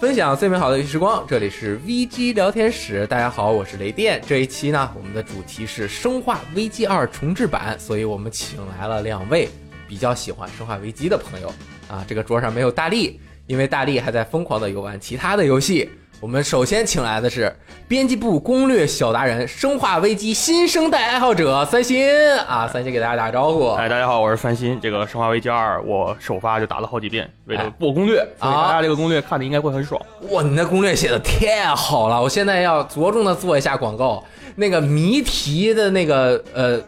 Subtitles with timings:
[0.00, 3.06] 分享最美好的游戏时光，这里是 VG 聊天室。
[3.06, 4.20] 大家好，我是雷电。
[4.26, 9.46] 这一期呢，我们的主题是《生化危机二重置版》，所以我们请来了两位
[9.86, 11.52] 比较喜欢《生化危机》的朋友
[11.86, 12.02] 啊。
[12.08, 15.90] 这个桌上没有大力，因为大力还在疯狂的游玩其他的游戏。
[16.20, 17.50] 我们首先请来的是
[17.88, 22.06] 编辑部攻略小达人、生化危机新生代爱好者三星
[22.46, 23.70] 啊，三星给大家打个招呼。
[23.70, 24.78] 哎，大家好，我是三星。
[24.82, 29.98] 这个《生化危机二》我首发就打了好几遍，为了做攻略，所以大家这个攻略看的应该会很爽。
[30.28, 32.20] 哇，你那攻略写的太好了！
[32.20, 34.22] 我现在要着重的做一下广告，
[34.56, 36.78] 那个谜题的那个呃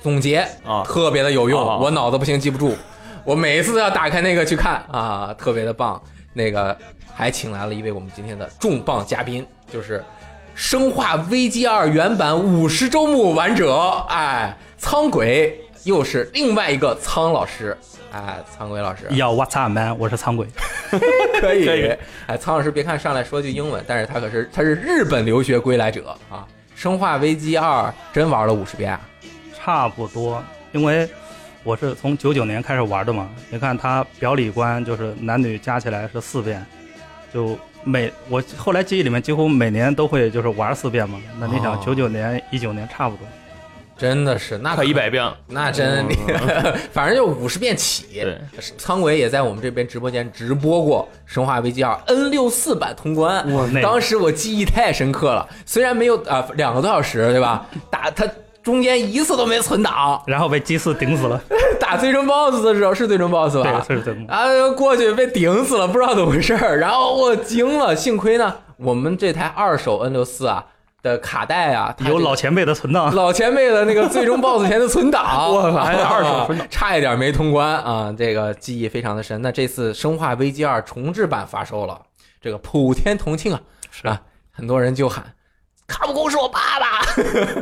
[0.00, 2.76] 总结啊特别的有用，我脑子不行记不住，
[3.24, 6.00] 我每一次都要打开那个去看啊，特别的棒。
[6.38, 6.74] 那个
[7.12, 9.98] 还请来了一位我们今天的重磅嘉宾，就是
[10.54, 13.76] 《生化危机二》原版五十周目玩者，
[14.08, 17.76] 哎，苍鬼，又是另外一个苍老师，
[18.12, 19.98] 哎，苍鬼老师，要 What's up man？
[19.98, 20.46] 我是苍鬼。
[21.40, 21.92] 可以可以
[22.28, 26.46] 哎，苍老师别看上来说句英文，但是他可是他是日本留学归来者啊！
[26.76, 29.00] 生化危机二真玩了五十遍啊！
[29.52, 31.10] 差不多，因为
[31.68, 33.28] 我是从九九年开始玩的嘛。
[33.50, 36.64] 你看他表里观就是男女加起来是四遍，
[37.30, 41.20] 就每我后来记忆里面几乎每年都会就是玩四遍嘛。
[41.38, 43.26] 那你哦想九九年、一九年差不多，
[43.98, 45.30] 真的是那可一，百遍。
[45.46, 48.06] 那真厉害， 反正就五十遍起。
[48.14, 48.40] 对，
[48.78, 53.46] 苍鬼也在我们这边直播间直播过《生化危机二》N 六四版通关，
[53.82, 55.46] 当时我记忆太深刻了。
[55.66, 57.66] 虽然没有啊、两个多小时，对吧？
[57.90, 58.26] 打他
[58.62, 61.40] 中间一次都没存档，然后被祭祀顶死了。
[61.80, 63.84] 打最终 BOSS 的时候是最终 BOSS 吧？
[63.86, 64.26] 对。
[64.26, 70.66] 啊，过去被顶死了，不知道怎么回事儿，然后我惊了，幸亏呢，我们这台二手 N 六四啊
[71.02, 79.40] 的卡带啊，有老前辈的存档，老前辈的那个最终 BOSS 前的存档， 我靠二手存档差一点没通关啊，这个记忆非常的深。
[79.40, 81.98] 那这次《生化危机二》重置版发售了，
[82.40, 83.60] 这个普天同庆啊，
[83.90, 84.20] 是啊，
[84.50, 85.24] 很多人就喊
[85.88, 87.00] 卡普空是我爸爸。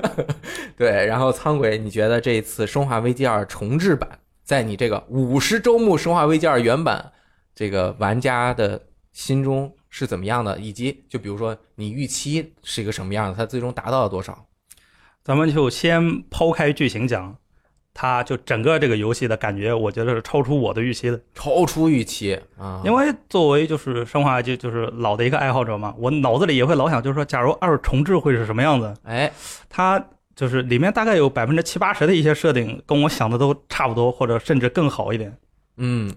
[0.76, 7.12] 对，然后苍鬼，你觉得这一次《生化危机二》重置版，在你这个五十周目《生化危机二》原版
[7.54, 10.58] 这个玩家的心中是怎么样的？
[10.58, 14.46] 以及就比如说你预期是一个什么样的，它最终达到了多少？
[15.24, 17.36] 咱们就先抛开剧情讲，
[17.98, 21.18] 它就整个这个游戏的感觉，我觉得是超出我的预期的。
[21.34, 22.82] 超出预期啊！
[22.84, 28.94] 因为作为就是生化就就是老的一个爱好者嘛，我脑子里也会老想，就是说，假如二重置会是什么样子？
[29.04, 29.32] 哎，
[29.70, 35.34] 它就是里面大概有百分之七八十的一些设定，跟我想的都差不多，或者甚至更好一点。
[35.78, 36.14] 嗯，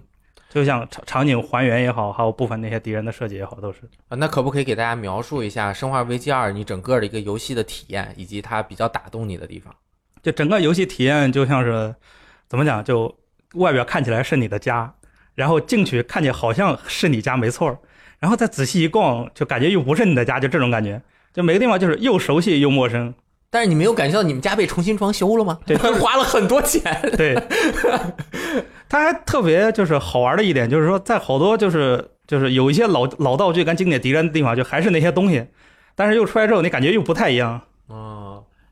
[0.50, 3.80] 就像场场景还原也好，还有部分那些敌人的设计也好，都是。
[4.08, 9.74] 啊那可不可以给大家描述一下《生化危机二》你整个的一个游戏的体验，以及它比较打动你的地方？
[10.22, 11.94] 就整个游戏体验就像是
[12.48, 13.14] 怎么讲，就
[13.54, 14.94] 外表看起来是你的家，
[15.34, 17.78] 然后进去看见好像是你家没错，
[18.18, 21.00] 然后再仔细一逛，就感觉又不是你的家，就这种感觉。
[21.32, 23.14] 就每个地方就是又熟悉又陌生，
[23.50, 25.60] 但是你没有感觉到你们家被重新装修了吗？
[25.66, 26.82] 对花了很多钱。
[27.16, 27.40] 对，
[28.88, 35.46] 它还特别就是好玩的一点，就是说在好多就是就是有一些老老道具跟经典敌人的地方，就还是那些东西，
[35.94, 37.62] 但是又出来之后，你感觉又不太一样。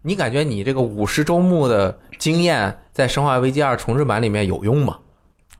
[0.08, 4.98] 哦，你感觉你这个五十周目的经验在《生化危机二》重置版里面有用吗？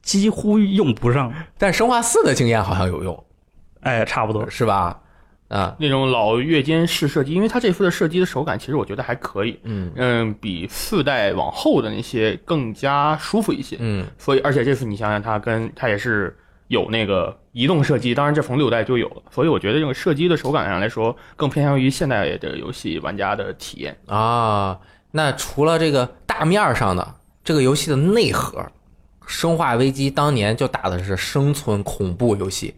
[0.01, 3.25] 几乎用不上，但《生化四》的经验好像有用，
[3.81, 4.49] 哎，差不多。
[4.49, 4.99] 是吧？
[5.49, 9.59] 啊，那种老月间式射击，因为它这副的射击的手感，其实我觉得还可以。
[9.65, 13.77] 嗯嗯，比四代往后的那些更加舒服一些。
[13.81, 16.37] 嗯所以，而且这次你想想，它跟它也是
[16.69, 19.23] 有那个移动射击，当然这从六代就有了。
[19.31, 23.99] 所以我觉得这个射击的手感上来说，更偏向于现代的游戏玩家的体验。
[24.07, 24.79] 啊，
[25.11, 28.61] 那除了这个大面儿上的这个游戏的内核，
[29.27, 32.75] 《生化危机》当年就打的是生存恐怖游戏。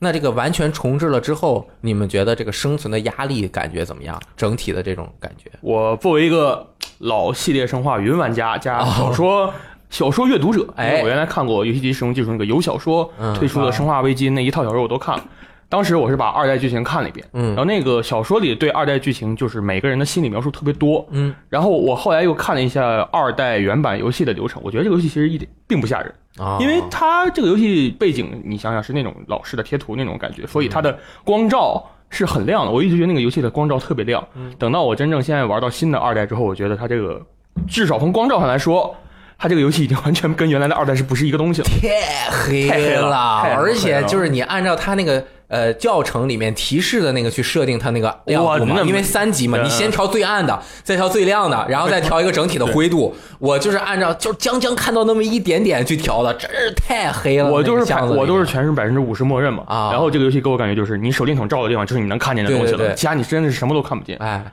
[0.00, 4.20] 那这个完全重置了之后，你们觉得这个生存的压力感觉怎么样？
[4.36, 5.50] 整体的这种感觉？
[5.60, 6.64] 我作为一个
[6.98, 9.52] 老系列生化云玩家加小说、
[9.90, 15.24] 小说阅读者，哦哎我原来看过游戏机使用技术那个有小说嗯推出的《生化危机》那一套小说我都看了。
[15.70, 32.72] 当时我是把二代剧情看了一遍，嗯然后那个小说里对二代剧情就是每个人的心理描述特别多，嗯，然后我后来又看了一下二代原版游戏的流程，我觉得这个游戏其实一点并不吓人，啊，因为它这个游戏背景你想想是那种老式的贴图那种感觉，所以它的光照是很亮的。
[32.72, 34.26] 我一直觉得那个游戏的光照特别亮。
[34.58, 37.20] 等到我真正现在玩到新的二代之后，我觉得它这个
[37.66, 38.96] 至少从光照上来说，
[39.38, 41.68] 它这个游戏已经完全跟原来的二代是不是一个东西了。
[41.80, 43.16] 太黑太黑了
[43.56, 53.14] 而且就是你按照它那个呃教程里面提示的那个去设定它那个亮度嘛，因为三级嘛，嗯你先调最暗的，再调最亮的，然后再调一个整体的灰度。
[53.38, 57.48] 我就是按照就将将看到那么一点点去调的，真是太黑了。
[57.48, 59.62] 我就是我都是全是百分之五十默认嘛。
[59.68, 64.16] 啊然后这个游戏给我感觉就是，你手电筒照的地方就是你能看见的东西了，其他你真的是什么都看不见。
[64.18, 64.44] 哎，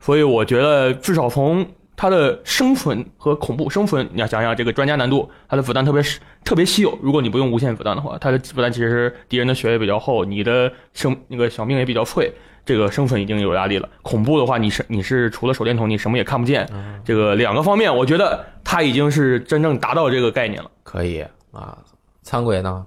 [0.00, 1.66] 所以我觉得至少从
[1.98, 6.00] 它的生存和恐怖生存，你要想想这个专家难度，它的子弹特别
[6.44, 6.96] 特别稀有。
[7.02, 12.32] 如果你不用无限子弹的话，它的子弹其实敌人的血也比较厚，你的生那个小命也比较脆。
[12.64, 13.88] 这个生存已经有压力了。
[14.02, 16.68] 恐怖的话，你是你是除了手电筒，你什么也看不见。
[17.04, 20.70] 这个两个方面，我觉得它已经是真正达到这个概念了。
[20.84, 21.76] 可以啊。
[22.22, 22.86] 参鬼呢？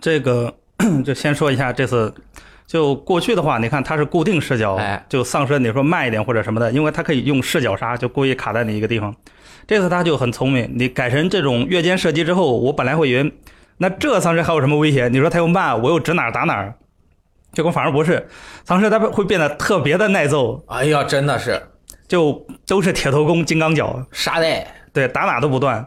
[0.00, 0.54] 这个
[1.04, 2.14] 就先说一下这次。
[2.72, 9.14] 就过去的话，你看它是固定视角，哎就丧尸你说慢一点或者什么的，因为它可以用视角杀，就故意卡在你一个地方。
[9.66, 13.30] 这次它就很聪明，你改成这种越肩射击之后，我本来会以为，
[13.76, 15.06] 那这丧尸还有什么威胁？
[15.08, 16.74] 你说它又慢，我又指哪儿打哪儿，
[17.52, 18.26] 结果反而不是，
[18.64, 21.62] 丧尸它会变得特别的耐揍，哎呀，真的是
[22.08, 24.66] 就都是铁头功、金刚脚，沙袋。
[24.94, 25.86] 对，打哪都不断。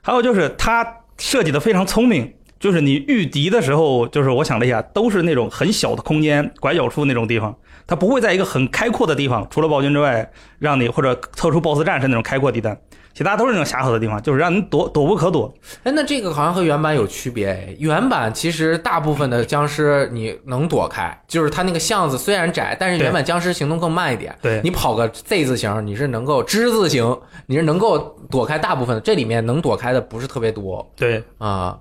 [0.00, 7.52] 还有就是它设计的非常聪明，就是你御敌的时候，就是我想了一下，都是那种很小的空间，拐角处那种地方，
[7.88, 10.30] 它不会在一个很开阔的地方，除了暴君之外，
[10.60, 12.80] 让你或者特殊 BOSS 战是那种开阔地带，
[13.12, 15.52] 其他都是那种狭小的地方，就是让你躲躲不可躲。
[15.82, 17.74] 哎，那这个好像和原版有区别哎。
[17.80, 24.32] 原版其实大部分的僵尸你能躲开，就是它那个巷子虽然窄，但是原版僵尸行动更慢一点。
[24.40, 27.98] 对你跑个 Z 字形，你是能够之字形，你是能够
[28.30, 29.00] 躲开大部分的。
[29.00, 31.76] 这里面能躲开的不是特别多对，啊。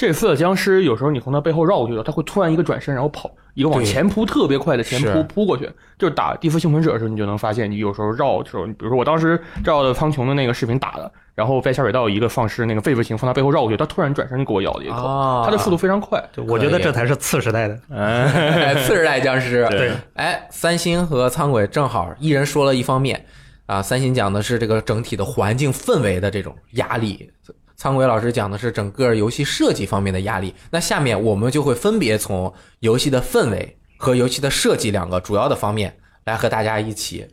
[0.00, 5.70] 这次的僵尸有时候你从他背后绕过去了，他会突然一个转身，然后跑一个往前扑特别快的前扑扑过去。
[5.98, 16.18] 就是打地府幸存者的时候，你就能发现，你有时候绕的时候，你比如说我当时照的苍穹的那个视频打的，然后在下水道一个丧尸那个狒狒型从他背后绕过去，他突然转身给我咬了一口，啊他的速度非常快。
[16.48, 17.78] 我觉得这才是次时代的。
[17.94, 19.66] 哎，次时代僵尸。
[19.68, 23.22] 对，哎，三星和苍鬼正好一人说了一方面
[23.66, 23.82] 啊。
[23.82, 27.30] 三星讲的是这个整体的环境氛围的这种压力，
[27.80, 30.54] 苍鬼老师讲的是整个游戏设计方面的压力。
[30.70, 35.96] 那下面我们就会分别从游戏的氛围和游戏的设计两个主要的方面
[36.26, 37.26] 来和大家一起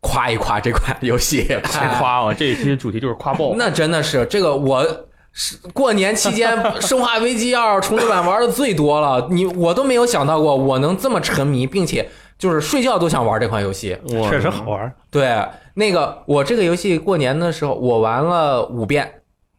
[0.00, 1.44] 夸一夸这款游戏。
[1.44, 2.32] 谁 夸我？
[2.32, 3.52] 这一期主题就是夸爆。
[3.54, 5.06] 那真的是这个我。
[5.34, 6.54] 是过年期间，
[6.86, 12.06] 《生化危机二》重置版玩的最多了，你我都没有想到过我能这么沉迷，并且
[12.36, 13.96] 就是睡觉都想玩这款游戏。
[14.28, 19.10] 确实好玩对，那个我这个游戏过年的时候我玩了五遍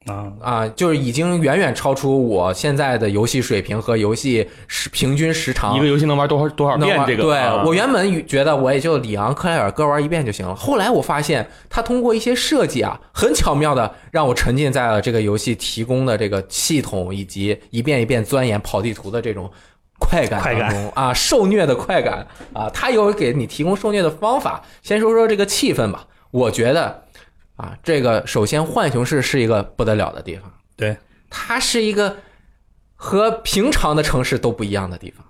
[0.08, 0.32] 啊！
[0.42, 5.80] 啊，就是已经远远超出我现在的游戏水平和游戏时平均时长一。
[5.80, 7.04] 个游戏能玩多少多少遍？
[7.06, 19.50] 这个对、啊我原本觉得我也就里昂克莱尔各玩一遍就行了，后来我发现他通过一些设计啊，很巧妙的让我沉浸在了这个游戏提供的这个系统以及一遍一遍钻研跑地图的这种
[20.00, 24.62] 快感快感当中啊，受虐的快感啊，他有给你提供受虐的方法。
[24.82, 27.03] 先说说这个气氛吧，我觉得
[27.56, 30.98] 啊，这个首先浣熊市是一个不得了的地方，对，
[31.30, 32.18] 它是一个
[32.96, 35.26] 和平常的城市都不一样的地方。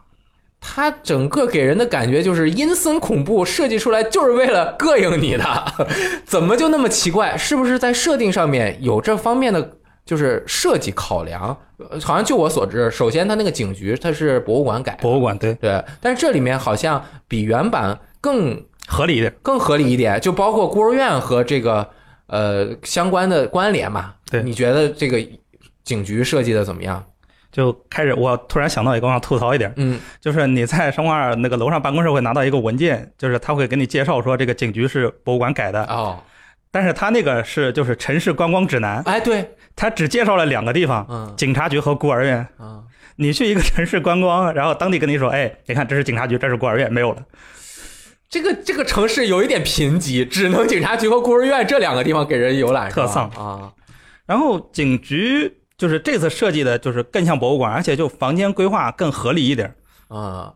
[0.65, 5.43] 它整个给人的感觉就是阴森恐怖，设计出来就是为了膈应你的，
[6.23, 7.35] 怎么就那么奇怪？
[7.35, 11.57] 是不是在设定上面有这方面的就是设计考量？
[11.77, 19.35] 呃好像就我所知，首先它那个警局它是博物馆改，博物馆对对，但是这里面好像比原版更合理一点。
[19.41, 21.89] 更合理一点，就包括孤儿院和这个
[22.27, 24.13] 呃相关的关联嘛。
[24.29, 24.41] 对。
[24.43, 25.21] 你觉得这个
[25.83, 27.03] 警局设计的怎么样？
[27.51, 36.19] 就开始，我突然想到一个，我想吐槽一点，嗯，就是你在生化二那个楼上办公室会拿到一个文件，就是他会给你介绍说这个警局是博物馆改的，哦，
[36.71, 41.31] 但是他那个是就是城市观光指南，哎，对，他只介绍了两个地方，嗯。
[41.37, 42.47] 警察局和孤儿院。
[42.57, 42.83] 嗯，
[43.17, 47.23] 你去一个城市观光，然后当地跟你说，哎，你看这是警察局，这是孤儿院，没有了。
[48.33, 53.71] 这个这个城市有一点贫瘠，只能警察局和孤儿院这两个地方给人游览，特丧啊。
[54.25, 59.75] 然后警局就是这次设计的，就是更像博物馆，而且就房间规划更合理一点。
[60.07, 60.51] 啊，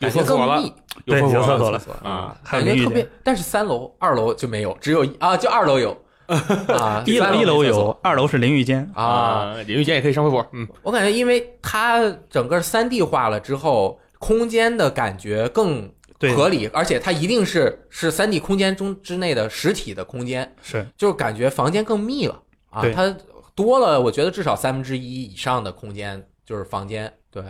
[0.00, 0.74] 有感觉更厕所了密，
[1.06, 3.08] 对有有厕所了啊感觉特别。
[3.22, 8.90] 但是三楼、二楼就没有，只有啊，就二楼有 啊， 一楼一楼有二楼是淋浴间。
[8.96, 9.04] 啊。
[9.04, 10.44] 啊，淋浴间也可以上厕所。
[10.52, 15.88] 嗯，我感觉，因为它整个三 D 化了之后，空间的感觉更
[16.22, 16.34] 对。
[16.34, 20.86] 合理，而且它一定是是三 D 空间中之内的实体的空间，是。
[20.96, 22.42] 就是感觉房间更密了。
[22.70, 22.92] 啊，对。
[22.92, 23.14] 它
[23.54, 27.44] 多了，我觉得至少三分之一以上的空间就是房间，对，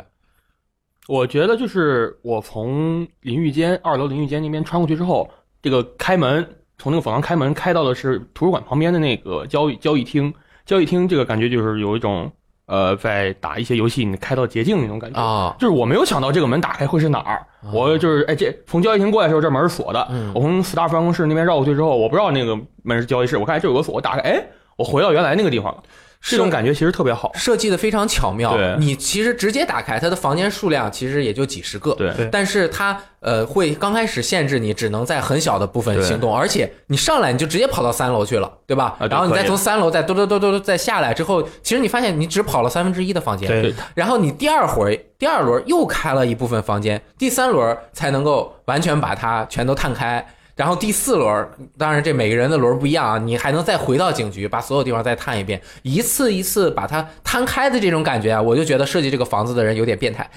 [1.07, 5.31] 我觉得就是我从淋浴间二楼淋浴间那边穿过去之后，
[5.63, 6.45] 这个开门
[6.77, 10.35] 从那个走廊开门开到的是图书馆旁边的那个交易交易厅，
[10.67, 12.31] 交易厅这个感觉就是有一种
[12.73, 15.21] 呃，在打一些游戏你开到捷径那种感觉。
[15.21, 20.09] 啊，就是我没有想到这个门打开会是哪儿，我就是哎，这从交易厅过来的时候，这门是锁的。
[20.11, 24.43] 嗯我从 Star 办公室那边绕过去之后，我不知道那个门是交易室，我看这有个锁，我打开，哎，
[24.77, 25.83] 我回到原来那个地方了。
[26.23, 27.31] 这种感觉其实特别好。
[27.35, 28.57] 设计的非常巧妙。
[28.57, 31.95] 对你其实直接打开它的房间数量，其实也就几十个。
[31.95, 38.97] 对对但是它呃会刚开始限制你只能在很小的部分行动，而且你上来你就直接跑到三楼去了，对吧？
[39.11, 43.49] 然后你再从三楼再嘟嘟嘟嘟嘟再下来之后，其实你发现你只跑了三分之一的房间。
[43.49, 50.25] 对然后你第二回第二轮又开了一部分房间，第三轮才能够完全把它全都探开。
[50.55, 60.29] 然后第四轮，当然这每个人的轮不一样啊，你还能再回到警局，把所有地方再探一遍，一次一次把它摊开的这种感觉啊，我就觉得设计这个房子的人有点变态。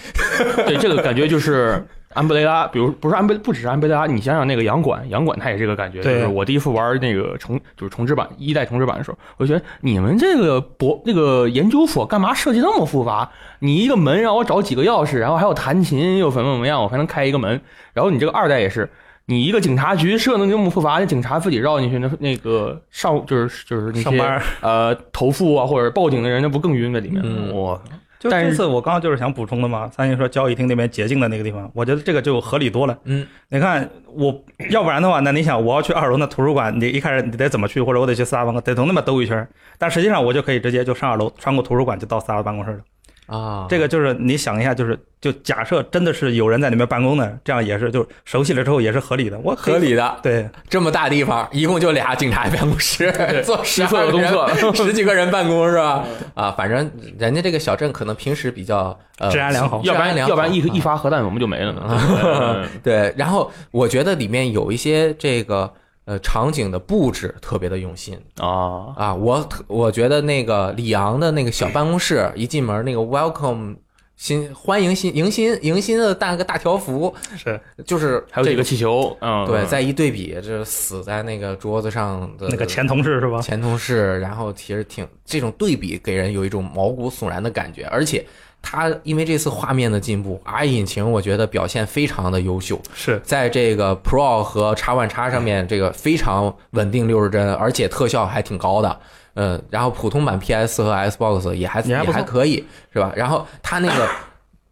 [0.66, 5.98] 对，这个感觉就是安布雷拉，比如不是安贝，不只是安贝拉，你想想那个洋馆，洋馆它也这个感觉。
[5.98, 13.30] 就对是我第一次玩那个重，就是重置版一代重置版的时候，我就觉得你们这个博那个研究所干嘛设计那么复杂？
[13.60, 17.60] 你一个门让我找几个钥匙，然后还有弹琴，又怎么怎么样，我才能开一个门。
[17.94, 18.90] 然后你这个二代也是。
[19.28, 27.32] 你一个警察局设的那么复杂，那警察自己绕进去，那那个上就是就是那些上班呃投诉啊或者报警的人，那不更晕在里面吗？
[27.34, 27.82] 嗯我
[28.18, 32.98] 就但是这次我刚刚就是想补充的嘛，三星说交易厅那边捷径的那个地方，我觉得这个就合理多了。
[33.04, 34.34] 嗯，你看我
[34.70, 42.80] 要不然的话，那你想我要去二楼那图书馆，你一开始你得怎么去，或者我得去斯拉办公，得从那边兜一圈，但实际上我就可以直接就上二楼，穿过图书馆就到斯拉办公室了。
[43.28, 49.40] 啊，这个就是你想一下，就是就假设真的是有人在里面办公的，这样也是就熟悉了之后也是合理的。
[49.40, 50.16] 我合理的。
[50.22, 53.12] 对这么大地方，一共就俩警察办公室，
[53.44, 56.04] 做十二个人，侧， 十几个人办公是吧？
[56.36, 61.82] 啊，反正人家这个小镇可能平时比较呃治安良好要不然要不然一啊一发核弹我们就没了呢。
[62.24, 65.72] 嗯对，然后我觉得里面有一些这个
[66.06, 73.76] 呃场景的布置特别的用心啊，啊，我特我觉得那个里昂的那个小办公室一进门那个 welcome
[74.16, 77.60] 新欢迎新迎新迎新的大个大条幅，是。
[77.86, 83.42] 就是这还有几个气球，嗯，对，再一对比，这死在那个桌子上的那个前同事是吧？
[83.42, 88.26] 前同事，然后其实挺这种对比给人有一种毛骨悚然的感觉，而且
[88.68, 99.00] 它因为这次画面的进步，R 引擎我觉得表现非常的优秀，是在这个 Pro 和 X One X 上面这个非常稳定六十帧，而且特效还挺高的。
[99.36, 103.14] 嗯，然后普通版 PS 和 Xbox 也还也还可以，是吧？
[103.16, 104.10] 然后它那个。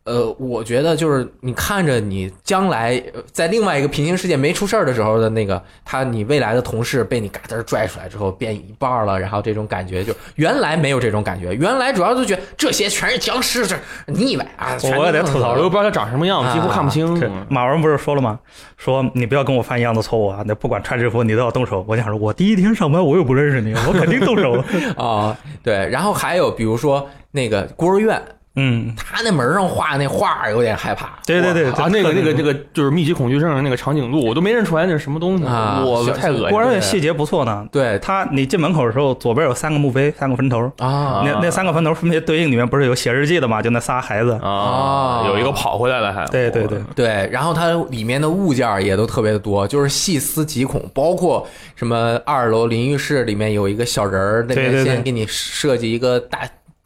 [0.06, 14.78] 呃，我觉得就是你看着你将来呃在另外一个平行世界没出事儿的时候的那个他，你未来的同事被你嘎噔拽出来之后变一半儿了，然后这种感觉就原来没有这种感觉，原来主要就觉得这些全是僵尸，这腻歪啊！
[14.98, 17.16] 我也得吐槽我又不知道他长什么样，几乎看不清。
[17.16, 18.38] 是马文不是说了吗？
[18.76, 20.44] 说你不要跟我犯一样的错误啊！
[20.46, 21.86] 那不管穿制服你都要动手。
[21.88, 24.62] 我想说，我第一天上班我又不认识你，我肯定动手。
[24.98, 28.22] 啊， 对，然后还有比如说那个孤儿院，
[28.56, 31.18] 嗯，他那门上画那画有点害怕。
[31.26, 36.50] 对对对，啊，那个那个那个就是密集恐惧症的那个长颈鹿，我都没认出来那是什么东西，啊我太恶心了。
[36.52, 37.68] 孤儿院细节不错呢。
[37.72, 40.72] 对他，你进门口的时候，左边有三个墓碑，三个坟头。
[40.78, 43.62] 啊，那那三个坟头分别对应里面不是有写日记的嘛？
[43.62, 44.34] 就那仨孩子。
[44.34, 46.24] 啊哦，有一个跑回来了还。
[46.28, 56.40] 对对对，对，然后它里面的物件儿也都特别的多，就是细思极恐，包括什么二楼淋浴室里面有一个小人儿，那对对对边先给你设计一个大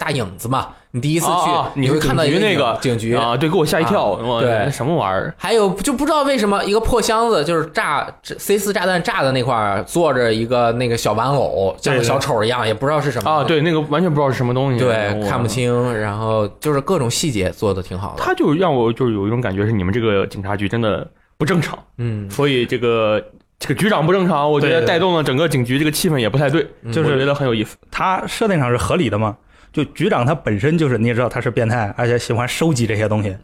[0.07, 5.33] 大影子嘛，你第一次去，啊，你会看到一警局那个个警局啊，对，给我吓一跳，啊对那什么玩意儿？
[5.37, 15.45] 还有就不知道为什么一个破箱子，就是炸 C 四炸弹炸的那块儿坐着一个那个小玩偶，像个小丑一样，也不知道是什么啊，，对，那个完全不知道是什么东西，对，看不。
[15.45, 21.05] 清，然后就是各种细节做的挺好的，他就让我就是有一种感觉是你们这个警察局真的
[21.37, 23.21] 不正常，嗯，所以这个
[23.59, 27.75] 这个局长不正常，我觉得带动了整个警局这个气氛也不太对，就是觉得很有意思。
[27.89, 29.35] 他设定上是合理的嘛？
[29.77, 33.37] 就局长他本身就是你也知道他是变态，而且喜欢收集这些东西。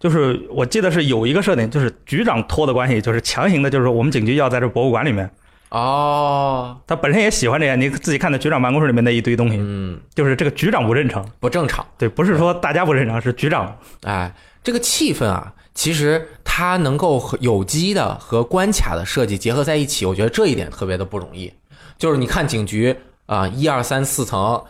[0.00, 5.30] 就是我记得是有一个设定，就是局长托的关系，就是强行的，就是说我们警局要在这博物馆里面。
[5.68, 11.22] 哦，他本身也喜欢这些，你自己看的局长办公室里面那一堆东西，嗯，就是这个局长不正常。
[11.38, 11.84] 不正常。
[11.98, 13.76] 对，不是说大家不正常，是局长。
[14.04, 21.52] 哎，这个气氛啊，其实它能够有机的和关卡的设计结合在一起，我觉得这一点特别的不容易。
[21.98, 22.94] 就是你看警局
[23.26, 24.62] 啊，一二三四层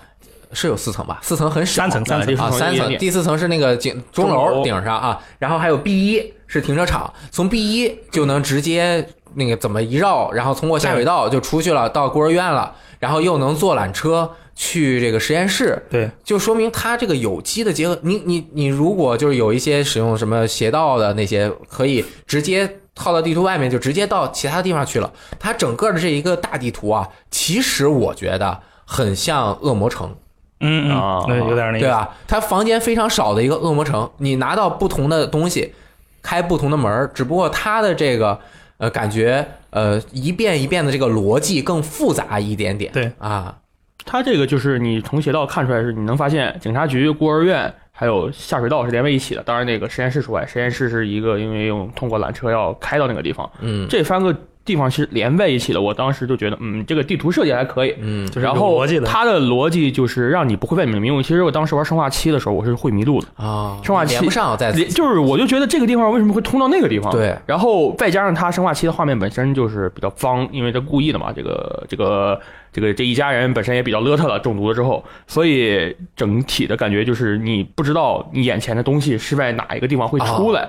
[0.54, 1.18] 是有四层吧？
[1.22, 25.12] 四层很少，三层三层啊，三层，第四层是那个景钟楼顶上啊，然后还有 B 一是停车场，从 B 一就能直接那个怎么一绕，然后通过下水道就出去了，到孤儿院了，然后又能坐缆车去这个实验室，对，就说明它这个有机的结合，你你你如果就是有一些使用什么斜道的那些，可以直接套到地图外面，就直接到其他地方去了。
[25.40, 30.14] 它整个的这一个大地图啊，其实我觉得很像恶魔城。
[30.60, 32.16] 嗯啊嗯，对，有点那个，对吧？
[32.26, 35.74] 它房间非常少的一个恶魔城，你拿到不同的东西，
[36.22, 38.38] 开不同的门儿，只不过它的这个
[38.78, 42.92] 呃感觉呃一遍一遍的这个逻辑更复杂一点点。
[42.92, 43.56] 对啊，
[44.04, 49.42] 它这个就是你从邪道看出来是，你能发现警察局、孤儿院还有下水道是连在一起的。
[49.42, 54.34] 当然，那个实验室除外，实验室是一个因为用通过缆车要开到那个地方，嗯这三个
[54.64, 55.80] 地方是连在一起的。
[55.80, 57.94] 我当时就觉得，嗯，这个地图设计还可以。
[58.00, 58.84] 嗯就是然后。
[59.04, 61.22] 它的逻辑就是让你不会被迷路。
[61.22, 63.26] 其实我当时玩生化七的时候，我是会迷路的。
[63.36, 67.10] 啊，生化七连不上再连就是我就觉得这个地方为什么会通到那个地方？
[67.12, 72.40] 对，然后再加上它生化七的画面本身就是比较脏，因为它故意的嘛，这个这个
[72.72, 80.68] 这个这一家人本身也比较邋遢了，中毒了之后，所以整体的感觉就是你不知道你眼前的东西是在哪一个地方会出来。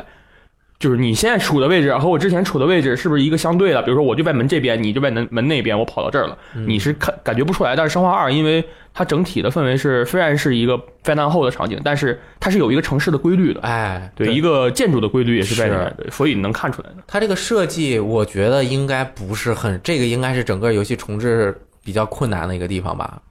[0.78, 3.82] 就是你现在处的位置和我之前处的位置是不是一个相对的？
[3.82, 7.76] 比如说我就在门这边，你就在门门那边，我跑到这儿了，你是看感觉不出来。
[7.76, 8.64] 但是生化二，因为
[8.94, 13.62] 它整体的氛围是虽然是一个灾难后的场景，但是它是有一个城市的规律的。
[13.62, 16.98] 哎，对，一个建筑的规律也是在的，所以你能看出来的。
[17.08, 23.22] 它这个设计，我觉得应该不是很，这个应该是整个游戏重置比较困难的一个地方吧？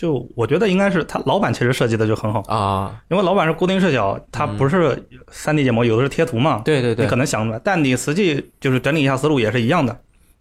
[0.00, 4.96] 就我觉得应该是他老板其实设计的就很好，啊，因为老板是固定视角，它不是
[5.30, 9.94] 三 D 建模，有的是贴图嘛，对对对你可，能想不出来，但你实际就是整理一下思路也是一样的。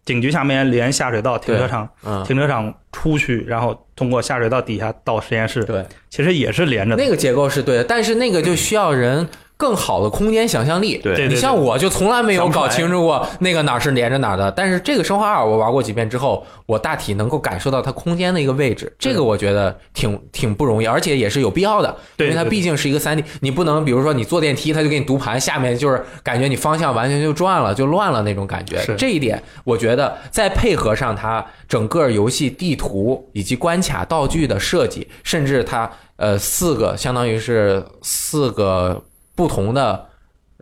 [0.05, 7.03] 警局下面连下水道、停车场，嗯，停车场出去，然后通过下水道底下到实验室，对，其实也是连着的。
[7.03, 9.27] 那个结构是对的，但是那个就需要人
[9.59, 11.01] 更好的空间想象力。
[11.27, 28.81] 你像我就从来没有搞清楚过那个哪儿是连着哪儿的，但是这个生化二我玩过几遍之后，我大体能够感受到它空间的一个位置，这个我觉得挺挺不容易，而且也是有必要的，因为它毕竟是一个三 D，你不能比如说你坐电梯，它就给你读盘，下面就是感觉你方向完全就转了，就乱了那种感觉。
[28.97, 39.03] 这一点，我觉得再配合上它整个游戏地图以及关卡道具的设计，甚至它呃四个相当于是四个
[39.39, 40.09] 不同的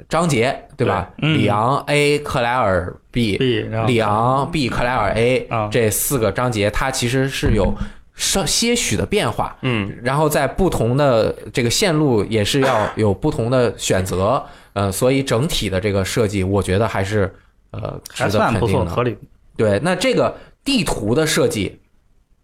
[0.08, 1.10] 章节，对吧？
[1.18, 7.74] 对嗯里昂 A、克莱尔 B、B，里昂 B、克莱尔 A 啊这四个章节，它其实是有
[8.14, 9.58] 稍些许的变化。
[9.64, 17.34] 嗯，然后在不同的这个线路也是要有不同的选择，呃，所以整体的这个设计，我觉得还是
[17.72, 18.92] 呃值得肯定的。
[18.92, 19.18] 合理。
[19.56, 21.80] 对，那这个地图的设计，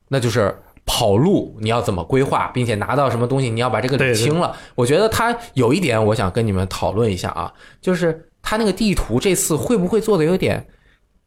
[0.07, 4.55] 那就是跑路你要怎么规划，并且拿到什么东西，你要把这个理清了。
[4.75, 10.67] 我觉得它有一点，我想跟你们讨论一下啊，就是它那个地图这次会不会做的有点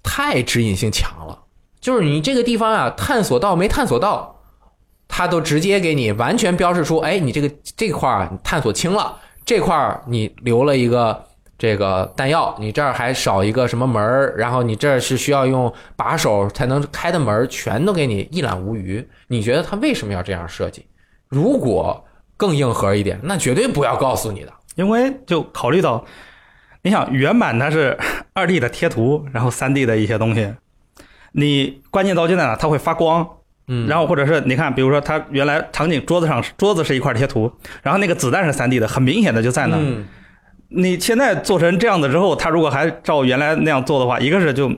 [0.03, 1.38] 太指引性强了？
[1.81, 4.40] 就是你这个地方啊，探索到没探索到，
[5.09, 11.26] 它都直接给你完全标示出，哎，你这个这块儿你探索清了，这块儿你留了一个
[11.59, 19.07] 这个弹药，你这儿还少一个什么门儿，然后你这儿是需要用把手才能开的门儿，全都给你一览无余。
[19.29, 20.85] 你觉得他为什么要这样设计？
[21.29, 22.05] 如果
[22.37, 24.53] 更硬核一点，那绝对不要告诉你的。
[24.75, 26.05] 因为就考虑到，
[26.83, 27.99] 你想原版它是
[28.35, 30.55] 二 D 的贴图，然后三 D 的一些东西，
[31.33, 32.55] 你关键道具在哪？
[32.55, 33.27] 它会发光，
[33.69, 37.51] 嗯，然后或者是你看，比如说它原来场景桌子上桌子是一块贴图，
[37.83, 39.79] 然后那个子弹是三 D 的，很明显的就在那。
[39.81, 40.07] 嗯，
[40.69, 44.71] 你现在做成这样子之后，他如果还照原来那样做的话，一个是就。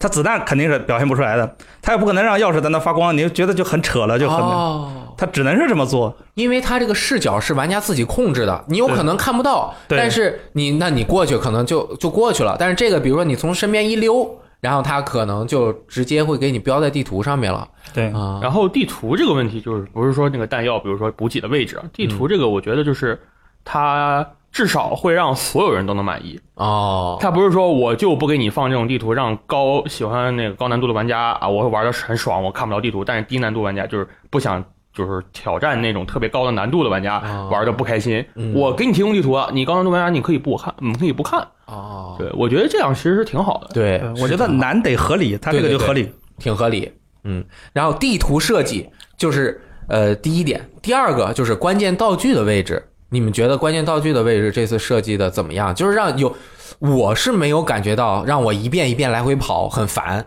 [0.00, 6.16] 它子弹肯定是表现不出来的，它也不可能让钥匙在那发光，你就觉得就很扯了，就很，哦，它只能是这么做。
[6.34, 12.54] 因为它这个视角是玩家自己控制的，你有可能看不到，但是你那你过去可能就就过去了。
[12.60, 18.38] 但是这个，比如说你从身边一溜，然后它可能就直接会给你标在地图上面了对，啊。
[18.40, 23.20] 然后地图这个问题就是不是说那个弹药，比如说补给的位置啊，地图这个我觉得就是
[23.64, 26.40] 它至少会让所有人都能满意。
[26.54, 34.64] 哦，他不是说我就不给你放这种地图，让高喜欢那个高难度的玩家啊，我会玩的很爽，我看不到地图，但是低难度玩家就是不想。
[34.94, 41.46] 就是挑战那种特别高的难度的玩家哦玩的不开心，嗯我给你提供地图啊，你高难度玩家你可以不看，你可以不看。
[41.66, 43.68] 哦，对我觉得这样其实是挺好的。
[43.72, 46.12] 对呃，我觉得难得合理，他这个就合理。
[46.38, 46.90] 挺合理。
[47.22, 52.82] 嗯，然后地图设计就是呃第一点，第二个就是关键道具的位置。
[53.10, 55.74] 你们觉得关键道具的位置这次设计的怎么样？
[55.74, 56.34] 就是让有，
[56.78, 60.26] 我是没有感觉到让我一遍一遍来回跑很烦，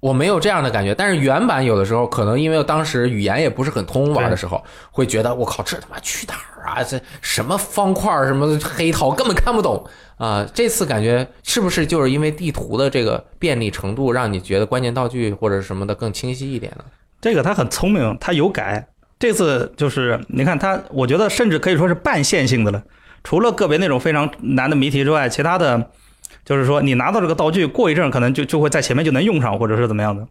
[0.00, 0.94] 我没有这样的感觉。
[0.94, 6.82] 但是原版有的时候可能因为当时语言也不是很通，玩的时候会觉得我靠，这他妈去哪儿啊？
[6.82, 9.82] 这什么方块儿什么黑桃根本看不懂
[10.18, 10.46] 啊！
[10.52, 16.84] 这次感觉是不是就是因为地图的这个便利程度，让你觉得关键道具或者什么的更清晰一点呢？
[17.18, 18.86] 这个他很聪明，他有改。
[19.20, 22.82] 这次就是你看他，我觉得甚至可以说是半线性的了。
[23.22, 25.90] 除了个别那种非常难的谜题之外，其他的，
[26.42, 30.26] 就是说你拿到这个道具，过一阵可能就就会在前面就能用上，或者是怎么样的。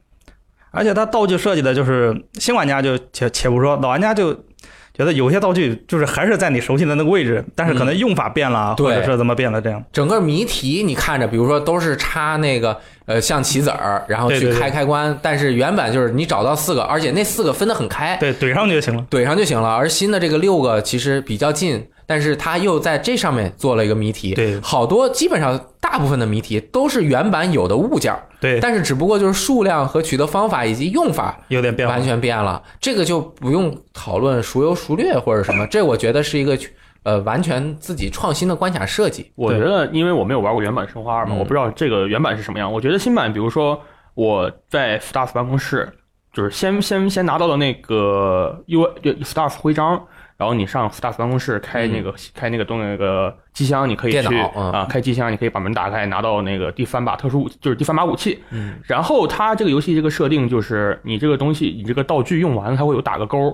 [0.72, 4.36] 而且它道具设计的就是新玩家就且且不说，老玩家就
[5.00, 9.82] 觉得有些道具就是还是在你熟悉的那个位置，但是可能用法变了，对或者是怎么变了这样。
[9.94, 19.06] 整个谜题你看着，比如说都是插那个呃象棋子儿，然后去对对对开开关，但是原版就是你找到四个，而且那四个分得很开，对，怼上去就行了。
[19.10, 19.70] 怼上就行了。
[19.70, 24.34] 而新的这个六个其实比较近，但是他又在这上面做了一个谜题。
[24.34, 32.04] 对好多基本上大部分的谜题都是原版有的物件儿，对，但是只不过就是数量和取得方法以及用法有点变化完。
[32.04, 32.64] 全变了。
[32.82, 36.58] 这个就不用讨论孰优孰劣或者什么，这我觉得是一个
[37.04, 39.32] 呃完全自己创新的关卡设计。
[39.36, 42.74] 我觉得，因为我没有玩过原版《生化二》嘛，嗯我不知道这个原版是什么样。
[42.74, 43.80] 我觉得新版，比如说
[44.16, 45.88] 我在 staff 办公室，
[46.34, 50.04] 就是先先先拿到了那个 U 就 staff 徽章，
[50.40, 58.42] 然后你上 staff 办公室开那个、开那个东那个机箱，你可以电去啊开机箱，你可以把门打开，拿到那个第三把特殊武，就是第三把武器。
[58.52, 63.54] 嗯，然后它这个游戏这个设定就是，你这个东西，你这个道具用完了，它会有打个勾。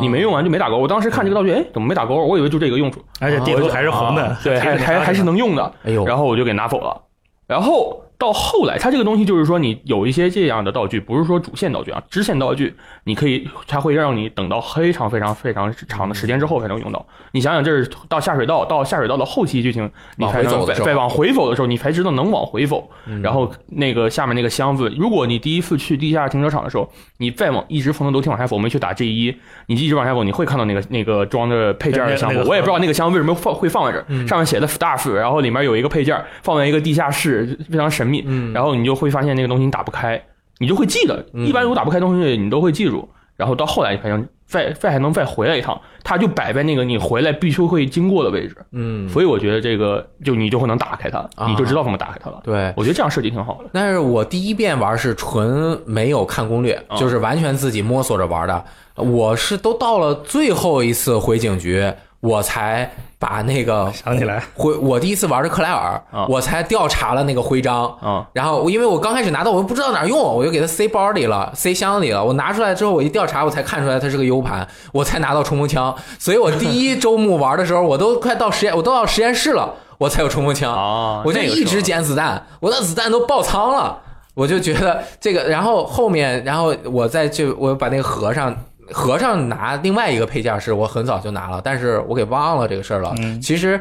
[0.00, 0.78] 你没用完就没打勾。
[0.78, 2.16] 我当时看这个道具，哎，怎么没打勾？
[2.16, 3.00] 我以为就这个用处。
[3.20, 5.72] 而且地图还是红的啊，对，还还还是能用的。
[5.84, 7.00] 哎呦，然后我就给拿走了。
[7.46, 17.06] 然后到后来，它这个东西就是说，你有一些这样的道具，不是说主线道具啊，支线道具，你可以，它会让你等到非常非常非常长的时间之后才能用到。
[17.32, 19.84] 你想想，这是到下水道，到下水道的后期剧情，
[20.16, 22.88] 你往才能再再往回走的时候，你才知道能往回走。
[23.06, 32.42] 嗯然后那个下面那个箱子，如果你第一次去地下停车场的时候，你再往一直从楼梯往下走，我们去打 G 一，你一直往下走，你会看到那个那个装着配件的箱子。
[32.44, 38.13] 我也不知道那个箱子为什么放会放在这儿，嗯上面写的 staff，然后里面有一个配件放在一个地下室，非常神秘。
[38.26, 40.22] 嗯，然后你就会发现那个东西你打不开，
[40.58, 41.24] 你就会记得。
[41.32, 43.08] 嗯一般如果打不开东西，你都会记住。
[43.36, 48.56] 然后到后来，你发现再再还能再回来一趟，它就摆在那个你回来必须会经过的位置。
[48.70, 52.40] 嗯，所以我觉得这个就你就会能打开它，啊你就知道怎么打开它了。
[52.44, 52.72] 对。
[52.76, 53.70] 我觉得这样设计挺好的。
[53.72, 58.64] 但是我第一遍玩是纯没有看攻略，啊就是完全自己摸索着玩的。
[58.94, 62.88] 我是都到了最后一次回警局，我才
[63.24, 67.86] 把那个 想起来，回我第一次玩的克莱尔，啊我才调查了那个徽章。
[68.02, 72.22] 啊然后我因为我刚开始拿到，我又不知道哪儿用，我就给它塞包里了，塞箱里了。
[72.22, 75.94] 我拿出来之后，我一调查，我才看出来它是个 U 盘，我才拿到冲锋枪。
[76.18, 80.70] 所以我第一周目玩的时候，我都快到实验，我都到实验室了，我才有冲锋枪。
[80.70, 81.22] 啊！
[81.24, 83.98] 我就一直捡子弹，我的子弹都爆仓了，
[84.34, 88.54] 我就觉得这个，然后后面，然后我再就我把那个和尚
[88.92, 93.14] 和尚拿另外一个配件是我很早就拿了，但是我给忘了这个事儿了。
[93.18, 93.40] 嗯。
[93.40, 93.80] 其实，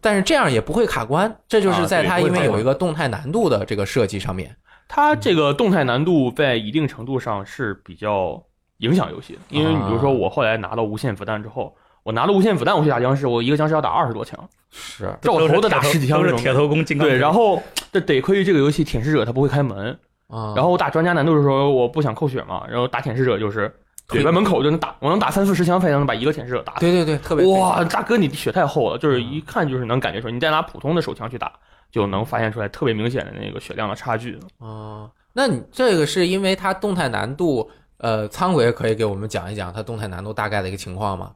[0.00, 4.54] 但是这样也不会卡关，这就是啊在它因为有一个动态难度的这个设计上面。
[4.88, 8.42] 它这个动态难度在一定程度上是比较
[8.78, 9.34] 影响游戏。
[9.34, 14.36] 的，因为你比如说我后来拿到无限子弹之后，我拿了无限子弹我去打僵尸，我一个僵尸要打二十多枪，
[14.70, 23.72] 是，照头的打十几枪这种都是铁头功金刚对，然后后这得亏于这个游戏舔食者他不会开门，啊，然后我打专家难度的时候我不想扣血嘛，然后打舔食者就是
[24.10, 26.80] 怼在门口就能打，我能打三四十枪才能把一个舔舐者打死。
[26.80, 31.52] 对对对，特别哇，大哥你血太厚了，就是一看就是能感觉出来，你再拿普通的手枪去打，
[31.90, 34.38] 就能发现出来特别明显的那个血量的差距。
[34.58, 41.32] 哦，那你这个是因为它动态难度，呃，仓鬼可以给我们讲一讲它动态难度大概的一个情况吗？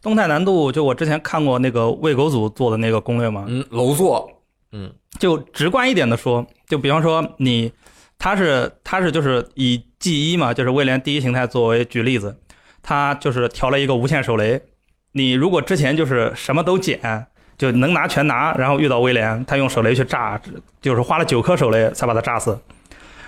[0.00, 4.30] 动态难度，就我之前看过那个喂狗组做的那个攻略嘛，嗯，楼座，
[4.70, 7.72] 嗯就直观一点的说，就比方说你，
[8.22, 12.38] 它是它是就是以 G 一嘛，就是威廉第一形态作为举例子，
[12.80, 14.62] 它就是调了一个无限手雷，
[15.10, 17.26] 你如果之前就是什么都捡，
[17.58, 20.40] 就能拿全拿，然后遇到威廉，他用手雷去炸，
[20.80, 22.56] 就是花了九颗手雷才把他炸死。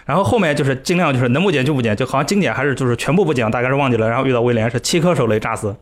[0.04, 4.08] 然后后面就是尽量就是能不捡就不捡，就好像经典还是就是全部不捡，大概是忘记了。
[4.08, 5.74] 然后遇到威廉是七颗手雷炸死，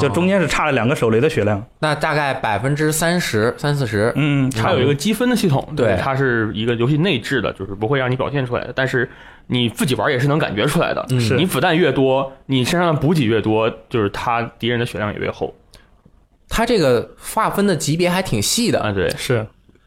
[0.00, 1.64] 就中间是差了两个手雷的血量。
[1.80, 4.12] 那大概百分之三十、三四十。
[4.16, 5.96] 嗯，它有一个积分的系统，对。
[6.00, 9.10] 它是一个游戏内置的，就是不会让你表现出来的，但是
[9.46, 11.04] 你自己玩也是能感觉出来的。
[11.10, 11.20] 嗯。
[11.20, 11.36] 是。
[11.36, 15.54] 你子弹越多，你身上的补给越多，就是他敌人的血量也越厚。
[16.48, 18.92] 它这个划分的级别还挺细的，啊。
[18.92, 19.46] 对，是。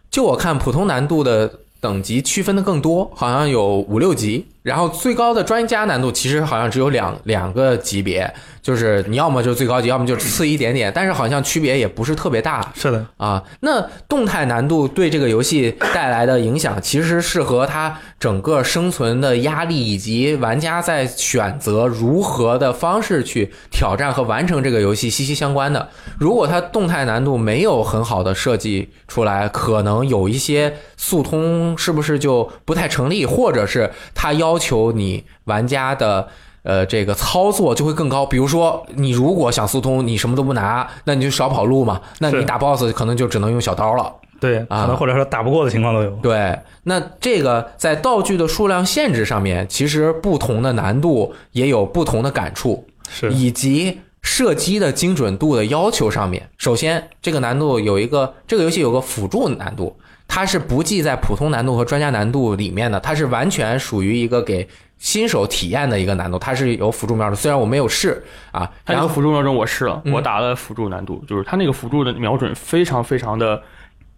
[0.09, 12.73] 就我看普通难度的等级区分的更多，好像有五六级，然后最高的专家难度其实好像只有两两个级别，就是你要么就是最高级，要么就次一点点，但是好像区别也不是特别大。
[12.73, 25.87] 是的，啊，那动态难度对这个游戏带来的影响，其实是和它整个生存的压力，以及玩家在选择如何的方式去挑战和完成这个游戏息息相关的。
[26.17, 36.27] 如果它动态难度没有很好的设计出来，可能有一些速通是不是就不太成立，或者是它要求你玩家的。
[36.65, 38.25] 呃，这个操作就会更高。
[38.25, 42.01] 比如说，你如果想速通，你什么都不拿，那你就少跑路嘛。
[42.17, 44.11] 那你打 BOSS 可能就只能用小刀了。
[44.39, 46.09] 对，啊可能或者说打不过的情况都有。
[46.23, 56.49] 对，那这个在道具的数量限制上面，其实不同的难度也有不同的感触，是，以及射击的精准度的要求上面。
[56.57, 59.95] 首先，这个难度有一个，这个游戏有个辅助难度，
[60.27, 73.61] 它是不计在普通难度和专家难度里面的，它是完全属于一个给新手体验的一个难度，它是有辅助瞄准，虽然我没有试啊，它那个辅助瞄准我试了，嗯我打了辅助难度，就是它那个辅助的瞄准非常非常的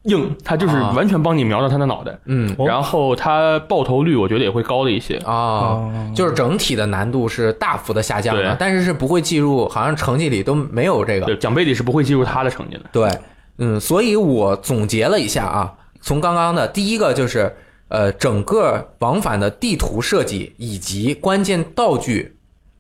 [0.04, 5.18] 硬，它就是啊完全帮你瞄到他的脑袋，嗯哦然后它爆头率我觉得也会高了一些。
[5.18, 5.34] 啊。
[5.34, 11.26] 哦，就是整体的难度是大幅的下降的，但是是不会计入，好像成绩里都没有这个。
[11.26, 12.84] 对，奖杯里是不会计入他的成绩的。
[12.94, 13.12] 对，
[13.58, 15.74] 嗯，所以我总结了一下啊，
[16.08, 17.54] 从刚刚的第一个就是，
[17.90, 22.38] 呃，整个往返的地图设计以及关键道具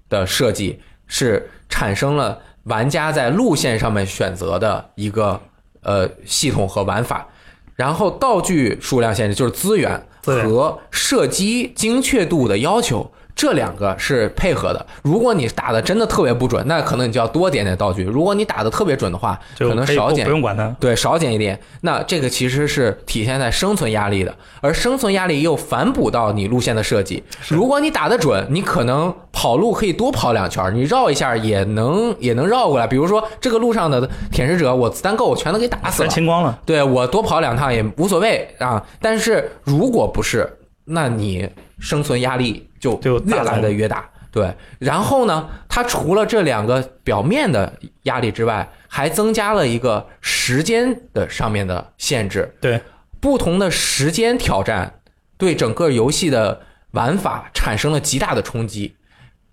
[0.07, 5.41] 的设计是产生了玩家在路线上面选择的一个
[5.81, 7.27] 呃系统和玩法。
[7.75, 14.83] 然后道具数量限制就是资源和射击精确度的要求，这两个是配合的。
[15.03, 20.67] 如果你打的真的特别不准，那可能你就要多点点道具；如果你打的特别准的话，就可能少点不用管它。
[20.79, 21.57] 对，少减一点。
[21.81, 27.23] 那这个其实是体现在生存压力的，而生存压力又反哺到你路线的设计。
[27.47, 32.87] 如果你打得准，你可能跑路可以多跑两圈儿，你绕一下也能也能绕过来。
[32.87, 36.09] 比如说这个路上的舔食者，我子弹够，我全都给打死了。
[36.09, 38.83] 清光了，对我多跑两趟也无所谓啊。
[38.99, 40.51] 但是如果不是，
[40.85, 41.47] 那你
[41.79, 44.09] 生存压力就越来的越大。
[44.29, 52.55] 对，然后呢，它除了这两个表面的压力之外，还增加了一个时间的上面的限制。
[52.61, 52.79] 对，
[53.19, 54.99] 不同的时间挑战
[55.37, 56.61] 对整个游戏的
[56.91, 58.95] 玩法产生了极大的冲击。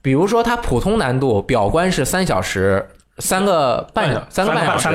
[0.03, 2.87] 比如说，它普通难度表关是三小时，
[3.19, 4.89] 三个半小三个半小时，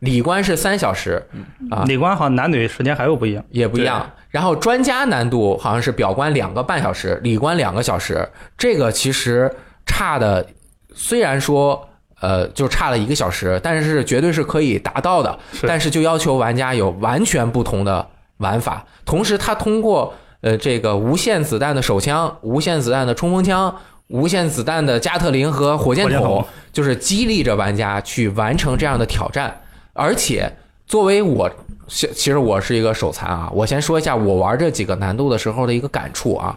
[0.00, 1.24] 三个半，里关是三小时，
[1.70, 3.44] 啊理关好像男女时间还有不一样。
[3.50, 4.10] 也不一样。
[4.30, 8.28] 然后专家难度好像是表关两个半小时，里关两个小时，
[8.58, 9.50] 这个其实
[9.86, 10.46] 差的，
[10.94, 11.88] 虽然说
[12.20, 15.38] 呃就差了一个小时，但是绝对是可以达到的。
[15.62, 18.06] 但是就要求玩家有完全不同的
[18.38, 23.74] 玩法，同时他通过呃这个无限子弹的手枪、无限子弹的冲锋枪、
[24.08, 29.58] 无限子弹的加特林和火箭筒，就是激励着玩家去完成这样的挑战。
[29.96, 30.50] 而且
[30.86, 31.50] 作为我，
[31.88, 36.56] 其实我是一个手残啊，我先说一下我玩这几个难度的时候的一个感触啊。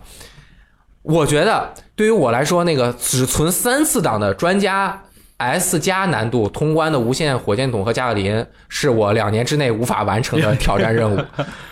[1.02, 5.02] 我觉得对于我来说，那个只存三次档的专家
[5.40, 11.18] S 加难度通关的无限火箭筒和加特林，是我两年之内无法完成的 挑战任务，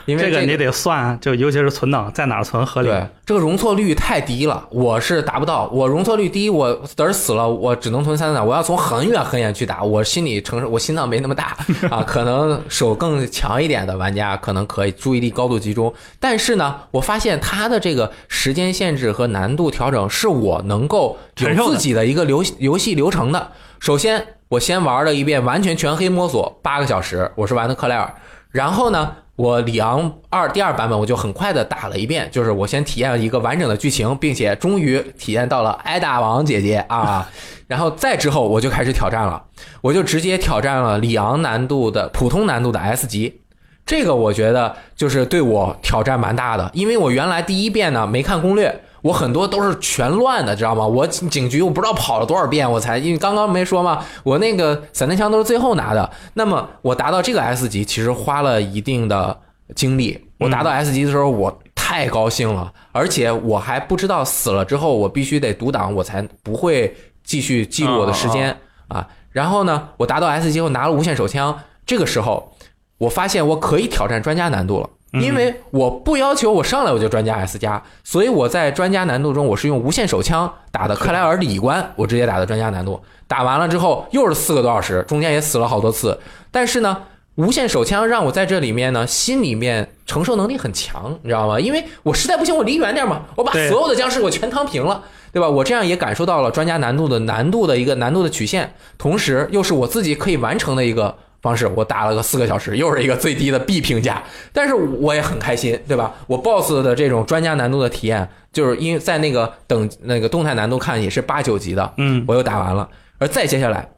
[0.06, 2.88] 因为这这个你得算，就尤其是存档在哪儿存合理。
[2.88, 5.67] 对，这个容错率太低了，我是达不到。
[5.73, 11.58] 我容错率低，我嘚儿死了，我只能存三档，我要从很远很远去打，我心里承受，我心脏没那么大
[11.91, 12.01] 啊。
[12.08, 23.51] 可能手更强一点的玩家可能可以注意力高度集中，但是呢，我发现它的这个时间限制和难度调整是我能够有自己的一个流游戏流程的。
[23.79, 28.13] 首先，我先玩了一遍完全全黑摸索八个小时，我是玩的克莱尔，
[28.51, 29.15] 然后呢。
[29.37, 37.29] 我里昂二第二版本我就很快的打了一遍，就是我先体验了一个完整的剧情，并且终于体验到了艾达王姐姐啊，
[37.69, 39.43] 然后再之后我就开始挑战了，
[39.81, 43.41] 我就直接挑战了里昂难度的普通难度的 S 级，
[43.85, 50.86] 这个我觉得就是对我挑战蛮大的，因为我原来第一遍呢没看攻略，我很多都是全乱的，知道吗？
[50.86, 56.10] 我警警局我不知道跑了多少遍，我才因为刚刚没说嘛，我那个散弹枪都是最后拿的。
[56.34, 59.39] 那么我达到这个 S 级，其实花了一定的
[59.76, 60.20] 精力。
[60.39, 66.93] 我达到 S 级的时候，我太高兴了，而且我还不知道死了之后我必须得读档，我才不会
[67.24, 68.58] 继续记录我的时间
[68.89, 69.08] 啊。
[69.32, 72.52] 然后呢，我达到 S 级后拿了无限手枪，这个时候
[72.98, 74.89] 我发现我可以挑战专家难度了。
[75.13, 83.00] 因为我不要求我上来我就专家 S 加，所以我在专家难度中我是用无限手枪打的克莱尔里关，我直接打的专家难度。
[83.28, 86.20] 打完了之后又是四个多小时，中间也死了好多次。
[86.52, 86.98] 但是呢，
[87.36, 91.60] 无限手枪让我在这里面呢心里面承受能力很强，你知道吗？
[91.60, 95.04] 因为我实在不行我离远点嘛，我把所有的僵尸我全趟平了。
[95.34, 95.48] 对吧？
[95.48, 101.67] 我这样也感受到了专家难度的难度的一个难度的曲线，同时又是我自己可以完成的一个方式。
[101.67, 104.23] 我打了个四个小时，又是一个最低的 B 评价，
[104.54, 106.13] 但是我也很开心，对吧？
[106.28, 113.89] 我 BOSS 的这种专家难度的体验，就是因为在那个等那个动态难度看也是八九级的，嗯，我又打完了，而再接下来。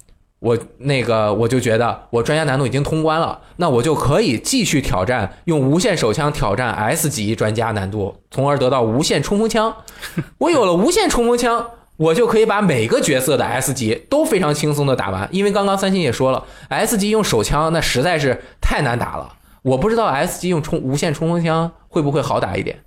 [0.42, 9.76] 我那个我就觉得我专家难度已经通关了，那我就可以继续挑战，用无限手枪挑战 S 级专家难度，从而得到无限冲锋枪。
[10.40, 15.28] 我有了无限冲锋枪，我就可以把每个角色的 S 级都非常轻松的打完。
[15.32, 19.34] 因为刚刚三星也说了，S 级用手枪那实在是太难打了。
[19.62, 22.80] 我不知道 S 级用冲无线冲锋枪会不会好打一点。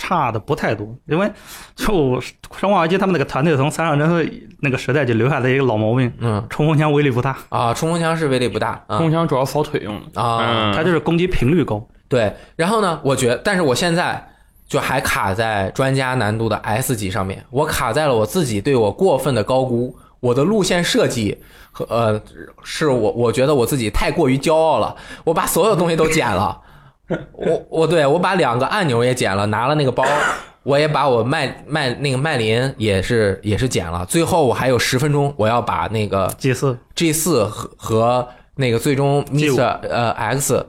[0.00, 1.28] 差的不太多，因为
[1.74, 1.86] 就
[2.56, 11.84] 《生化危机》他们那个团队从三上真司那个时代就留下的一个老毛病，嗯冲锋枪威力不大，啊，冲锋枪是威力不大啊冲锋枪主要扫腿用的啊，嗯它就是攻击频率高。
[12.08, 12.32] 对。
[12.54, 14.24] 然后呢，我觉得，但是我现在
[14.68, 21.38] 就还卡在专家难度的 S 级上面，我卡在了我自己对我过分的高估，我的路线设计
[21.72, 22.20] 和呃，
[22.62, 26.60] 是我我觉得我自己太过于骄傲了，我把所有东西都剪了。
[27.32, 30.04] 我我对我把两个按钮也剪了，拿了那个包，
[30.62, 34.04] 我也把我麦麦那个麦林也是也是剪了。
[34.04, 36.78] 最后我还有十分钟，我要把那个 G 四。
[36.94, 40.66] G 四和和那个最终 G5 Mr 呃 X，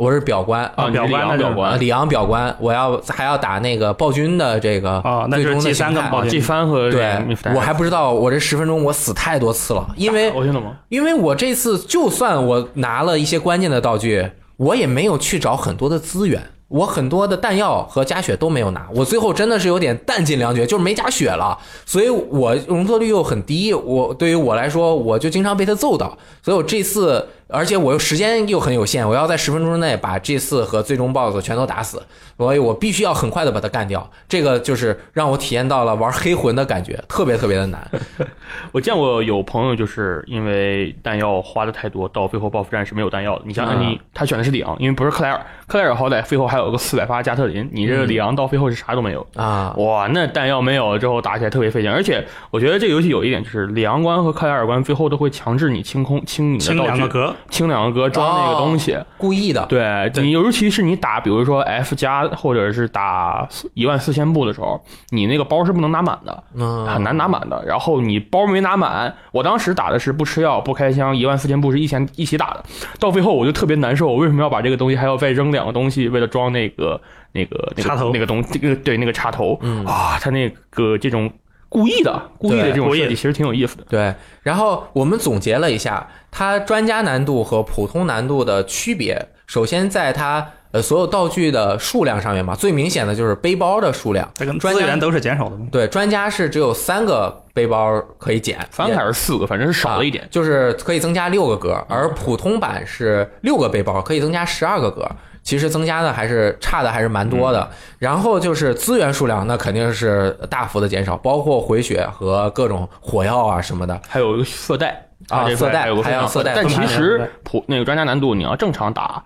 [0.00, 6.00] 我是表官啊，表官那就是表官啊，里昂表官，我要还要打那个暴君的这个啊那就是最终的 G3 形态。
[6.00, 6.30] 跟暴君。
[6.30, 7.18] G 三和对，
[7.54, 10.72] 我还不知道我这十分钟我死太多次了，因为我听懂吗？
[10.88, 32.02] 因为我这次就算我拿了一些关键的道具，我也没有去找很多的资源，我很多的弹药和加血都没有拿，我最后真的是有点弹尽粮绝，就是没加血了，所以我容错率又很低，我对于我来说，我就经常被他揍到，所以我这次，而且我又时间又很有限，我要在十分钟之内把 G 四和最终 BOSS 全都打死，
[32.36, 37.90] 所以我必须要很快的把它干掉，这个就是让我体验到了玩黑魂的感觉，特别特别的难。
[38.72, 43.42] 我见过有朋友就是因为弹药花的太多，到最后报复战是没有弹药的。
[43.44, 43.90] 你想想嗯。
[43.90, 49.26] 你，他选的是里昂，因为不是克莱尔，克莱尔好歹最后还有个四百发加特林，你这个里昂到最后是啥都没有。
[49.34, 58.96] 啊，哇，那弹药没有了之后打起来特别费劲，而且我觉得这个游戏有一点就是里昂关和克莱尔关最后都会强制你清空清你的道具，两个格，清两个格装那个东西。
[59.16, 67.64] 故意的，对你，尤其是你打，比如说 F 加或者是打一万四千步的时候，你那个包是不能拿满的，嗯，很难拿满的。
[67.66, 72.64] 然后你包没拿满，我当时打的是不吃药不开枪，一万四千步是一起一起打的。
[72.98, 77.00] 到最后我就特别难受，我为什么要把这个东西还要再扔两个东西，为了装那个
[77.32, 81.30] 那个那个插头那个东这个对那个插头、嗯啊，他那个这种
[81.70, 83.84] 故意的故意的对这种设计其实挺有意思的。
[83.88, 89.28] 对，然后我们总结了一下，它专家难度和普通难度的区别。
[89.46, 94.28] 首先，在它呃所有道具的数量上面嘛，最明显的就是背包的数量。
[94.34, 95.66] 这跟专家资源都是减少的嘛。
[95.70, 100.26] 对，专家是只有三个背包可以减，三个还是四个，反正是少了一点啊。
[100.30, 105.08] 就是可以增加六个格，而普通版是六个背包可以增加十二个格。
[105.42, 114.00] 其实增加的还是差的还是蛮多的，然后就是资源数量，那肯定是大幅的减少，包括回血和各种火药啊什么的。
[114.08, 119.24] 还有一个色带啊色带还有还有色带但其实普那个专家难度你要正常打，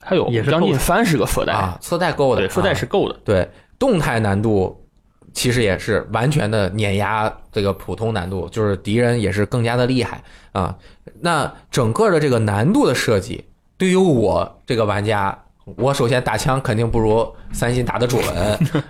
[0.00, 3.16] 它有将近三十个色带，啊，色带够的，对，色带啊是够的。
[3.24, 3.48] 对
[3.78, 4.84] 动态难度，
[5.32, 10.22] 其实也是完全的碾压这个普通难度，就是敌人也是更加的厉害
[10.52, 10.76] 啊。
[11.20, 13.44] 那整个的这个难度的设计，
[13.76, 15.36] 对于我这个玩家，
[15.76, 18.22] 我首先打枪肯定不如三星打得准，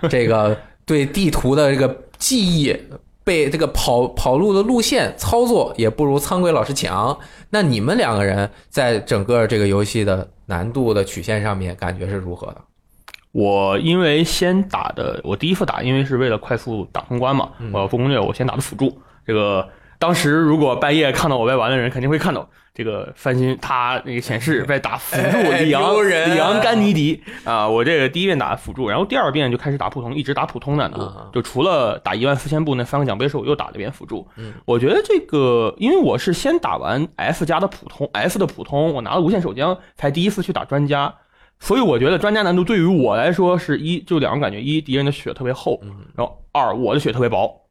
[0.09, 2.77] 这个 对地图的这个记忆。
[3.25, 7.17] 被这个跑跑路的路线操作也不如苍龟老师强。
[7.51, 12.57] 那你们两个人在整个这个游戏的难度的曲线上面感觉是如何的？
[13.31, 18.93] 我因为先打的，我第一次打，因为是为了快速打通关嘛，嗯我要做攻略，我先打的辅助。
[19.25, 19.65] 这个
[20.03, 34.27] 当时如果半夜看到我在玩的人，肯定会看到这个翻新他那个显示在打辅助哎里昂丢人里昂甘尼迪啊，我这个第一遍打辅助，然后第二遍就开始打普通，一直打普通难度啊，就除了打一万四千步那三个奖杯时，我又打了一遍辅助。
[34.35, 41.13] 嗯，我觉得这个，因为我是先打完 F 加的普通，F 的普通，我拿了无限手枪，才第一次去打专家。
[41.61, 47.62] 所以我觉得专家难度对于我来说是一，就两个感觉：一，敌人的血特别厚，嗯然后二，我的血特别薄。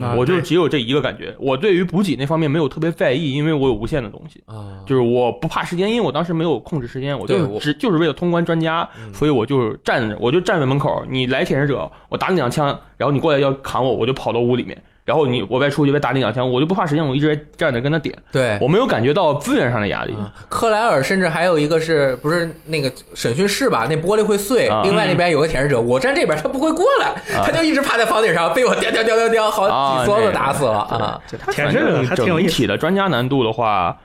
[0.00, 1.34] 啊我就只有这一个感觉。
[1.38, 4.42] 我对于补给那方面没有特别在意，因为我有无限的东西。
[4.46, 20.14] 啊，就是我不怕时间，因为我当时没有控制时间，我就只就是为了通关专家，嗯所以我就站着，我就站在门口，你来舔食者，我打你两枪，然后你过来要砍我，我就跑到屋里面，然后你我外出去再打你两枪，我就不怕时间，我一直在站着跟他点，对，我没有感觉到资源上的压力。
[20.14, 23.86] 啊克莱尔甚至还有一个是不是那个审讯室吧？
[23.90, 31.20] 那玻璃会碎，啊另外那边有个舔食者，我站这边他不会过来，他就一直趴在房顶上，被我叼叼叼叼叼好啊几梭子打死了啊！
[31.50, 32.48] 舔食者还挺有意思。
[32.50, 33.96] 整体的专家难度的话，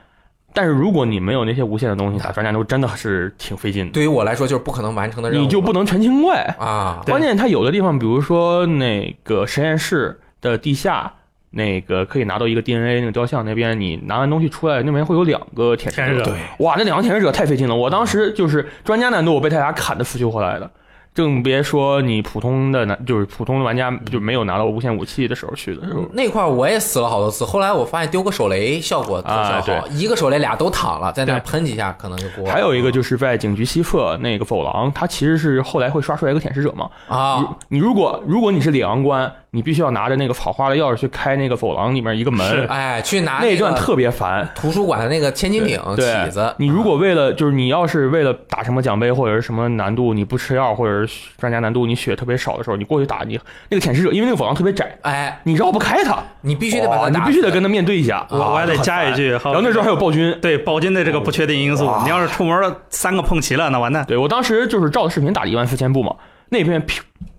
[0.52, 6.42] 但是如果你没有那些无限的东西打专家难度，真的是挺费劲的，对于我来说就是不可能完成的任务，你就不能全清怪。
[6.58, 11.12] 啊关键它有的地方，比如说那个实验室的地下，
[11.50, 16.24] 那个可以拿到一个 DNA 那个雕像那边，你拿完东西出来，那边会有两个舔食者。
[16.24, 17.74] 对哇，那两个舔食者太费劲了。
[17.74, 20.70] 我当时就是专家难度，我被他俩砍的死去活来的。
[21.14, 26.02] 更别说你普通的拿，就是普通的玩家就没有拿到无限武器的时候去的时候。
[26.12, 32.52] 那块儿我也死了好多次，后来我发现丢个手雷效果特效好，啊对一个手雷俩都躺了，在那喷几下可能就过了。
[32.52, 36.88] 还有一个就是在警局西侧那个走廊，它其实是后来会刷出来一个舔食者嘛。
[37.08, 44.46] 啊，你如果如果你是里昂官，你必须要拿着那个草花的钥匙去开那个走廊里面一个门，哎，去拿那一段特别烦。
[44.54, 53.40] 图书馆的那个千斤顶对起子，你如果为了就是你要是为了打什么奖杯或者是什么难度，你不吃药或者是专家难度，你血特别少的时候，你过去打你
[53.70, 58.26] 那个舔食者，因为那个走廊特别窄，哎，你绕不开他，你必须得把它你必须得跟他面对一下。
[58.30, 64.04] 我我还得加一句，然后那时候还有暴君，对暴君的这个不确定因素哇，你要是出门了三个碰齐了，那完蛋。
[64.06, 66.14] 对我当时就是照着视频打了一万四千步嘛，
[66.50, 66.84] 那边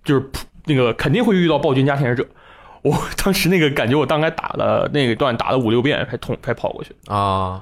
[0.04, 0.40] 就是噗
[0.70, 2.26] 那个肯定会遇到暴君加天使者。
[2.82, 6.96] 我当时那个感觉，我大概打了那一段打了五六遍才通才跑过去。
[7.08, 7.62] 啊。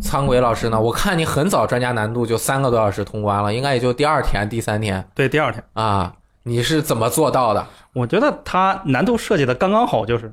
[0.00, 0.80] 苍鬼老师呢？
[0.80, 6.14] 我看你很早专家难度就三个多小时通关了，应该也就第二天、第三天对，第二天，啊。
[6.44, 7.66] 你是怎么做到的？
[7.92, 10.32] 我觉得它难度设计的刚刚好，就是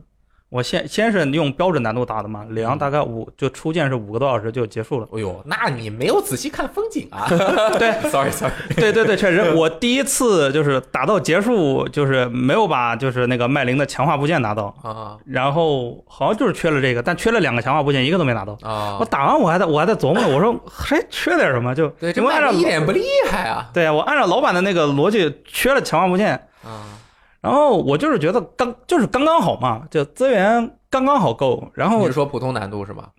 [0.53, 5.07] 我先先是用标准难度打的嘛，里昂大概五就初见是五个多小时就结束了。
[5.11, 7.25] 哎呦，那你没有仔细看风景啊？
[7.79, 18.55] 对，sorry sorry，对对对，确实，我第一次就是打到结束，就是没有把就是那个麦林的强化部件拿到，啊然后好像就是缺了这个，但缺了两个强化部件，一个都没拿到。
[18.61, 26.33] 啊我，打完我还在我还在琢磨呢，我说还缺点什么就对，这因为按照一点不厉害啊对啊我按照老板的那个逻辑缺了强化部件，
[26.63, 27.01] 啊
[27.43, 33.09] 然后我就是觉得刚就是刚刚好嘛，就资源刚刚好够，然你后是说普通难度是吧？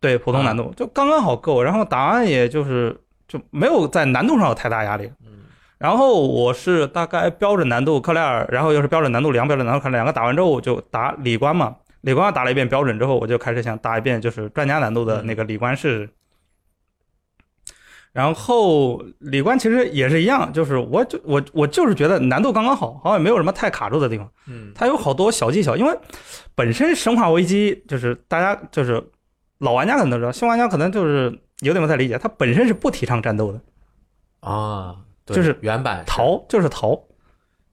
[0.00, 5.10] 对普通难度就刚刚好够，然后答案也就是就没有在难度上有太大压力。
[5.26, 5.32] 嗯
[5.78, 11.74] 然后我是大概标准难度克莱尔，然后又是标准难度两标准难度克莱尔两个打完之后，我就打里关嘛。
[12.02, 16.10] 里关打了一遍标准之后，我就开始想打一遍就是专家难度的那个里关试试。
[18.12, 24.30] 然后里关其实也是一样，就是我就我我就是觉得难度刚刚好，好像也没有什么太卡住的地方。
[24.46, 24.70] 嗯。
[24.74, 25.98] 它有好多小技巧，因为
[26.54, 29.02] 本身《生化危机》就是大家就是
[29.58, 33.60] 老玩家可能都知道，新玩家可能就是有点不太理解，它本身是不提倡战斗的，
[34.40, 37.00] 啊，对就是原版逃就是逃，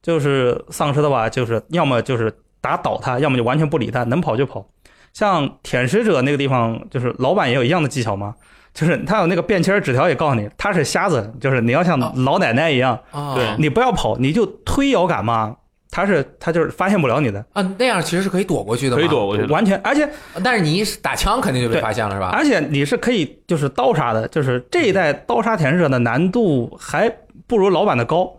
[0.01, 4.65] 就是丧尸的话，就是要么就是打倒他，要么就完全不理他，能跑就跑。
[5.11, 8.35] 像舔食者那个地方，就是老板也有一样的技巧嘛，
[8.73, 15.55] 就是他有那个便签纸条也告诉你，他是瞎子，就是你要像哦老奶奶一样，啊，对你不要跑，你就推摇杆嘛，
[15.91, 19.25] 他是他就是发现不了你的，啊，那样其实是可以躲过去的，可以躲。
[19.25, 19.43] 过去。
[19.47, 20.07] 完全，而且
[20.43, 22.29] 但是你一打枪肯定就被发现了，是吧？
[22.31, 27.11] 而且你是可以就是刀杀的，就是这一代刀杀舔食者的难度还
[27.47, 28.31] 不如老版的高，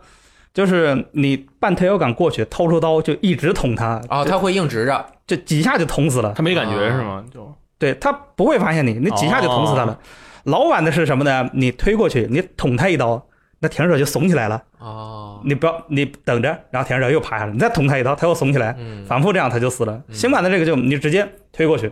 [0.54, 6.32] 就是你半推摇杆过去，掏出刀就一直捅他，啊，他会硬直着，就几下就捅死了。
[6.36, 7.24] 他没感觉啊是吗？
[7.34, 9.98] 就对他不会发现你，你几下就捅死他了。
[10.44, 11.48] 老版的是什么呢？
[11.52, 13.26] 你推过去，你捅他一刀，
[13.58, 14.62] 那舔食者就怂起来了。
[14.78, 20.00] 哦，你不要，你等着，然后舔食者又趴下来，你再捅他一刀，他又怂起来，嗯，反复这样他就死了。
[20.12, 21.90] 新版的这个就你直接推过去，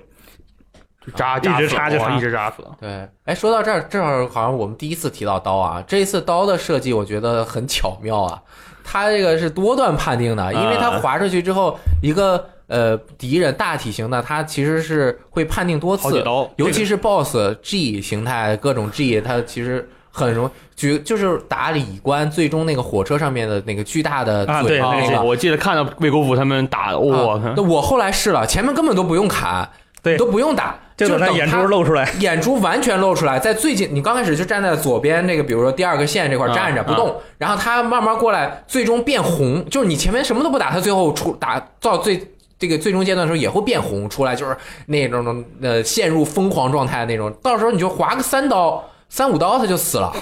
[1.07, 2.63] 就扎一直扎就插一直扎死。
[2.81, 8.43] 对，哎，说到这儿，正好好像我们第一次提到刀啊，这一次刀的设计我觉得很巧妙啊，
[8.85, 29.69] 它这个是多段判定的，因为它啊划出去之后，一个呃敌人大体型的，它其实是会判定多次，几刀，尤其是 BOSS G 形态各种 G，它其实很容举就是打里关最终那个火车上面的那个巨大的啊嘴巴那个对那个啊我记得看到魏国府他们打，我啊靠那我后来试了，前面根本都不用砍，
[30.03, 30.17] 对。
[30.17, 32.09] 都不用打，就等他眼珠露出来。
[32.21, 42.17] 眼珠完全露出来，在最近，你刚开始就站在左边那个，比如说第二个线这块站着啊不动，然后他慢慢过来，最终变红，就是你前面什么都不打，他最后出打到最
[42.59, 44.57] 这个最终阶段的时候也会变红出来，就是
[44.87, 50.13] 那种呃陷入疯狂状态的那种，到时候你就划个三刀、三五刀他就死了。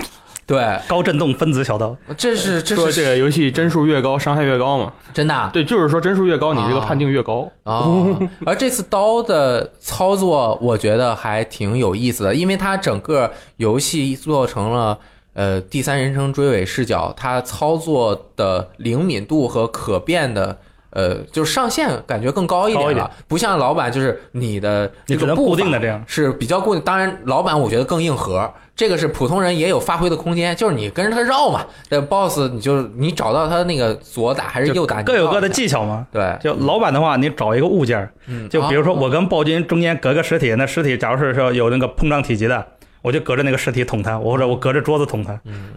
[0.47, 4.93] 对，高震动分子小刀，这是这是说这个游戏帧数越高，伤害越高嘛？
[5.13, 7.51] 真的啊对，就是说帧数越高，你这个啊判定越高。
[7.65, 14.97] 哦，而这次刀的操作，我觉得还挺有意思的，因为它整个游戏做成了
[15.33, 20.59] 呃第三人称追尾视角，它操作的灵敏度和可变的。
[20.97, 26.03] 呃，就是上限感觉更高一点点了，不像老板，就是你的你只能固定的这样。
[26.07, 26.83] 是比较固定。
[26.83, 31.67] 当然，老板我觉得更硬核，这个是普通人也有发挥的空间，就是你跟着他绕嘛。
[31.91, 36.07] 这 BOSS 你就你找到他那个左打还是右打，各有各的技巧嘛。
[36.11, 42.67] 对，就老板的话，你找一个物件儿，嗯，就比如说啊我跟暴君中间隔个实体，那实体假如是说有那个碰撞体积的，
[43.03, 45.39] 我就隔着那个实体捅它，或者我隔着桌子捅他。
[45.45, 45.73] 嗯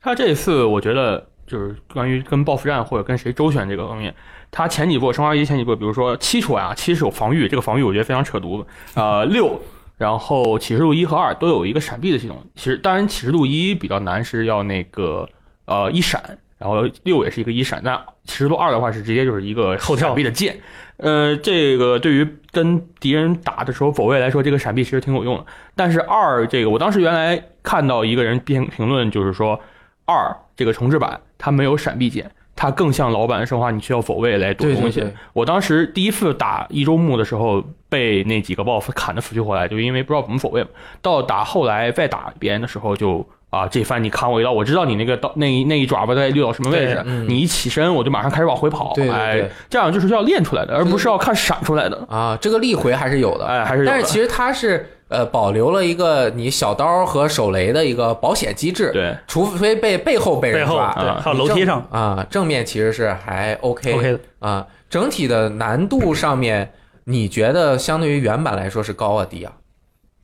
[0.00, 4.14] 他这次我觉得就是关于跟报复战或者跟谁周旋这个方面，
[4.50, 8.66] 他前几部《生化危机》前几部，比如说七出来啊，七是有防御，这个防御我觉得非常扯犊子。
[8.94, 9.60] 呃，六，
[9.96, 12.42] 然后启示录一和二都有一个闪避的系统。
[12.54, 15.28] 其实当然启示录一比较难，是要那个
[15.66, 20.58] 呃一闪，然后六也是一个一闪，那启示录二的话是直接就是一个后跳闪避的剑。
[20.96, 25.46] 呃，这个对于跟敌人打的时候走位来说，这个闪避其实挺有用的。
[25.76, 29.60] 但是二这个，我当时原来看到一个人评评论，就是说
[30.06, 32.28] 二这个重置版它没有闪避键，
[32.58, 35.00] 它更像老版生化，你需要走位来躲东西。
[35.32, 40.68] 我当时第一次打一周目的时候，被那几个 BOSS 砍的死去活来，就因为不知道怎么走位嘛。
[41.00, 52.04] 到打后来再打别人的时候就，啊，这番你砍我一刀，我知道你那个刀那一那一爪子在溜到什么位置，嗯你一起身我就马上开始往回跑，对对对哎，这样就是要练出来的，而不是要看闪出来的。
[52.10, 66.72] 啊，这个力回还是有的，哎，还是有的但是其实它是呃保留了一个你小刀和手雷的一个保险机制，，对，除非被背后被人背后抓，啊还有楼梯上啊，正面其实是还 OK OK 的，啊，整体的难度上面，
[67.04, 69.52] 你觉得相对于原版来说是高啊低啊？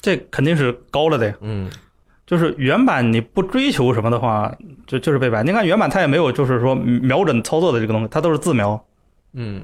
[0.00, 1.34] 这肯定是高了的呀。
[1.40, 1.70] 嗯
[2.26, 4.50] 就是原版你不追求什么的话，
[4.86, 5.44] 就就是背板。
[5.46, 8.82] 你看原版它也没有就是说瞄准操作的这个东西，它都是自瞄。
[9.34, 9.60] 嗯，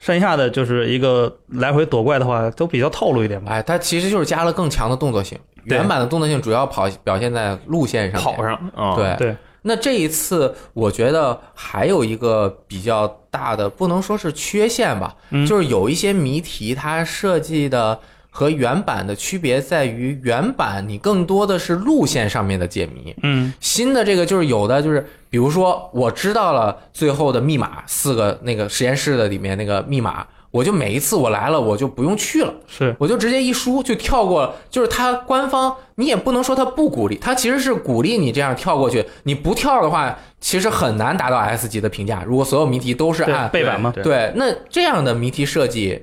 [0.00, 3.52] 剩下的就是一个来回躲怪的话，都比较套路一点吧。
[3.52, 9.14] 哎，它其实就是加了更强的动作性，原版的动作性主要跑表现在路线上，跑上啊，对。
[9.18, 15.46] 对，那这一次，我觉得还有一个比较大的，不能说是缺陷吧，嗯。
[15.46, 32.54] 就是有一些谜题它设计的和原版的区别在于，原版你更多的是路线上面的解谜，嗯，新的这个就是有的就是，比如说我知道了最后的密码，四个那个实验室的里面那个密码，我就每一次我来了我就不用去了。
[32.68, 39.04] 是我就直接一输就跳过，就是它官方你也不能说它不鼓励，它其实是鼓励你这样跳过去。
[39.24, 42.22] 你不跳的话，其实很难达到 S 级的评价。
[42.24, 43.90] 如果所有谜题都是按背板嘛。
[43.92, 46.00] 对对，那这样的谜题设计，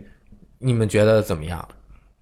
[0.60, 1.66] 你们觉得怎么样？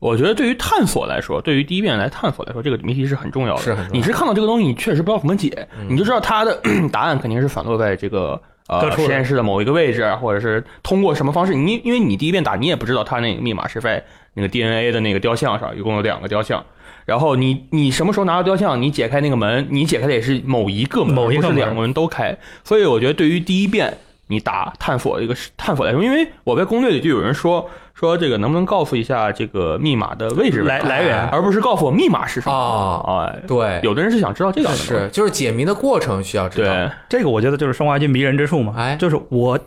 [0.06, 3.62] 我觉得对于探索来说，对于第一遍来探索来说，这个谜题是很重要的。
[3.64, 6.62] 是很重要你是看到这个东西，你确实不知道怎么解，嗯你就知道它的
[6.94, 11.56] 答案肯定是反落在这个呃实验室的某一个位置，或者是通过什么方式。
[11.56, 14.04] 你因为你第一遍打，你也不知道它那个密码是在
[14.36, 16.64] 那个 DNA 的那个雕像上，一共有两个雕像。
[17.06, 22.38] 然后你你什么时候拿到雕像，你解开那个门，你解开的也是某一个门，某一个门而不是两个门都开。
[22.64, 23.98] 所以我觉得对于第一遍
[24.28, 32.54] 你打探索一个探索来说，因为我在攻略里就有人说说这个能不能告诉一下这个密码的位置来来源而不是告诉我密码是什么。
[32.54, 36.72] 啊，哎，对，有的人是想知道这个是就是解谜的过程需要知道。
[36.72, 39.58] 对，这个我觉得就是生化危机迷人之处嘛，哎就是我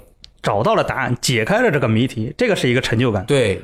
[0.42, 3.24] 找到了答案，解开了这个谜题，这个是一个成就感。
[3.24, 3.62] 对，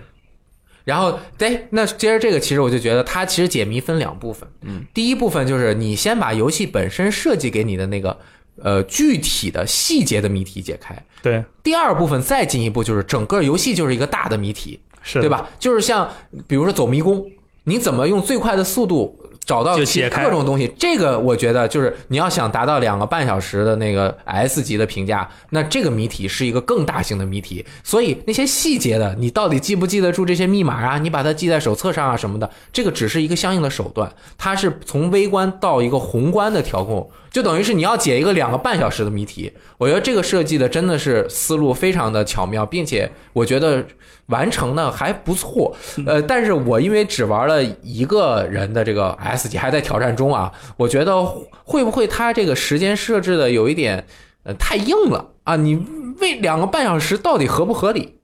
[0.84, 4.48] 然后对，那接着这个，其实我就觉得它其实解谜分两部分。
[4.62, 8.18] 嗯，第一部分就是你先把游戏本身设计给你的那个
[8.62, 10.96] 呃具体的细节的谜题解开。
[11.22, 15.28] 对，第二部分再进一步就是整个游戏就是一个大的谜题，是对？
[15.28, 15.48] 吧？
[15.58, 16.10] 就是像
[16.46, 17.24] 比如说走迷宫，
[17.64, 20.70] 你怎么用最快的速度找到各种东西？
[20.78, 27.64] 这个我觉得就是你要想达到两个半小时的那个 S 级的评价，那这个谜题是一个更大型的谜题。
[27.82, 30.98] 所以那些细节的，你到底记不记得住这些密码啊？
[30.98, 39.52] 你把它记在手册上啊什么的，这个只是一个相应的手段，它是从微观到一个宏观的调控，就等于是你要解一个两个半小时的谜题。
[39.76, 43.84] 我觉得这个设计的真的是思路非常的巧妙，并且我觉得
[44.26, 45.76] 完成的还不错。
[46.06, 51.24] 呃，但是我因为只玩了一个人的这个 S 级，还在挑战中啊，我觉得
[51.64, 54.06] 会不会他这个时间设置的有一点
[54.44, 55.56] 呃太硬了啊？
[55.56, 55.84] 你
[56.20, 58.20] 为两个半小时到底合不合理？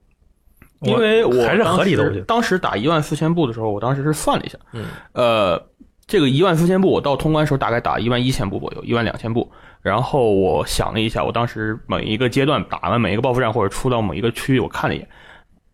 [0.83, 2.25] 因为我还是合理的，当时我觉得。
[2.25, 5.61] 当时打一万四千步的时候，我当时是算了一下，嗯，呃，
[6.11, 9.49] 这个一万四千步，我到通关时候大概打一万一千步左右，一万两千步。
[9.81, 15.07] 然后我想了一下，我当时每一个阶段打完每一个报复战或者出到某一个区域，我看了一眼，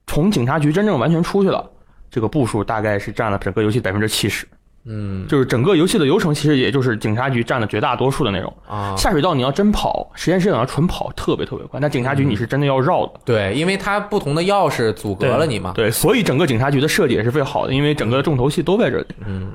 [0.06, 1.68] 从警察局真正完全出去了，
[2.12, 4.48] 这个步数大概是占了整个游戏百分之七十，
[4.86, 8.56] 嗯就是整个游戏的流程其实也就是警察局占了绝大多数的内容。
[8.68, 11.80] 啊，下水道你要真跑，实验室你要纯跑，特别特别快。
[11.80, 13.14] 那警察局你是真的要绕的。
[13.26, 15.74] 对，因为它不同的钥匙阻隔了你嘛。
[15.74, 19.08] 对，所以整个警察局的设计也是最好的，因为整个重头戏都在这里。
[19.26, 19.52] 嗯，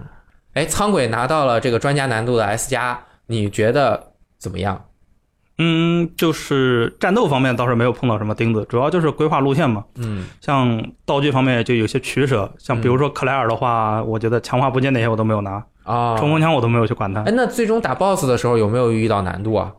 [0.55, 4.85] 哎，苍鬼拿到了这个专家难度的 S 加，你觉得怎么样？
[5.59, 9.85] 嗯，就是战斗方面倒是没有碰到什么钉子，主要就是规划路线嘛。
[9.97, 17.33] 嗯像道具方面就有些取舍，像比如说克莱尔的话，我觉得强化部件那些我都没有拿，啊，冲锋枪我都没有去管它哎，。
[17.37, 19.71] 那最终打 BOSS 的时候有没有遇到难度啊？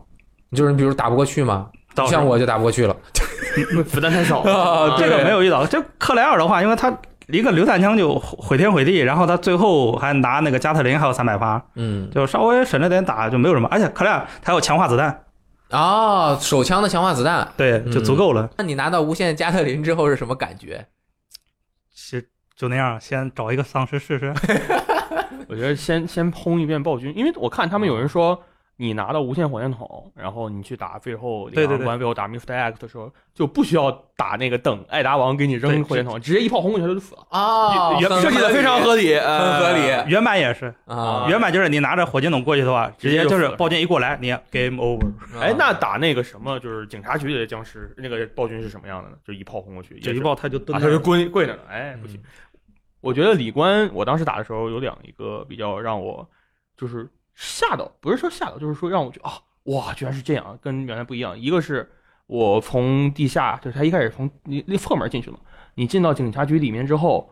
[0.52, 1.68] 就是你比如打不过去吗？
[2.08, 2.96] 像我就打不过去了。
[3.86, 5.64] 子弹太少啊 这个没有遇到。
[5.66, 6.90] 这克莱尔的话，因为他
[7.28, 13.68] 一个榴弹枪就毁天毁地，然后他最后还拿那个加特林还有三百发，嗯，就稍微省着点打就没有什么。
[13.70, 15.24] 而且克莱尔他有强化子弹，
[15.70, 17.48] 哦，手枪的强化子弹。
[17.56, 18.50] 对，就足够了。
[18.58, 20.86] 那你拿到无限加特林之后是什么感觉？
[21.94, 24.34] 其实就那样，先找一个丧尸试试。
[25.48, 28.42] 我觉得先先轰一遍暴君，因为我看他们有人说，
[28.76, 32.52] 你拿到无限火箭筒，然后你去打最后对对对领航关，最后打 Mr.
[32.52, 41.26] X 的时候，就不需要打那个等艾达王给你对扔火箭筒，直接一炮轰过去他就死了，啊，原很设计的非常合理，很很合理原版也是，啊。
[41.28, 45.06] 原版就是你拿着火箭筒过去的话，直接就是暴君一过来，你 game over，
[45.40, 49.16] 哎，那打那个什么，就是警察局里的僵尸，那个暴君是什么样的呢？
[49.24, 50.98] 就一炮轰过去，一炮他就啊，他就蹲那儿。
[50.98, 51.62] 跪跪着呢。
[51.68, 52.20] 哎，不行。
[53.00, 56.26] 我觉得李官，我当时打的时候有两一个比较让我
[56.76, 61.38] 就是吓到，不是说吓到，就是说让我觉得啊，哇，居然是这样，跟原来不一样。
[61.38, 61.90] 一个是
[62.26, 65.38] 我从地下，就是他一开始从那那侧门进去了，
[65.74, 67.30] 你进到警察局里面之后，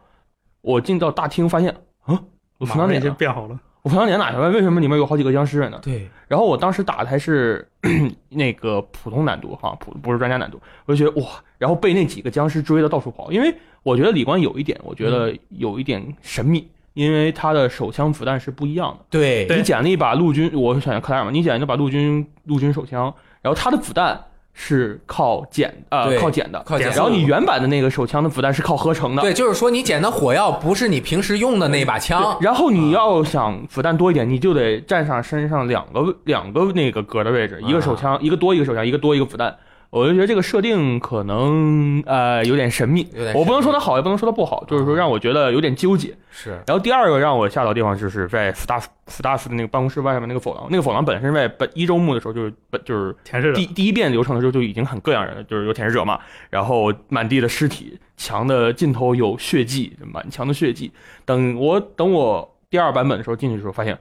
[0.61, 1.71] 我进到大厅发现，
[2.05, 2.23] 啊，
[2.59, 3.09] 我存马上已档点呢？
[3.09, 4.51] 经变好了，我存档点哪去了？
[4.51, 5.79] 为什么里面有好几个僵尸呢？
[5.83, 7.67] 对，然后我当时打的还是
[8.29, 19.05] 那个普通难度哈，普不是专家难度，我就觉得哇，然后被那几个僵尸追的到处跑，因为我觉得李光有一点，我觉得有一点神秘，因为他的手枪子弹是不一样的。
[19.11, 24.21] 对对你捡了一把陆军，我选克莱尔嘛，你捡了一把陆军陆军手枪，然后它的子弹
[24.53, 29.23] 是靠捡呃对靠捡的，靠捡然后你原版的那个手枪的子弹是靠合成的。
[29.23, 39.57] 对，就是说你捡的火药不是你平时用的那把枪对，然后你要想子弹多一点，你就得站上身上两个两个那个格的位置，一个手枪，一个多一个手枪，一个多一个子弹。
[39.93, 46.17] 我就觉得这个设定可能呃有点神秘，有点我不能说它好，也不能说它不好，就是说让我觉得有点纠结。
[46.31, 53.53] 是然后第二个让我吓到的地方就是在 staff staff 的那个办公室外面那个走廊，那个走廊本身在本一周目的时候就是本就是舔舐者。
[53.53, 56.19] 第第一遍流程的时候就已经很膈应人了，就是有舔食者嘛，
[56.49, 60.91] 然后满地的尸体，墙的尽头有血迹，满墙的血迹。
[61.27, 63.99] 等我等我第二版本的时候进去的时候，发现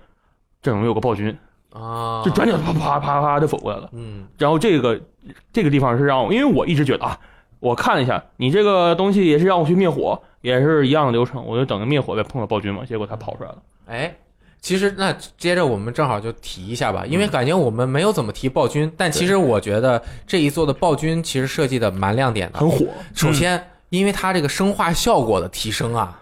[0.61, 1.37] 阵容有个暴君，
[1.73, 3.89] 啊，就转角啪啪啪啪就走过来了。
[3.93, 4.99] 嗯然后这个
[5.51, 7.19] 这个地方是让我，因为我一直觉得啊，
[7.59, 13.57] 我看了一下，你这个东西也是让我去灭火，也是一样的流程，我就等着灭火再碰到暴君嘛，结果他跑出来了。
[13.87, 14.15] 哎。
[14.63, 23.59] 其实那接着我们正好就提一下吧，因为感觉我们没有怎么提暴君，但其实我觉得这一座的暴君其实设计的蛮亮点的，很火，首先，
[23.89, 26.20] 因为它这个生化效果的提升啊，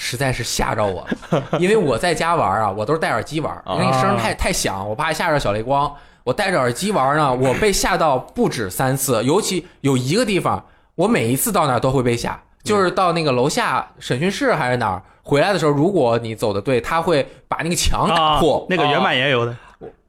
[0.00, 1.42] 实在是吓着我了。
[1.58, 5.92] 因为我在家玩啊，我都是戴耳机玩，因为那个声太太响，我怕吓着小雷光。
[6.22, 19.52] 我戴着耳机玩呢， 我被吓到不止三次，尤其有一个地方，我每一次到那儿都会被吓，就是到那个楼下审讯室还是哪儿，回来的时候，如果你走的对，他会把那个墙打啊破。，那个原版也有的，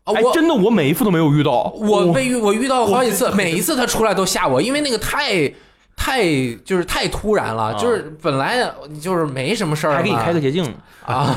[0.04, 5.50] 啊我哎真的我每一副都没有遇到，我被遇我遇到好几次，每一次他出来都吓我，因为那个太
[6.02, 6.24] 太
[6.64, 8.58] 就是太突然了，啊就是本来
[9.02, 10.64] 就是没什么事儿，还给你开个捷径，
[11.06, 11.36] 啊，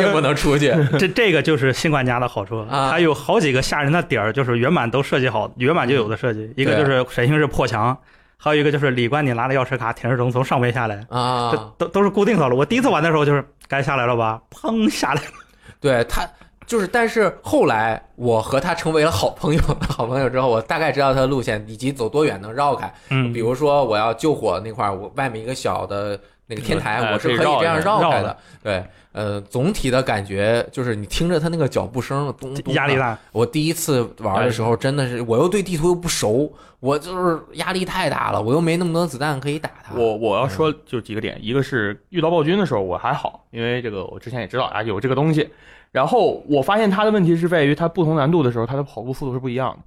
[0.00, 6.52] 也不能出去 这这个就是新管家的好处，啊它有好几个吓人的点儿，就是原版都设计好，原版就有的设计。
[6.56, 7.96] 一个就是神星是破墙，
[8.36, 11.72] 还有一个就是李冠你拿着钥匙卡，舔着龙从上面下来，这啊。
[11.78, 12.58] 都都是固定套路。
[12.58, 15.22] 我第一次玩的时候就是该下来了吧，砰下来，
[15.80, 16.28] 对他
[16.72, 19.60] 就是，但是后来我和他成为了好朋友，
[19.90, 22.90] 好朋友之后，我大概知道他的路线以及走多远能绕开。
[23.10, 28.34] 嗯比如说我要救火那块儿，我外面一个小的那个天台，哎我是可以这样绕开的。
[28.62, 33.18] 对，呃，总体的感觉就是你听着他那个脚步声，咚咚的压力大。
[33.32, 36.50] 我第一次玩的时候，真的是我又对地图又不熟，
[36.80, 39.94] 我就是压力太大了，我又没那么多子弹可以打他。
[39.94, 45.50] 我我要说就几个点，一个是遇到暴君的时候我还好，因为这个我之前也知道啊有这个东西。
[45.92, 49.78] 然后我发现他的问题是在于他不同难度的时候，他的跑步速度是不一样的。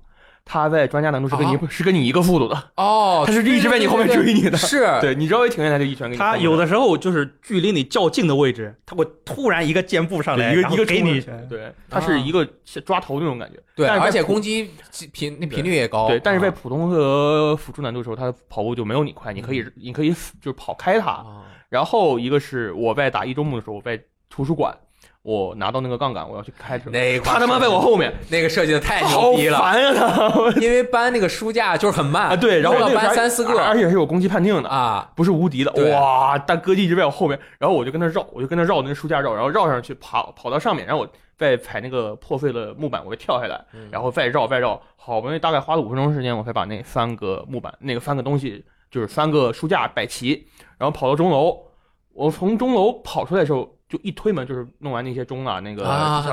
[0.47, 4.55] 他在专家难度是跟你、啊是跟你一个速度的，哦，他是一直在你后面追你的。
[4.55, 6.37] 是， 对你稍微停下来，他就一拳给你轰过来。
[6.37, 11.47] 他 有的时候就是距离你较近的位置，他会突然一个箭步上来，一个一个给你一拳。
[11.49, 12.47] 对，他是一个
[12.85, 13.57] 抓头那种感觉。
[13.75, 14.69] 对，但是而且攻击
[15.11, 16.07] 频那频率也高。
[16.07, 21.09] 对，但是在啊普通和辅助难度的时候，他的跑步就没有你快，你可以你可以就是跑开他。
[21.09, 23.99] 啊然后一个是我在打一周目的时候，我在
[24.29, 24.71] 图书馆，
[25.25, 26.91] 我拿到那个杠杆，我要去开车，
[27.23, 30.51] 他他妈在我后面，那个设计的太牛逼了，烦呀他。
[30.61, 32.27] 因为搬那个书架就是很慢。
[32.27, 32.35] 啊！
[32.35, 33.59] 对，然后要搬三四个。
[33.59, 34.69] 而且是有攻击判定的。
[34.69, 36.37] 啊，不是无敌的，哇！
[36.37, 43.89] 大哥一直在我后面，然后我就跟他绕，我就跟他绕那个书架绕，然后绕上去跑跑到上面，然后我再踩那个破碎的木板，我再跳下来，嗯。
[43.91, 50.45] 然后再绕再绕，好不容易大概花了五分钟时间，我才把那三个木板那个三个东西，就是三个书架摆齐，
[50.77, 51.57] 然后跑到钟楼。
[52.13, 56.25] 我从钟楼跑出来的时候，就一推门，就是弄完那些钟啊，那个啊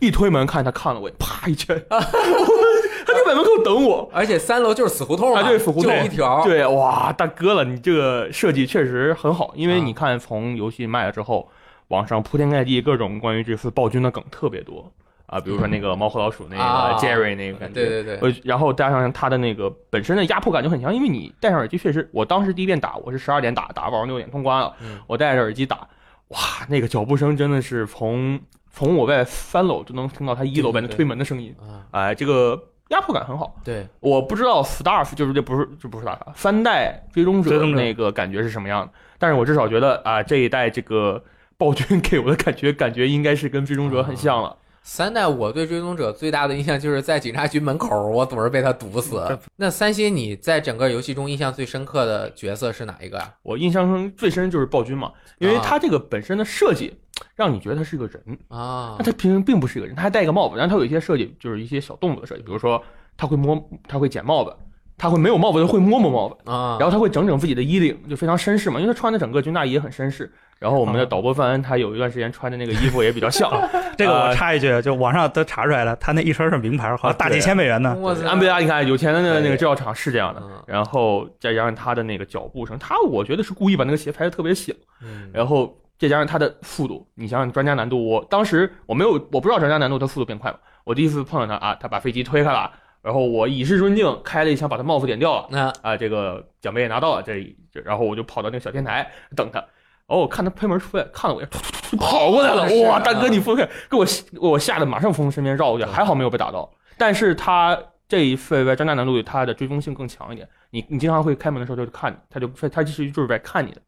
[0.00, 4.08] 一推门看他看了我，啪一拳， 他就在门口等我。
[4.12, 11.50] 而且三楼就是死胡同嘛，啊对死胡同就一条，对，哇，大哥了，你这个设计确实很好，因为啊你看从游戏卖了之后，
[11.88, 14.90] 网上铺天盖地各种关于这次暴君的梗特别多
[15.26, 25.86] 啊，比如说那个猫和老鼠那啊个 Jerry 那个感觉，对对对，呃，然后加上他的那个本身的压迫感就很强，因为你戴上耳机确实，我当时第一遍打我是十二点打，打到晚上六点通关了，嗯我戴着耳机打，
[26.30, 28.40] 哇，那个脚步声真的是从
[28.72, 33.56] 从我外三楼就能听到他一楼外那推门的声音，啊，哎，这个压迫感很好。
[33.64, 41.22] 对，我不知道 Staff 就是这不是这不是 Staff 三代追踪者追踪者那个感觉是什么样的，但是我至少觉得啊这一代这个
[41.56, 44.56] 暴君 给我的感觉感觉应该是跟追踪者很像了。
[44.82, 49.38] 三代我对追踪者最大的印象就是在警察局门口，我总是被他堵死。
[49.56, 53.34] 那三星，你在整个游戏中印象最深刻的角色是哪一个啊？
[53.42, 56.94] 我印象中最深就是暴君嘛，因为啊他这个本身的设计
[57.36, 62.82] 让你觉得他是个人，啊但他平时并不是一个人，他还戴一个帽子，然后他有一些设计就是一些小动作的设计，比如说
[63.16, 64.56] 他会摸，他会捡帽子，
[65.00, 70.30] 他会没有帽子就会摸摸帽子，啊，然后他会整整自己的衣领，就非常绅士嘛，因为他穿的整个军大衣也很绅士。
[70.58, 73.50] 然后我们的导播范恩他有一段时间穿的那个衣服也比较像，
[73.96, 77.96] 这个我呃插一句，就网上都查出来了，他那一身是名牌，好像大几千美元呢。
[78.26, 80.42] 安倍拉，你看有钱的那个那个制药厂是这样的。
[80.44, 85.30] 嗯，然后再加上他的那个脚步声，他我觉得是故意把那个鞋拍的特别响，嗯。
[85.32, 92.70] 然后再加上他的速度，你想想专家难度，我当时我没有我不知道专家难度他速度变快了，我第一次碰到他啊，他把飞机推开了，
[93.02, 97.34] 然后我以示尊敬，开了一枪把他帽子点掉了，那啊，这个奖杯也拿到了，这
[97.72, 99.58] 这然后我就跑到那个小天台等他。
[100.06, 101.50] 哦，我看他推门出来，看了我一眼，
[101.98, 102.66] 跑过来了！
[102.82, 104.04] 哇，大哥你疯开，给我
[104.40, 106.68] 我吓得马上从身边绕过去，还好没有被打到。
[106.98, 107.78] 但是他
[108.08, 110.48] 这一次在张大难度里，他的追踪性更强一点。
[110.70, 113.80] 你你经常会开门的时候就看你，他就他其实就是在看你的。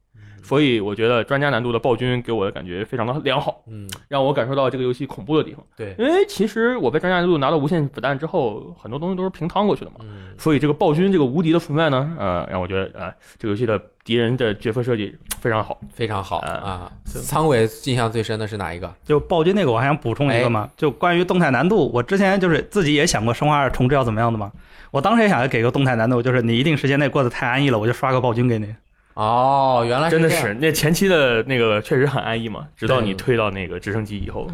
[0.42, 5.64] 所以我觉得专家难度的暴君给我的感觉非常的良好，嗯，让我感受到这个游戏恐怖的地方。
[5.76, 9.98] 对，因为其实我被专家难度拿到无限子弹之后，很多东西都是平趟过去的嘛。
[10.00, 15.80] 嗯，所以这个暴君这个无敌的存在呢，呃，让我觉得呃，这个游戏的敌人的角色设计非常好。
[15.92, 16.92] 非常好嗯啊。
[17.04, 18.92] 仓尾印象最深的是哪一个？
[19.04, 24.50] 就暴君那个，我还想补充一个嘛，就关于动态难度，我之前就是自己也想过《生化二重置要怎么样的嘛，
[24.90, 28.74] 我当时也想给个动态难度，就是你一定时间内过得太安逸了，我就刷个暴君给你。
[29.14, 34.48] 哦，原来这样真的是，那前期的那个确实很安逸嘛，直到你推到那个直升机以后，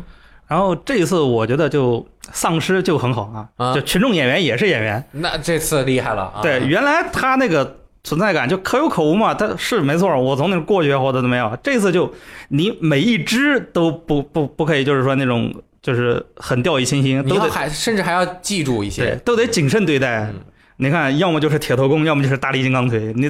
[0.46, 3.74] 然后这一次我觉得就丧尸就很好啊，啊。
[3.74, 6.40] 就群众演员也是演员，那这次厉害了啊！
[6.42, 12.12] 对，原来他那个存在感就可有可无嘛，他是没错，我从那过去或者怎么样，这次就
[12.48, 20.24] 你每一只都不不不可以，就是说那种就是很掉以轻心，都得还甚至还要记住一对些，都得谨慎对待。
[20.24, 20.34] 嗯。
[20.80, 23.28] 你看，要么就是铁头功，要么就是大力金刚腿，你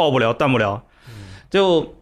[0.00, 0.82] 爆不了，断不了，
[1.50, 1.94] 就。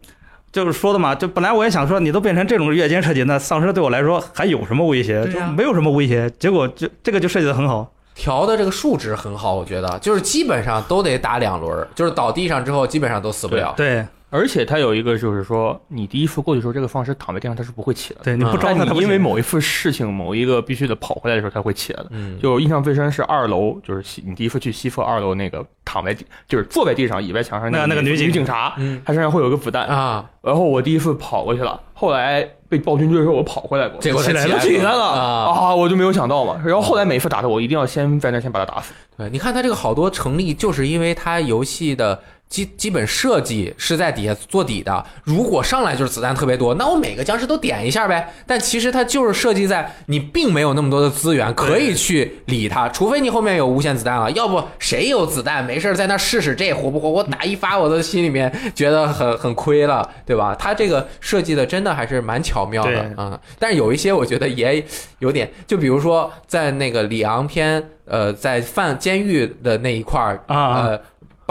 [0.51, 5.23] 就是说的嘛，就本来我也想说，你都变成这种越肩设计，那丧尸对我来说还有什么威胁？
[5.27, 6.27] 就没有什么威胁。
[6.39, 13.75] 结果就这个就设计的很好，调的这个数值很好，我觉得就是基本上都得打两轮，就是倒地上之后基本上都死不了。
[13.77, 18.23] 对而且它有一个就是说，你第一次过去的时候，这个丧尸躺在地上它是不会起来的。
[18.25, 22.09] 对，你不嗯招他，他不行但你因为某一次事情，某一个必须得跑回来的时候，它会起来的。
[22.11, 35.51] 嗯，就印象最深是二楼，就是西你第一次去西侧二楼那个躺在地，就是坐在地上倚在墙上那个女那个女警警察，嗯她身上会有个子弹，啊，然后我第一次跑过去了，后来被暴君追的时候我跑回来过，结果起来了起来了啊！
[35.51, 35.75] 啊！
[35.75, 36.61] 我就没有想到嘛。
[36.63, 38.93] 然后后来每一次打他，我一定要先在那先把他打死。
[39.17, 45.05] 对，你看他这个好多成立，就是因为他游戏的基基本设计是在底下做底的。
[45.23, 48.33] 如果上来就是子弹特别多，那我每个僵尸都点一下呗。
[48.47, 57.09] 但其实它就是设计在你并没有那么多的资源可以去理它，除非你后面有无限子弹了，要不谁有子弹没事儿在那试试这活不活？
[57.09, 60.55] 我打一发，我的心里面觉得很很亏了，对吧？
[60.57, 64.83] 它这个设计的真的还是蛮巧妙的啊、嗯但是有一些我觉得也
[65.19, 71.01] 有点，就比如说在那个里昂篇，呃，在犯监狱的那一块儿，啊呃，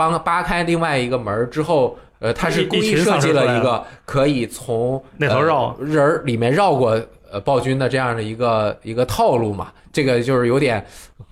[0.07, 1.97] 帮扒开另外一个门儿之后。
[2.21, 10.85] 呃，他是故意设计了一个可以从那头绕呃人儿里面绕过呃暴君的这样的一个一个套路嘛，这个就是有点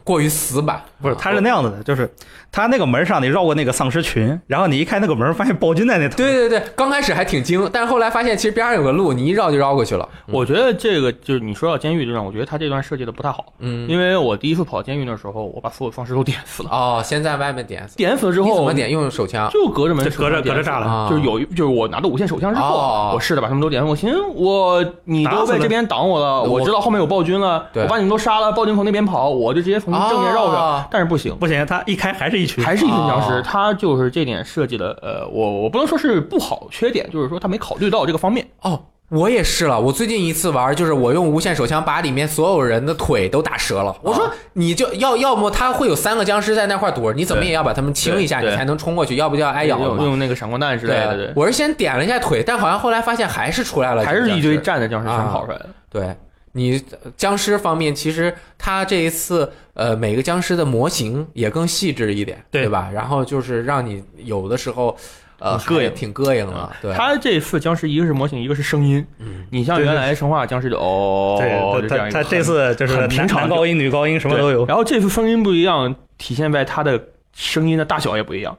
[0.04, 0.82] 过于死板。
[1.02, 2.12] 不是，啊他是那样子的，就是
[2.52, 6.18] 他那个门上你绕过那个丧尸群，然后你一开那个门，发现暴君在那头。
[6.18, 10.10] 对对对，刚开始还挺精，但是后来发现其实边上有个路，你一绕就绕过去了。
[10.26, 18.90] 我觉得这个就是你说到监狱这段，我觉得他这段设计的不太好，嗯，因为我第一次跑监狱的时候，我把所有丧尸都点死了，哦，先在外面点死，点死了之后你怎么点？
[18.90, 19.48] 用手枪？
[19.52, 23.88] 就隔着门就隔着隔着栅栏啊就是有一就是我拿到无线手枪之后，哦我试着把他们都点死。
[23.88, 31.36] 我寻思我你都在这边挡我了，我我知道后面有暴君了，我把你们都杀了，暴君从那边跑，我就直接从正面绕着，哦但是不行。
[31.38, 38.48] 不行，他一开还是一群，还是一群僵尸，哦他就是这点设计的，呃，我我不能说是不好，缺点就是说他没考虑到这个方面。
[38.64, 39.80] 哦，我也是了。
[39.80, 43.96] 我最近一次玩，就是我用无限手枪把里面所有人的腿都打折了。
[44.02, 50.04] 我说你就要要么他会有三个僵尸在那块躲着，你怎么也要把他们清一下，你才能冲过去，要不就要挨咬了用嘛。
[50.04, 55.68] 用那个闪光弹之类的，对，我是先点了一下腿，但好像后来发现还是出来了，还是一堆站的僵尸全啊跑出来的。
[55.90, 56.16] 对
[56.58, 62.90] 你呃僵尸方面，其实它这一次呃每个僵尸的模型也更细致一点，对吧？
[62.92, 64.98] 然后就是让你有的时候
[65.38, 66.70] 呃膈应挺膈应的。
[66.82, 69.06] 对，它这次僵尸一个是模型，一个是声音。
[69.20, 74.66] 嗯，你像原来生化僵尸就哦，对，就这样一个他他这次就是很平常高音、女高音什么都有。
[74.66, 77.00] 然后这次声音不一样，体现在他的
[77.36, 78.58] 声音的大小也不一样。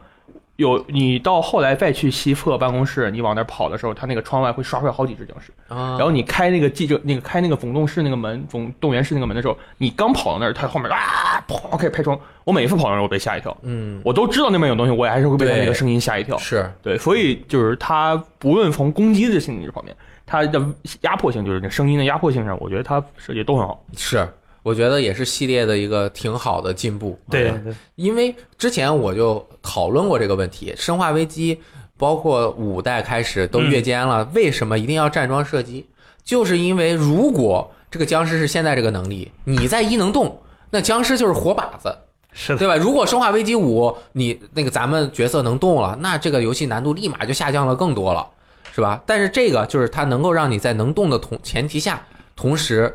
[0.59, 5.53] 有你到后来再去西侧办公室，你往那儿跑的时候，他那个窗外会刷出来好几只僵尸。
[5.69, 12.19] 然然后你开那个记者那个开那个总动室那个门总动员室那个门的时候，你刚跑到那儿，它后面啊砰开始拍窗。
[12.43, 13.57] 我每一次跑到那儿，我被吓一跳。
[13.63, 16.37] 嗯我都知道那边有东西，我还是会被他那个声音吓一跳。
[16.39, 19.95] 是对，所以就是他不论从攻击的性质方面，
[20.27, 20.61] 他的
[21.03, 23.81] 压迫性，就是那声音的压迫性上，我觉得他设计都很好。
[23.97, 24.29] 是，
[24.69, 27.19] 我觉得也是系列的一个挺好的进步。
[27.31, 27.55] 对
[27.95, 31.57] 因为之前我就讨论过这个问题，《生化危机》
[31.97, 35.87] 包括五代开始都嗯越肩了，为什么一定要站桩射击？
[36.23, 40.39] 就是因为如果这个僵尸是现在这个能力，你在一能动，
[40.69, 41.97] 那僵尸就是活靶子，
[42.33, 42.77] 是的，对吧？
[42.77, 48.27] 如果《生化危机五》你那个咱们角色能动了，那这个游戏难度立马就下降了更多了，
[48.75, 49.03] 是吧？
[49.07, 52.07] 但是这个就是它能够让你在能动的同前提下，
[52.37, 52.95] 同时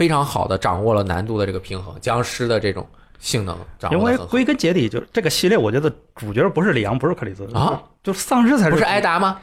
[0.00, 2.86] 非常好的掌握了难度的这个平衡，僵尸的这种
[3.18, 3.98] 性能掌因。
[3.98, 9.38] 为归根结底就这个系列，我觉得主角不是里昂，不是克里斯啊，就丧尸才是不是艾达吗？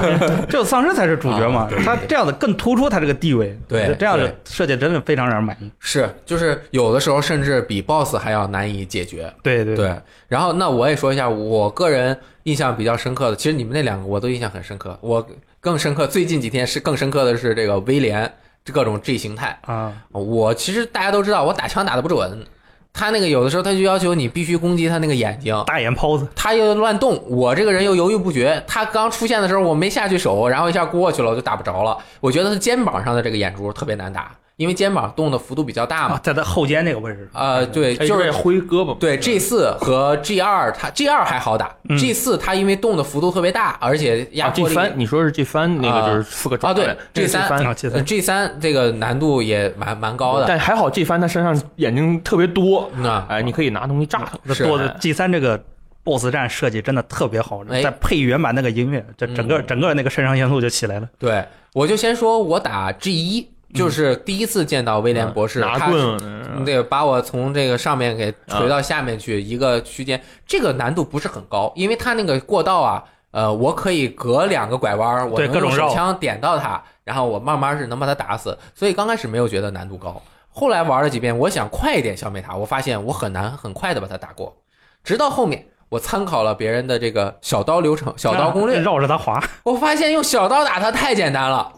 [0.50, 1.82] 就丧尸才是主角嘛啊对。
[1.82, 5.72] 他这样的更突出他这个地位，对这样的设计真的非常让人满意。
[5.78, 9.32] 是，就是有的时候甚至比 BOSS 还要难以解决。
[9.42, 9.98] 对对对，
[10.28, 15.26] 然后那我也说一下我个人印象比较深刻的，其实你们那两个我都印象很深刻，我
[15.58, 18.30] 更深刻，最近几天是更深刻的是这个威廉
[18.70, 19.58] 各种 G 形态。
[19.62, 22.46] 啊，我其实大家都知道，我打枪打的不准，
[22.92, 28.62] 他那个有的时候他就要求你必须攻击他那个眼睛，大眼泡子，他又乱动，我这个人又犹豫不决。
[28.68, 31.96] 他刚出现的时候我没下去手，然后一下过去了，我就打不着了。
[32.20, 36.20] 我觉得他肩膀上的这个眼珠特别难打，因为肩膀动的幅度比较大嘛啊，。
[36.22, 37.28] 在他后肩那个位置。
[37.32, 47.74] 呃，对，就是挥胳膊，对 G 四和 G 二，它 G 二还好打、嗯 g 四它因为动的幅度特别大，而且压啊，G 迫力三，你说是 G 三那啊个就是四个爪啊对的 G 三
[48.04, 50.46] ，G 呃三这个难度也蛮蛮高的。
[50.48, 54.54] 但还好 G 三他身上眼睛特别多，那哎，你可以拿东西炸它。
[54.54, 55.62] 是多的 G 三这个
[56.04, 61.08] BOSS 战设计真的特别好，哎再配原版那个音乐，这整个嗯整个那个肾上腺素就起来了。
[61.18, 61.44] 对，
[61.74, 66.20] 我就先说我打 G 一，就是第一次见到威廉博士，拿他是棍，
[66.56, 80.20] 嗯对，把我从这个上面给锤到下面去，一个区间，这个难度不是很高，因为他那个过道啊，呃，我可以隔两个拐弯儿，我各种手枪点到他，然后我慢慢是能把他打死，所以刚开始没有觉得难度高，
[80.50, 84.54] 后来玩了几遍，我想快一点消灭他，我发现我很难很快的把他打过，
[85.02, 91.72] 直到后面我参考了别人的这个小刀流程、小刀攻略，绕着他滑，我发现用小刀打它太简单了，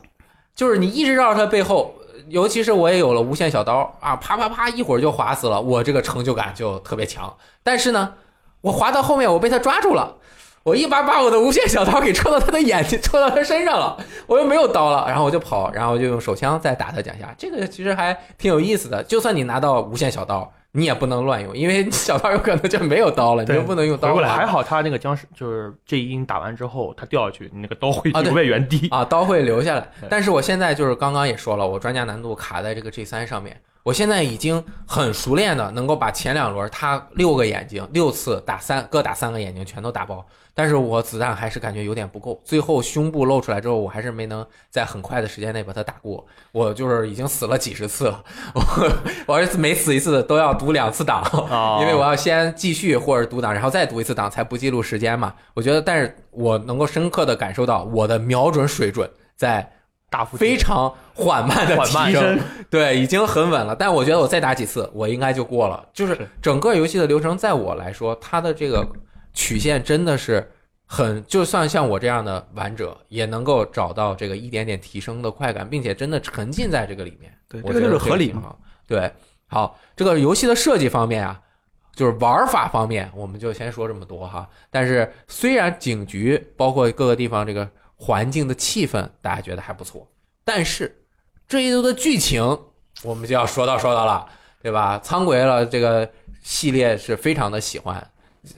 [0.54, 1.94] 就是你一直绕着他背后，
[2.28, 7.34] 尤其是我也有了无限小刀啊，啪啪啪，一会儿就划死了，我这个成就感就特别强。
[7.62, 8.14] 但是呢，
[8.60, 10.16] 我划到后面我被他抓住了，
[10.62, 13.96] 我一把把我的无限小刀给戳到他的眼睛， 戳到他身上了，
[14.26, 19.02] 我又没有刀了，然后我就跑，然后就用手枪再打他两下，这个其实还挺有意思的。
[19.02, 28.88] 就算你拿到无限小刀，你也不能乱用，因为 小刀有可能就没有刀了，你就不能用刀回不来还好他那个僵尸就是这一音打完之后，他掉下去，你那个刀会留在原地。
[28.88, 29.88] 啊，刀会留下来。
[30.10, 33.56] 但是我现在就是刚刚也说了，我专家难度卡在这个 G 三上面。
[33.84, 40.24] 我现在已经很熟练的能够把前两轮他六个眼睛六次打三各打三个眼睛全都打爆，
[40.54, 42.40] 但是我子弹还是感觉有点不够。
[42.42, 46.26] 最后胸部露出来之后，我还是没能在很快的时间内把它打过。
[46.50, 48.24] 我就是已经死了几十次了，
[48.54, 48.92] 我
[49.26, 51.20] 我是每死一次都要读两次档，
[51.50, 55.34] 啊因为我要先继续或者读档，然后再读一次档才不记录时间嘛。
[55.52, 59.70] 我觉得，但是我能够深刻的感受到我的瞄准水准在
[60.14, 62.38] 大幅非常缓慢的提升，
[62.70, 63.74] 对，已经很稳了。
[63.74, 65.84] 但我觉得我再打几次，我应该就过了。
[65.92, 68.86] 就是是整个游戏的流程，在我来说，它的这个
[69.32, 70.48] 曲线真的是
[70.86, 77.36] 很，就算像我这样的玩者，也能够找到这个一点点提升的快感，并且真的沉浸在这个里面。
[77.48, 78.54] 对，这个我觉得就是合理嘛。
[78.86, 79.10] 对，
[79.48, 81.40] 好，这个游戏的设计方面啊，
[81.96, 84.48] 就是玩法方面，我们就先说这么多哈。
[84.70, 87.68] 但是虽然警局包括各个地方这个
[88.04, 90.06] 环境的气氛，大家觉得还不错，
[90.44, 90.94] 但是
[91.48, 92.42] 这一周的剧情，
[93.02, 94.28] 我们就要说到说到了，
[94.62, 95.00] 对吧？
[95.02, 96.06] 苍鬼了这个
[96.42, 98.06] 系列是非常的喜欢。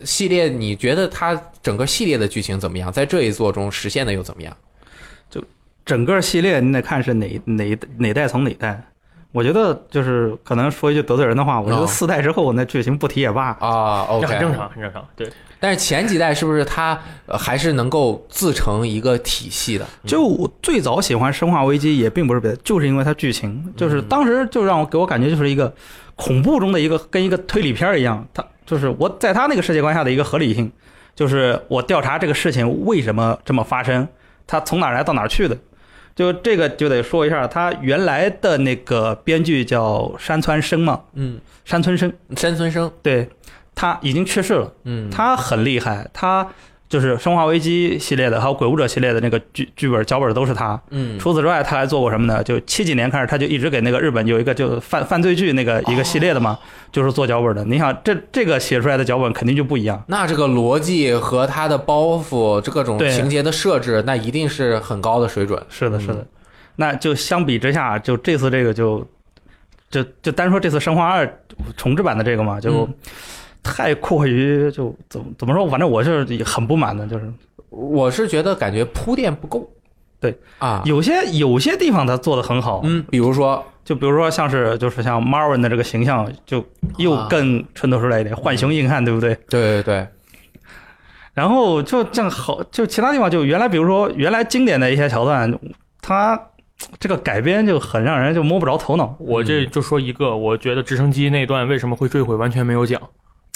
[0.05, 2.93] 系列，你觉得它整个系列的剧情怎么样？
[2.93, 4.57] 在这一座中实现的又怎么样？
[5.31, 5.41] 就
[5.85, 8.83] 整个系列你得看是哪哪哪代从哪代。
[9.37, 13.49] 我觉得就是可能说一句得罪人的话，我觉哦得四代之后那剧情不提也罢。
[13.61, 15.07] 啊，OK，这很正常，很正常。
[15.15, 15.31] 对，
[15.61, 19.87] 但是前几代是不是它呃还是能够自成一个体系的？
[20.07, 25.71] 就我最早喜欢《生化危机》也并不是别的，就是因为它剧情，就是当时就让我给我感觉就是一个
[26.15, 30.73] 恐怖中的一个跟一个推理片儿一样，它就是我在它那个世界观下的一个合理性。
[31.15, 34.09] 就是我调查这个事情为什么这么发生，
[34.47, 35.57] 它从哪儿来到哪儿去的。
[36.17, 43.29] 就这个就得说一下，他原来的那个编剧叫山川生嘛，嗯，山村生，山村生，对
[43.75, 44.73] 他已经去世了。
[44.85, 46.49] 嗯，他很厉害，他
[46.89, 50.81] 就是《生化危机》系列的，还有《鬼武者》系列的那个剧剧本脚本都是他。
[50.91, 52.43] 嗯，除此之外，他还做过什么呢？
[52.43, 56.59] 就七几年开始，他就一直给那个日本有一个就犯犯罪剧那个一个系列的嘛，
[56.93, 57.65] 就是做脚本的。
[57.65, 60.03] 你想，这这个写出来的脚本肯定就不一样。
[60.07, 65.61] 那这个逻辑和他的包袱，这各种情节的设置，那一定是很高的水准。
[65.69, 66.15] 是的，是的。
[66.15, 66.27] 嗯
[66.79, 69.03] 那就相比之下，就这次这个就
[69.89, 71.25] 就就单说这次《生化二》
[71.75, 72.95] 重置版的这个嘛，就嗯
[73.67, 75.69] 太过于就怎么怎么说？
[75.69, 77.33] 反正我是很不满的，就是。
[77.69, 79.69] 我是觉得感觉铺垫不够。
[80.21, 80.39] 对。
[80.59, 86.65] 啊，有些有些地方他做的很好，嗯，比如说，就比如说像是就是像 Marvin 的这个形象，就
[86.97, 89.35] 又啊更衬托出来一点，浣熊硬汉，对不对？
[89.49, 90.09] 对对对，
[91.35, 95.53] 然后就这样好，就其他地方就原来比如说原来经典的一些桥段，
[96.01, 96.41] 它
[96.99, 99.15] 这个改编就很让人就摸不着头脑。
[99.19, 103.01] 我这就说一个，我觉得直升机那段为什么会坠毁完全没有讲，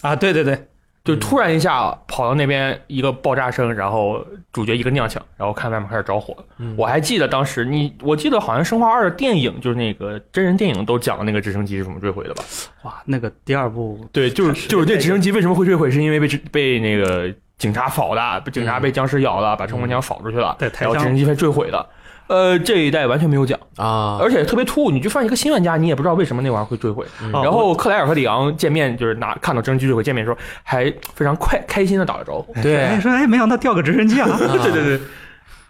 [0.03, 0.16] 啊！
[0.16, 0.66] 对对对，
[1.05, 6.36] 就突然一下跑到那边一个爆炸声，然后主角一个踉跄，然后看外面开始着火。
[6.59, 12.44] 嗯我还记得当时你，我记得好像《生化二》的电影就是那个真人电影都讲了那个直升机是怎么坠毁的吧？
[12.82, 21.86] 哇，那个第二部对，就是就是这直升机为什么会坠毁，是因为被被那个警察扫的，被警察被僵尸咬了，把冲锋枪扫出去了，然后直升机被坠毁的。
[22.31, 24.91] 呃，这一代完全没有讲，啊，而且特别突兀。
[24.93, 27.05] 你就放一个新玩家，你也不知道为什么那玩意儿会坠毁。
[27.33, 32.55] 然后克莱尔和里昂见面，就是拿看到直升机坠毁见面的时候，还非常快开心的打了招呼。
[32.62, 35.01] 对哎说哎，没想到掉个直升机啊， 对对对，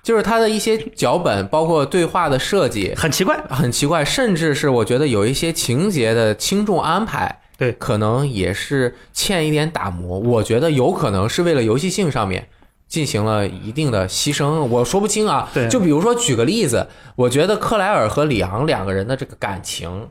[0.03, 3.41] 就是他的一些脚本，包括对话的设计，很奇怪。
[3.49, 10.19] 很奇怪，甚至是我觉得有一些情节的轻重安排，对可能也是欠一点打磨。
[10.19, 12.47] 我觉得有可能是为了游戏性上面
[12.91, 15.49] 进行了一定的牺牲，我说不清啊。
[15.55, 16.87] 对就比如说举个例子，
[17.17, 20.09] 我觉得克莱尔和里昂两个人的这个感情，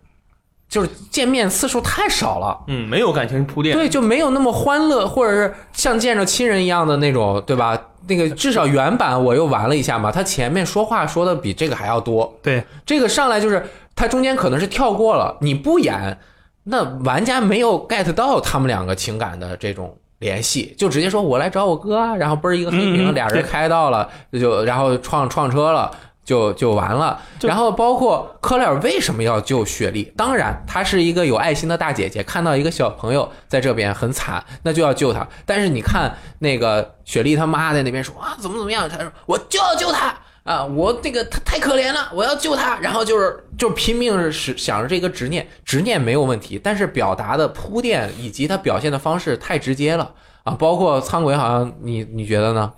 [0.67, 2.63] 就是见面次数太少了。
[2.67, 3.75] 嗯，没有感情铺垫。
[3.75, 7.79] 对，就没有那么欢乐，或者是像见着亲人一样的那种，对吧？
[8.07, 12.33] 那个至少原版我又玩了一下嘛，他前面说话说的比这个还要多。
[12.41, 13.63] 对，这个上来就是
[13.93, 16.17] 他中间可能是跳过了，你不演，
[16.63, 25.91] 那玩家没有 get 到他们两个情感的这种联系，就直接说我来找我哥啊，然后嘣儿一个黑屏，俩人对开到了，就然后撞撞车了。
[26.25, 30.13] 就就完了，然后包括克莱尔为什么要救雪莉？
[30.15, 35.27] 当然，她是一个有爱心的大姐姐，看到一个小朋友在这边很惨，那就要救他。
[35.43, 38.87] 但是你看那个雪莉他妈在那边说啊，怎么怎么样？
[38.87, 40.13] 他说我就要救他
[40.49, 42.79] 啊，我那个他太可怜了，我要救他。
[42.79, 50.11] 然后就是就拼命是想着这个执念，执念没有问题，但是表达的铺垫以及他表现的方式太直接了
[50.43, 50.55] 啊。
[50.57, 52.73] 包括苍鬼，好像你你觉得呢？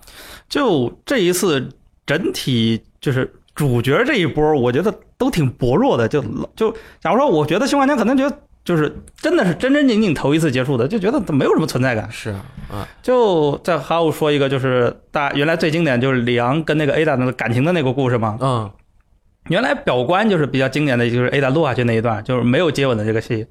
[0.50, 1.70] 就这一次
[2.06, 6.10] 整体就是主角这一波，我觉得都挺薄弱的。
[6.10, 6.22] 就
[6.58, 12.10] 就假如说，我觉得新幻天可能觉得就是真的是真真正正头一次接触的，就觉得没有什么存在感。
[12.12, 18.38] 是啊，啊，就在还有说一个，就是大原来最经典就是李昂跟那个 Ada 的感情的那个故事嘛。
[18.42, 18.72] 嗯
[19.50, 23.48] 原来表观就是比较经典的，就是 Ada 落下去那一段，就是没有接吻的这个戏，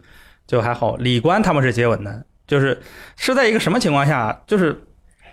[0.46, 0.94] 就还好。
[0.96, 2.80] 李观他们是接吻的，就是
[3.16, 4.80] 是在一个什么情况下，就是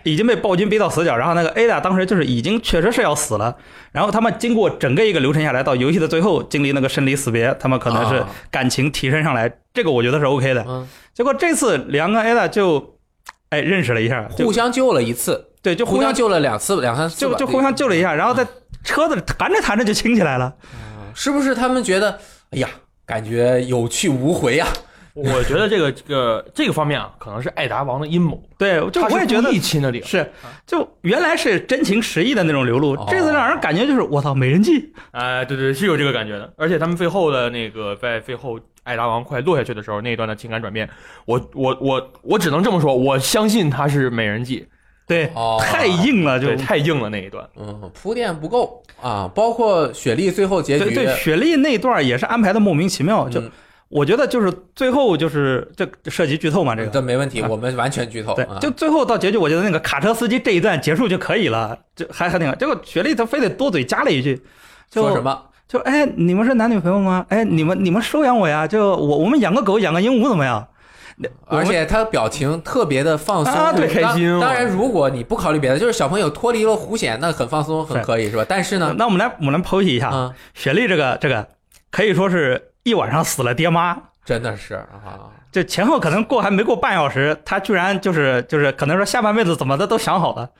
[0.02, 3.56] 已经被暴君逼到死角，然后那个 Ada 当时就是已经确实是要死了，
[3.92, 8.28] 然后他们经过整个一个流程下来，到游戏的最后经历那个生离死别，他们可能是啊。
[8.50, 10.64] 感情提升上来，这个我觉得是 OK 的。
[10.66, 12.98] 嗯，结果这次里昂跟 Ada 就
[13.50, 18.46] 哎认识了一下，互相救了一次，对就互相救了两次两三次，就就互相救了一下，然后在
[18.84, 20.54] 车子谈着谈着就亲起来了。
[21.14, 22.18] 是不是他们觉得，
[22.50, 22.68] 哎呀，
[23.04, 24.66] 感觉有去无回呀、
[25.34, 28.40] 我觉得这个这个这个方面啊，可能是艾达王的阴谋。
[28.56, 30.06] 对，就我也觉得故意亲的里昂。
[30.06, 30.30] 是，
[30.66, 34.92] 就原来是真情实意的那种流露哦，这次让人感觉就是我操美人计。
[35.10, 36.52] 哎，对对，是有这个感觉的。
[36.56, 40.88] 而且他们最后的那个，在最后艾达王快落下去的时候，那一段的情感转变，
[41.24, 44.66] 我我我我只能这么说，我相信他是美人计，
[45.06, 47.44] 对，哦太硬了，就对，太硬了那一段。
[47.56, 53.50] 嗯，铺垫不够啊，包括雪莉最后结局，对对，雪莉那段也是安排的莫名其妙，就嗯
[53.88, 56.90] 我觉得就是最后就是这这涉及剧透嘛，这个。
[56.90, 58.32] 这没问题，啊我们完全剧透。
[58.32, 62.54] 啊，对就最后到结局，我觉得那个卡车司机这一段结束就可以了，就还还挺好。
[62.54, 64.40] 结果雪莉她非得多嘴加了一句，
[64.90, 65.42] 就说什么？
[65.66, 67.24] 就哎，你们是男女朋友吗？
[67.28, 68.66] 哎，你们你们收养我呀？
[68.66, 70.66] 就我我们养个狗，养个鹦鹉怎么样？
[71.46, 78.44] 而且他的表情特别的放松，啊对当开心哦当然，如果你不考虑别的，就是小朋友脱离了弧险，那很放松，很可以，是吧？
[78.48, 81.48] 但是呢，那我们来我们来剖析一下，啊，雪莉这个这个
[81.90, 90.50] 可以说是一晚上死了爹妈，真的是啊，这前后可能过还没过半小时，他居然就是就是可能说下半辈子怎么的都想好了。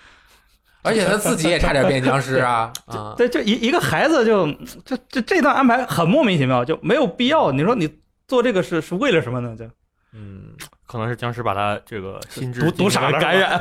[0.82, 3.12] 而且他自己也差点变僵尸啊 啊！
[3.16, 4.50] 对，就一一个孩子就
[4.84, 7.50] 就就这段安排很莫名其妙，就没有必要。
[7.50, 7.92] 你说你
[8.28, 9.56] 做这个是是为了什么呢？
[9.58, 9.64] 就
[10.12, 10.52] 嗯，
[10.86, 13.60] 可能是僵尸把他这个心智毒毒傻了感染，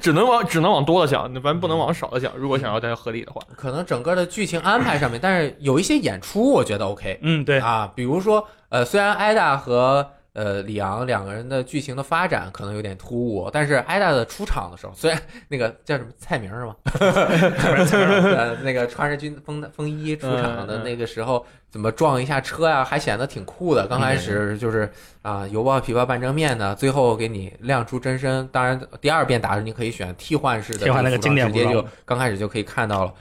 [0.00, 2.32] 只能往只能往多了想，咱不能往少了想。
[2.36, 16.76] 如果想要再合理的话，可能整个的剧情安排上面，但是有一些演出我觉得 OK 嗯，对，啊，比如说呃，虽然艾达和呃，李昂两个人的剧情的发展可能有点突兀，但是艾达的出场的时候，虽然那个叫什么蔡明是吗？
[17.00, 23.86] 呃， 那个穿着军风风衣出场的那个时候，怎么撞一下车呀，还显得挺酷的。
[23.86, 24.88] 刚开始就是
[25.22, 28.46] 啊，油爆琵琶半遮面呢，最后给你亮出真身。
[28.48, 33.12] 当然，第二遍打的时候你可以选替换式的替换那个经典直接就刚开始就可以看到了。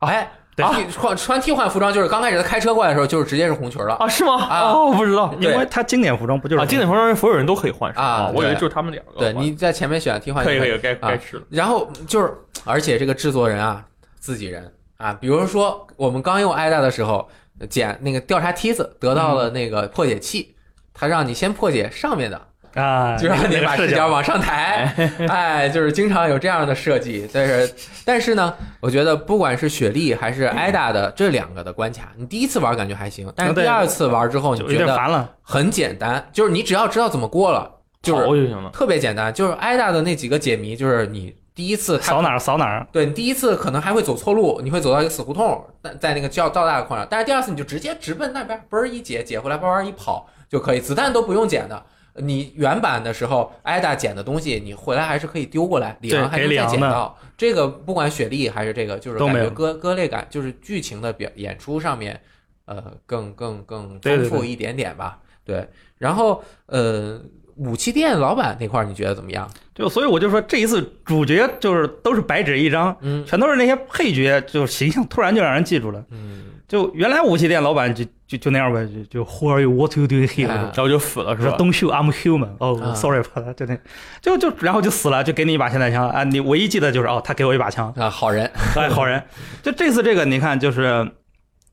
[0.00, 0.30] 哎，
[0.64, 3.94] 对替换穿替换服装就是刚开始他开车过来的时候，就是直接是红裙了。
[3.94, 4.34] 啊，是吗？
[4.44, 11.42] 啊哦，我不知道因为他经典服装不就是啊，经典服装所有人都可以换是吧啊我以为对就是他们两个对，你在前面选替换就可以可以该该吃了。
[11.50, 12.32] 然后就是，
[12.64, 13.84] 而且这个制作人啊，
[14.18, 17.28] 自己人啊，比如说我们刚用艾达的时候，
[17.70, 20.54] 捡那个调查梯子得到了那个破解器，
[20.92, 22.40] 他让你先破解上面的，
[22.74, 24.92] 啊，就让你把视角往上抬，
[25.28, 27.28] 哎，就是经常有这样的设计。
[27.32, 35.30] 但是，但是呢，我觉得不管是雪莉还是艾达的这两个的关卡，你第一次玩感觉还行，但是第二次玩之后，你觉得点烦了。
[35.42, 37.70] 很简单，就是你只要知道怎么过了，
[38.02, 38.70] 就是就行了。
[38.70, 39.32] 特别简单。
[39.32, 51.82] 就是艾达的那几个解谜，就是你第一次扫哪儿扫哪儿，对你第一次可能还会走错路，你会走到一个死胡同，在在那个较较大的矿上，但是第二次你就直接直奔那边，嘣儿一解，解回来，叭叭一跑就可以，子弹都不用捡的。
[52.20, 57.18] 你原版的时候，艾达捡的东西，你回来还是可以丢过来，里昂还能再给里昂的捡到。
[57.36, 62.20] 这个不管雪莉还是这个，就是感觉割割裂感，就是剧情的表演出上面，
[62.64, 65.18] 呃，更更更丰富一点点吧。
[65.44, 65.66] 对，
[65.96, 67.20] 然后呃，
[67.56, 69.48] 武器店老板那块儿你觉得怎么样？
[69.74, 76.04] 就所以我就说这一次主角就是都是白纸一张，嗯全都是那些配角，就是形象突然就让人记住了。
[76.10, 79.70] 嗯，就原来武器店老板就就就那样呗，就就 Who are you?
[79.72, 82.50] What you doing here？、哎然后就死了是吧？Don't shoot, I'm human.
[82.58, 83.78] 哦、啊 s o r r y 把他就那，
[84.20, 86.22] 就就然后就死了，就给你一把霰弹枪啊！
[86.24, 88.44] 你唯一记得就是哦，他给我一把枪，啊，好人，
[88.76, 89.22] 哎，好人。
[89.62, 91.10] 就这次这个，你看就是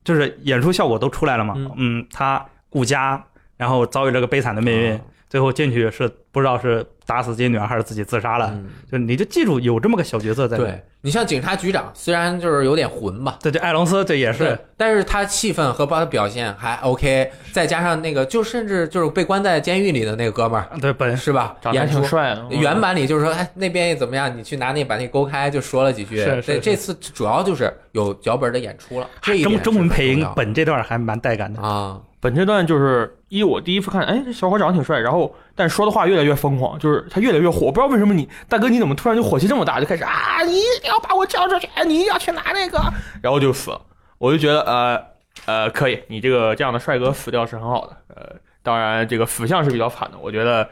[0.02, 3.22] 就是演出效果都出来了嘛，嗯嗯，他顾家，
[3.58, 21.54] 然后遭遇这个悲惨的命运，啊最后进去是不知道是打死自己女儿还是自己自杀了，嗯就你就记住有这么个小角色在。，对你像警察局长，虽然就是有点混吧，对对艾隆斯这也对是，，但是他气氛和他的表现还 OK，再加上那个就甚至就是被关在监狱里的那个哥们儿，对本是吧？
[21.60, 22.44] 长得还挺帅的。
[22.50, 24.36] 原版里就是说，哎，那边怎么样？
[24.36, 26.16] 你去拿那把那勾开，就说了几句。
[26.16, 31.62] 对，是是是这次主要就是有脚本的演出了，这一中中文配音本这段还蛮带感的。
[31.62, 37.66] 啊，本这段就是一我第一次看，哎，这小伙长得挺帅，然后但说的话越来越疯狂，就是他越来越火。
[37.66, 42.78] 不知道为什么你大哥你怎么突然就火气这么大，就开始啊，你一定要把我交出去，你要去拿那个，
[43.22, 43.80] 然后就死了。
[44.18, 45.04] 我就觉得呃
[45.46, 47.96] 呃可以，你这个这样的帅哥死掉是很好的。
[48.14, 50.68] 呃，当然这个死相是比较惨的，我觉得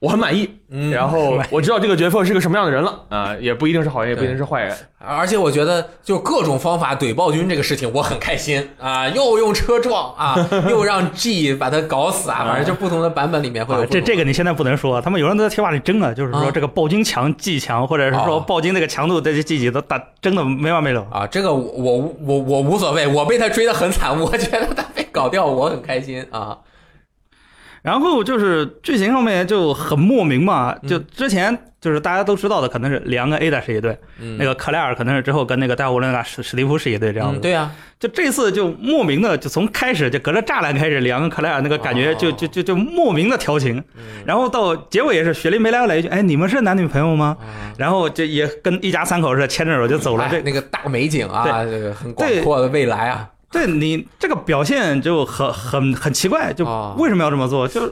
[0.00, 0.48] 我很满意。
[0.70, 4.76] 嗯，然后我知道这个角色是个什么样的人了啊、也不一定是好人，也不一定是坏人。
[4.98, 10.36] 而且我觉得就各种方法怼暴君这个事情，我很开心啊，又用车撞啊，
[10.68, 21.06] 又让 G 把他搞死啊，反正就不同的版本里面会有这这个你现在不能说，他们有人都在贴吧里争啊，就是啊说这个暴君强、G 强，或者是说哦暴君那个强度，这些季节都打争的没完没了。
[21.10, 26.58] 啊，这个我我我我无所谓，我被他追的很惨，我觉得他被搞掉，我很开心啊。
[27.82, 30.88] 然后就是剧情上面就很莫名嘛，嗯。
[30.88, 37.40] 就之前就是大家都知道的，可能是里昂跟 Ada 是一对，嗯，那个克莱尔可能是之后跟那个戴维伦纳史史蒂夫是一对这样嗯，子。
[37.40, 37.70] 对啊、
[38.00, 50.28] 就这次就莫名的，就从开始就隔着栅栏开始，里昂跟克莱尔那个感觉就哦就就就莫名的调情，嗯然后到结尾也是雪莉梅莱来一句：“哎，你们是男女朋友吗？”啊，然后就也跟一家三口似的牵着手就走了。
[50.44, 57.66] 那个大美景啊，这个很广阔的未来啊，对你这个表现就很很很奇怪，就哦为什么要这么做？
[57.66, 57.82] 就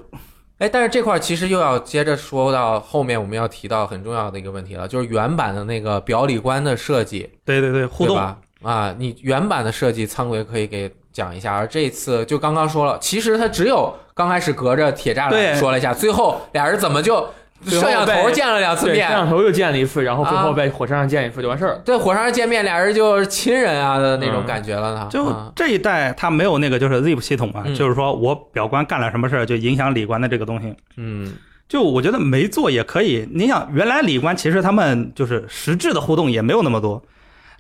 [0.59, 8.39] 哎，但是这块儿其实又要接着说到后面我们要提到很重要的一个问题了，就是原版的那个表里观的设计，对对对，互动对吧？
[8.63, 17.29] 啊，你原版的设计，仓鬼可以给讲一下，而这次就刚刚说了，其实他只有刚开始隔着铁栅栏说了一下，最后俩人怎么就
[17.71, 21.83] 摄像头见了两次面，摄，像头又见了一次，然后最后啊在火车上见一次就完事儿了。
[21.85, 25.09] 对，火车上见面，俩人就是亲人啊的那种嗯感觉了呢。
[25.11, 30.75] 就啊这一代他没有那个就是 zip 系统嘛，嗯就是说我表观干了什么事儿就影响里观的这个东西。
[30.97, 31.35] 嗯
[31.69, 33.29] 就我觉得没做也可以。
[33.33, 37.03] 你想，原来里观其实他们就是实质的互动也没有那么多，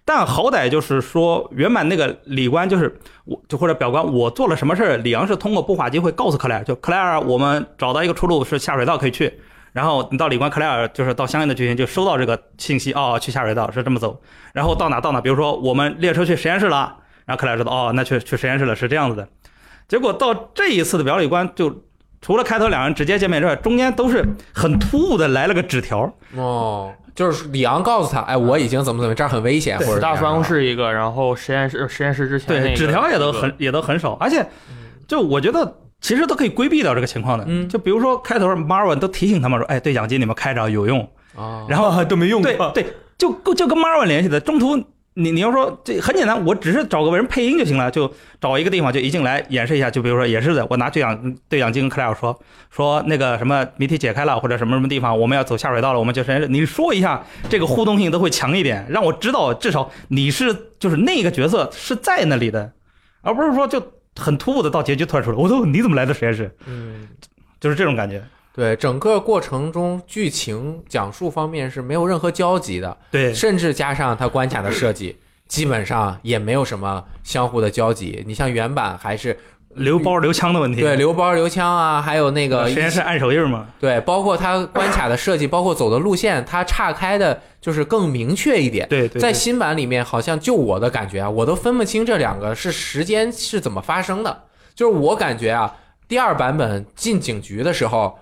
[0.05, 9.41] 但好歹就是说原版那个李官就是我就或者表官我做了什么事儿，李阳是通过布法机会告诉克莱尔，就克莱尔我们找到一个出路是下水道可以去。
[9.77, 14.19] 然后你到李官克莱尔，就是到相应的剧情就收到这个信息，哦，去下水道是这么走。
[14.55, 16.97] 然后到哪到哪，比如说我们列车去实验室了，
[17.27, 19.28] 然后克莱尔知道，哦，那去去实验室了，是这样子的。
[19.86, 21.82] 结果到这一次的表里关，就
[22.23, 26.11] 除了开头两人直接见面之外，中间都是很突兀的来了个纸条。
[26.35, 34.47] 哦，就是李昂告诉他，哎，我已经怎么怎么，这儿很危险，或者大办公室室一个，然后实验室实验室之前那对，纸条也都很也都很少，而且
[35.07, 35.77] 就我觉得
[36.07, 37.45] 其实都可以规避掉这个情况的。
[37.49, 37.69] 嗯。
[37.69, 41.01] 就比如说开头 Marvin 都提醒他们说，哎，对讲机你们开着有用，
[41.35, 42.87] 啊，然后都没用对对，
[43.19, 44.77] 就就跟 Marvin 联系的，中途
[45.15, 48.09] 你你要说这很简单，我只是找个人配音就行了，就
[48.41, 52.39] 找一个地方就一进来演示一下，就比如说也是的，我拿对讲对讲机跟克莱尔说
[52.70, 62.70] 说那个什么谜题解开了或者什么什么地方我们要走下水道了，我们就实验室，你说一下这个互动性都会强一点，让我知道至少你是就是那个角色是在那里的，
[63.23, 63.81] 而不是说就
[64.16, 67.09] 很突兀的到结局突然出来，我说你怎么来的实验室，嗯。
[67.59, 68.22] 就是这种感觉。
[68.55, 75.16] 对，整个过程中剧情讲述方面是没有任何交集的，对，甚至加上它关卡的设计，
[75.48, 78.22] 基本上也没有什么相互的交集。
[78.26, 79.36] 你像原版还是
[79.77, 88.89] 留包留枪的问题，对留包留枪啊，还有那个实验室按手印嘛，对，包括它关卡的设计，包括走的路线，它岔开的就是更明确一点。
[88.89, 94.44] 对对，对在新版里面，好像就我的感觉啊，我都分不清这两个是时间是怎么发生的。
[94.74, 95.74] 就是我感觉啊，
[96.09, 98.19] 第二版本进警局的时候，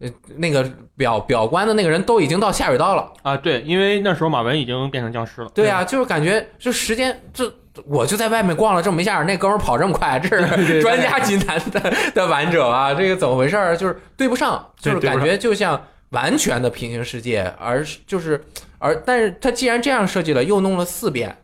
[0.00, 3.12] 呃，那个表表官的那个人都已经到下水道了。
[3.22, 5.48] 啊，对，因为那时候马文已经变成僵尸了。
[5.54, 7.52] 对啊，就是感觉就时间这。
[7.86, 12.92] 我就在外面逛了这么一下，那哥们儿跑这么快，这是专家级难的的玩者啊！
[12.92, 13.76] 这个怎么回事儿？
[13.76, 18.44] 就是对不上，就是感觉就像完全的平行世界，而是就是
[18.78, 21.38] 而，但是他既然这样设计了，又弄了四遍，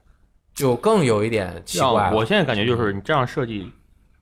[0.52, 3.70] 就更有一点奇怪我现在感觉就是你这样设计，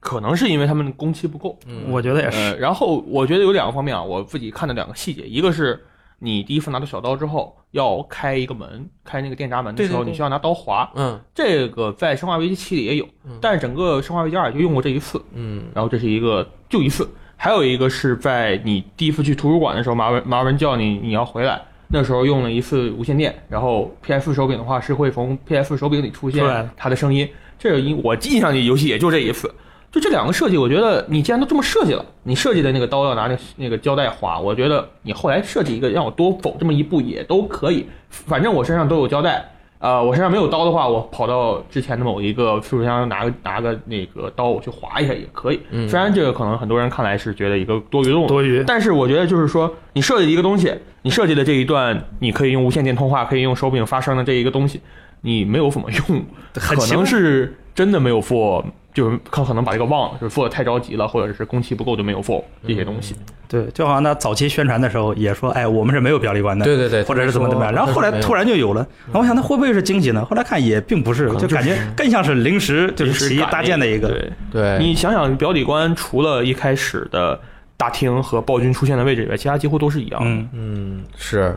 [0.03, 1.57] 可能是因为他们工期不够。
[1.65, 2.37] 嗯，我觉得也是。
[2.37, 5.81] 呃，然后我觉得有两个方面啊，我自己看的两个细节，一个是
[6.19, 10.03] 你第一次拿到小刀之后要开一个门，开那个电闸门的时候，对。
[10.03, 10.91] 对对你需要拿刀划。
[10.95, 11.17] 嗯。
[11.33, 15.63] 这个在《生化危机七》里也有嗯，但是整个《生化危机二》就用过这一次，嗯。
[15.73, 29.53] 然后这是一个就一次，还有一个是在你第一次去图书馆的时候，马文马文叫你你要回来，那时候用了一次无线电，然后 PS 手柄的话是会从 PS 手柄里出现它的声音，这个音我印象里游戏也就这一次。
[29.93, 37.85] 就这两个设计，我觉得你既然都这么设计了，你设计的那个刀要拿那个那个胶带划，我觉得你后来设计一个让我多走这么一步也都可以。
[38.09, 39.45] 反正我身上都有胶带，
[39.77, 45.59] 呃，我身上没有刀的话，我跑到之前的某一个储物箱拿个拿个那个刀我去划一下也可以。
[45.69, 54.81] 嗯虽然这个可能很多人看来是觉得一个多余的动作，多余，但是我觉得就是说，你设计的一个东西，你设计的这一段，你可以用无线电通话，可以用手柄发声的这一个东西，
[55.21, 63.15] 你没有怎么用，可能是真的没有做，就是可可能把这个忘了，就是做的太着急了，或者是工期不够就没有做这些东西。
[63.47, 70.25] 对，就好像他早期宣传的时候也说，哎，我们是没有表里观的，对对对，或者是怎么怎么样，然后后来突然就有了，然后我想他会不会是惊喜呢？
[70.25, 77.39] 后来看也并不是，就感觉更像是临时就是起意搭建的一个，对，对你想想，表里观除了一开始的
[77.77, 80.27] 大厅和暴君出现的位置以外，其他几乎都是一样的。
[80.27, 81.55] 嗯，嗯，是，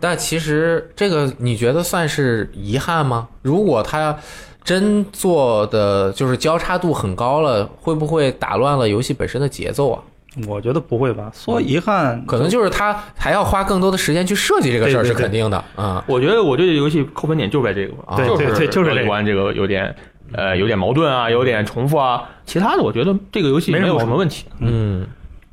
[0.00, 3.28] 但其实这个你觉得算是遗憾吗？
[3.42, 4.16] 如果他
[4.66, 10.02] 真做的就是交叉度很高了，会不会打乱了游戏本身的节奏啊？
[10.48, 11.30] 我觉得不会吧？
[11.32, 16.04] 说遗憾，可能就是他还要花更多的时间去设计这个事儿，是肯定的啊。
[16.08, 19.94] 我觉得我对这游戏扣分点就在这个吧，对就是对对就是这个表里观这个有点
[20.32, 24.44] 呃有点矛盾啊，有点重复啊，其他的我觉得这个游戏没有什么问题。
[24.58, 25.06] 嗯，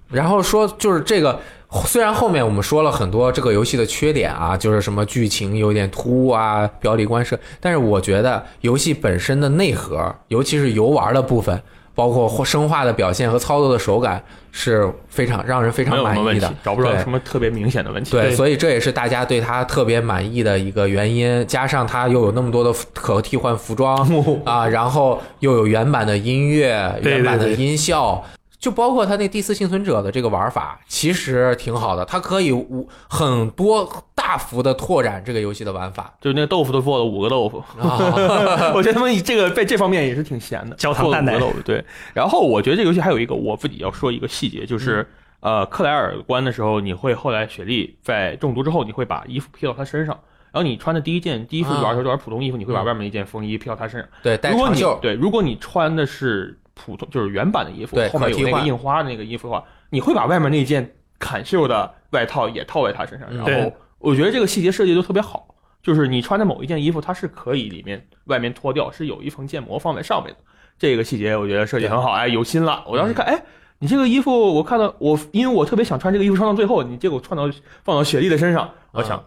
[0.10, 1.40] 然后说就是这个，
[1.86, 11.62] 虽然后面我们说了很多这个游戏的缺点啊，就是什么剧情有点突兀啊，表里观设，但是我觉得游戏本身的内核，尤其是游玩的部分，
[11.96, 18.12] 包括生化的表现和操作的手感，是非常让人非常满意的，，找不着什么特别明显的问题。
[18.12, 23.98] 对，对所以这也是大家对它特别满意的一个原因，加上它又有那么多的可替换服装
[24.46, 26.70] 啊，然后又有原版的音乐、
[27.02, 28.24] 原版的对对音效，
[28.64, 33.86] 就包括他那第四幸存者的这个玩法，其实挺好的，它可以无很多
[34.16, 38.00] 大幅的拓展这个游戏的玩法就那豆腐都做了五个豆腐，啊。
[38.74, 41.64] 我觉得他们这个在这方面也是挺闲的，焦糖蛋奶做了五个豆腐。
[41.66, 41.84] 对，
[42.14, 45.06] 然后我觉得这个游戏还有一个我自己要说一个细节，就是、
[45.42, 50.18] 呃克莱尔关的时候，你会后来雪莉在中毒之后，你会把衣服披到她身上。
[50.54, 54.08] 然后你穿的第一件第一副啊玩的时候就玩普通衣服，你会把嗯外面一件风衣披到他身上。
[54.22, 63.28] 对，带如果你，对，如果你穿的是普通就是原版的衣服，后面有那个印花的那个衣服的话，你会把外面那件砍袖的外套也套在他身上。
[63.32, 65.48] 嗯然后我觉得这个细节设计都特别好，
[65.82, 70.40] 就是你穿的某一件衣服，它是可以里面外面脱掉，是有一层建模放在上面的。
[70.78, 72.84] 这个细节我觉得设计很好，哎，有心了。
[72.86, 73.42] 我当时看，哎，
[73.80, 77.50] 你这个衣服，我看到我，因为我特别想穿这个衣服穿到最后，你结果穿到
[77.84, 79.24] 放到雪莉的身上，我想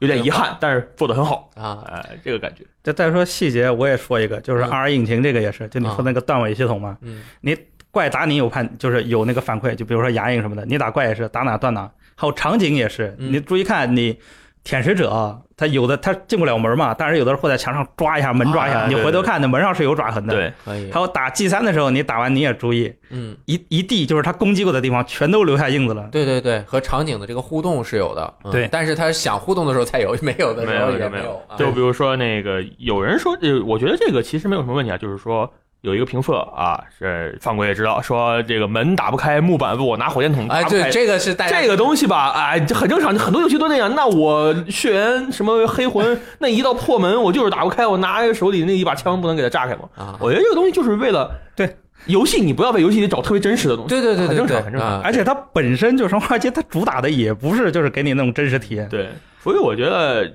[0.00, 2.64] 有点遗憾，但是做的很好啊，哎，这个感觉。
[2.82, 4.70] 就再说细节，我也说一个，就是嗯。
[4.70, 7.22] R 引擎这个也是，就你说那个断尾系统嘛，嗯。
[7.40, 7.56] 你
[7.90, 13.32] 怪打你有判，就是有那个反馈，就比如说牙印什么的，你打怪也是打哪断哪，还有场景也是，嗯。
[13.32, 14.18] 你注意看你。
[14.62, 26.08] 舔食者，他有的他进不了门嘛，但是有的时候会在墙上抓一下，门抓一下，啊你回头看那门上是有爪痕的。，对，可以还，有打 G 三的时候，你打完你也注意，嗯，一一地就是他攻击过的地方全都留下印子了。
[26.12, 28.68] 对对对，和场景的这个互动是有的，嗯对。
[28.70, 31.56] 但是他想互动的时候才有，没有的时候也没有有，啊。
[31.56, 35.50] 就比如说那个，有人说，呃，我觉得这个其实没有什么问题啊，就是说
[35.82, 40.82] 有一个评测啊，是范国也知道，说这个门打不开，木板我拿火箭筒打哎，不开。
[40.82, 43.94] 对，这个是带这个东西吧，哎，这很正常，很多游戏都那样。
[43.94, 49.88] 那我血缘什么黑魂，那一道破门我就是打不开，我拿手里那一把枪不能给它炸开吗？
[49.96, 53.88] 啊，我觉得这个东西就是为了对游戏，你不要在游戏里找特别真实的东西。
[53.88, 54.90] 对对对对对很正常，很正常。
[54.90, 58.86] 啊而且它本身就生化危机，它主打的也不是就是给你那种真实体验。
[58.90, 59.08] 对，
[59.42, 60.30] 所以我觉得，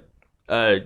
[0.47, 0.79] 呃，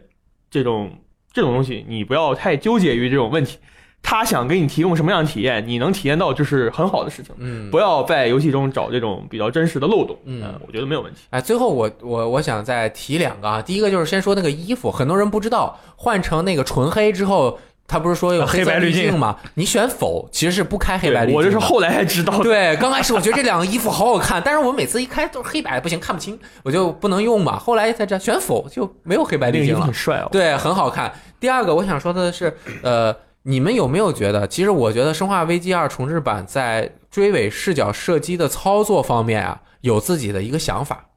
[0.52, 0.92] 这种
[1.32, 3.58] 这种东西，你不要太纠结于这种问题。
[4.02, 7.36] 他想给你提供什么样的体验，你能体验到就是很好的事情。
[7.38, 10.18] 嗯，不要在游戏中找这种比较真实的漏洞。
[10.26, 11.22] 嗯呃我觉得没有问题。
[11.30, 19.36] 哎，最后我我我想再提两个啊，第一个就是先说那个衣服，很多人不知道，换成那个纯黑之后，他不是说有啊黑白滤镜镜吗？
[19.56, 22.44] 你选否其实是不开黑白滤镜我这是后来才知道的。
[22.44, 27.60] 对，刚开始我觉得这两个衣服好好看，但是我每次一开都是黑白，不行看不清，我就不能用嘛。
[27.60, 30.30] 后来才知道选否就没有黑白滤镜了很，帅哦。
[30.32, 31.14] 对，很好看。
[31.40, 33.16] 第二个我想说的是，呃，
[33.50, 41.10] 你们有没有觉得，其实我觉得《生化危机二》重置版在追尾视角射击的操作方面啊，有自己的一个想法，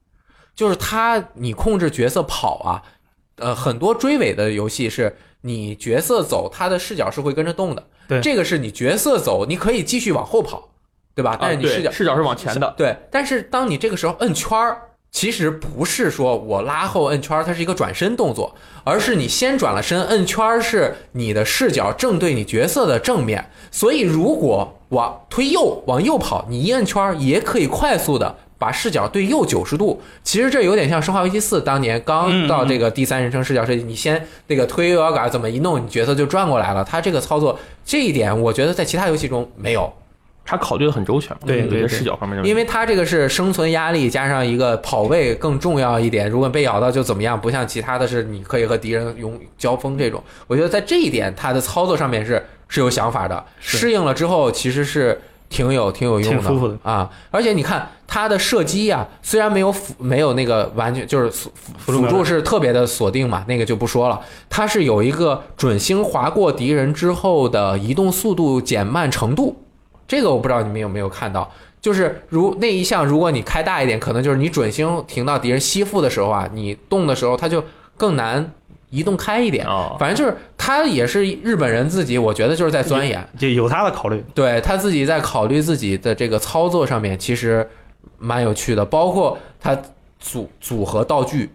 [0.55, 2.83] 就是它你控制角色跑啊，
[3.37, 7.87] 呃，很多追尾的游戏是你角色走，它的视角是会跟着动的。
[8.09, 10.71] 对这个是你角色走，你可以继续往后跑，
[11.15, 11.37] 对吧？
[11.39, 12.75] 但是啊你视角、对视角是往前的。
[12.79, 18.53] 对，但是当你这个时候摁圈儿，其实不是说我拉后摁圈，它是一个转身动作，
[18.83, 28.35] 而是你先转了身，摁圈是你的视角正对你角色的正面，所以如果往推右往右跑，你一摁圈也可以快速的。
[28.59, 36.85] 把视角对右九十度，其实这有点像《生化危机四》当年刚到这个第三人称视角设计，你先那个推右摇杆怎么一弄，你角色就转过来了。
[36.85, 39.93] 它这个操作这一点，我觉得在其他游戏中没有。
[40.45, 42.49] 他考虑的很周全嘛，对对对视角方面的。
[42.49, 50.23] 因为他这个是生存压力加上一个跑位更重要一点，如果被咬到就怎么样，不像其他的是你可以和敌人用交锋这种。
[50.47, 57.09] 我觉得在这一点，他的操作上面是是有想法的，适应了之后其实是挺有挺有用挺舒服的啊。
[57.31, 64.21] 而且你看他的射击呀、虽然没有辅没有那个完全就是辅辅助是特别的锁定嘛，那个就不说了。
[64.51, 69.57] 它是有一个准星划过敌人之后的移动速度减慢程度，
[70.07, 71.51] 这个我不知道你们有没有看到。
[71.81, 77.65] 就是如那一项，如果你开大一点，可能就是你准星停到敌人吸附的时候啊，你动的时候它就
[77.97, 78.53] 更难
[78.91, 79.67] 移动开一点。
[79.67, 84.25] 啊，反正就是他也是日本人自己，我觉得就是在钻研，就有他的考虑。
[84.33, 87.69] 对他自己在考虑自己的这个操作上面，其实
[88.17, 89.77] 蛮有趣的，包括他
[90.21, 91.51] 组组合道具，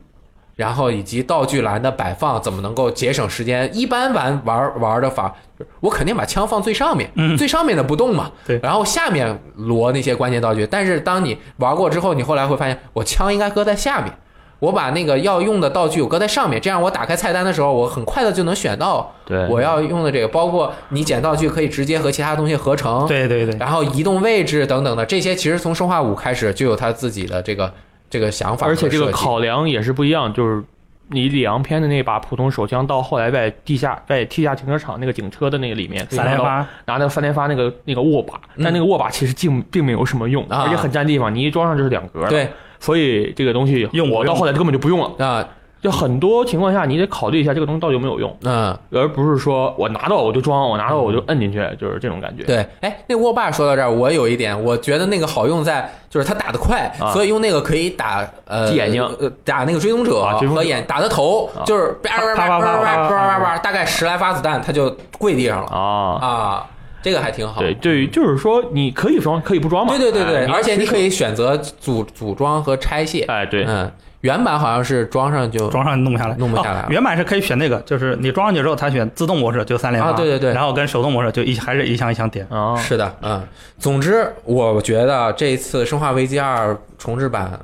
[0.57, 3.73] 然后以及道具栏的摆放，怎么能够节省时间？
[3.73, 5.33] 一般玩玩玩的法，
[5.79, 7.35] 我肯定把枪放最上面，嗯。
[7.38, 8.59] 最上面的不动嘛，对。
[8.61, 10.67] 然后下面摞那些关键道具。
[10.69, 14.13] 但是当你玩过之后，你后来会发现，我枪应该搁在下面。
[14.59, 19.13] 我把那个要用的道具我搁在上面，这样我打开菜单的时候，我很快的就能选到，
[19.51, 27.71] 我要用的这个，包括你捡道具可以直接和其他东西合成，对对对，然后移动位置等等的，这些其实从生化五开始就有他自己的这个
[28.09, 30.63] 这个想法而且这个考量也是不一样，就是
[31.09, 42.27] 你里昂片的那把普通手枪，到后来在地下在地下停车场那个警车的那个里面，三连发，拿那个三连发那个那个握把，嗯但那个握把其实并并没有什么用，啊而且很占地方，你一装上就是两格。
[42.27, 45.25] 对所以这个东西用我到后来根本就不用了。
[45.25, 45.47] 啊
[45.81, 48.77] 就很多情况下，你得考虑一下这个东西到底有没有用，嗯。
[48.91, 52.43] 而不是说我拿到我就装，我拿到我就摁进去，就是这种感觉。
[52.43, 57.11] 对，哎，那握把说到这儿，我有一点，我觉得那个好用在就是它打得快，啊。
[57.13, 59.03] 所以用那个可以打呃眼睛。
[59.19, 61.63] 呃打那个追踪者和眼打的头，啊。
[61.65, 65.67] 就是叭叭叭叭叭叭叭叭，大概十来发子弹，它就跪地上了。
[65.67, 66.67] 啊，啊，
[67.01, 67.61] 这个还挺好。
[67.61, 69.97] 对，对于就是说你可以装，可以不装嘛。
[69.97, 73.23] 对对对对，哎而且你可以，以选择组组装和拆卸。
[73.27, 73.89] 哎，对，嗯，
[74.27, 80.53] 原版好像是装上就装上弄不下来，弄不下来哦原版是可以选那个，就是你装上去之后，它选自动模式就三连发，啊对对对。
[80.53, 82.45] 然后跟手动模式就一还是一项一项点。
[82.49, 83.41] 啊，是的，嗯，
[83.79, 87.57] 总之，我觉得这一次《生化危机二》重置版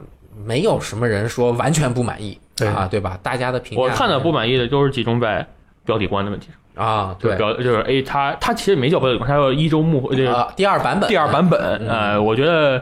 [0.45, 3.19] 没有什么人说完全不满意，对啊，对吧？
[3.22, 5.45] 大家的评价我看的不满意的都是集中在
[5.85, 11.90] 标题关的问题上，啊，对就是标就是 A，，它它其实没叫标题关，它叫一周目这个啊，第二版本，第二版本，嗯。
[11.90, 12.81] 呃，我觉得。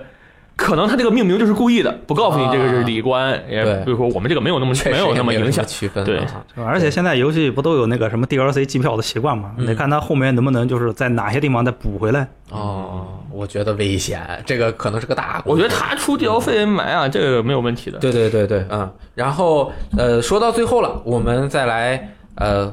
[0.55, 9.53] 可能他这个命名就是故意的，不告诉你这个是里关，也对比如说我们这个没有那么没有那么影响，区分对啊而且现在游戏不都有那个什么 DLC 机票的习惯吗？
[9.57, 12.27] 嗯得看他后面能不能就是在哪些地方再补回来。
[12.51, 15.41] 哦，我觉得危险，这个可能是个大。
[15.45, 17.97] 我觉得他出 DLC 买啊，这个没有问题的。
[17.97, 22.71] 对对对对，嗯，然后呃，说到最后了，我们再来呃，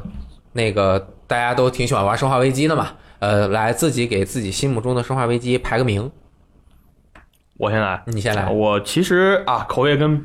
[0.52, 2.88] 那个大家都挺喜欢玩《生化危机》的嘛，
[3.20, 6.10] 呃，来自己给自己心目中的《生化危机》排个名，
[7.58, 8.48] 我先来，你先来。
[8.48, 10.24] 我其实啊，口味跟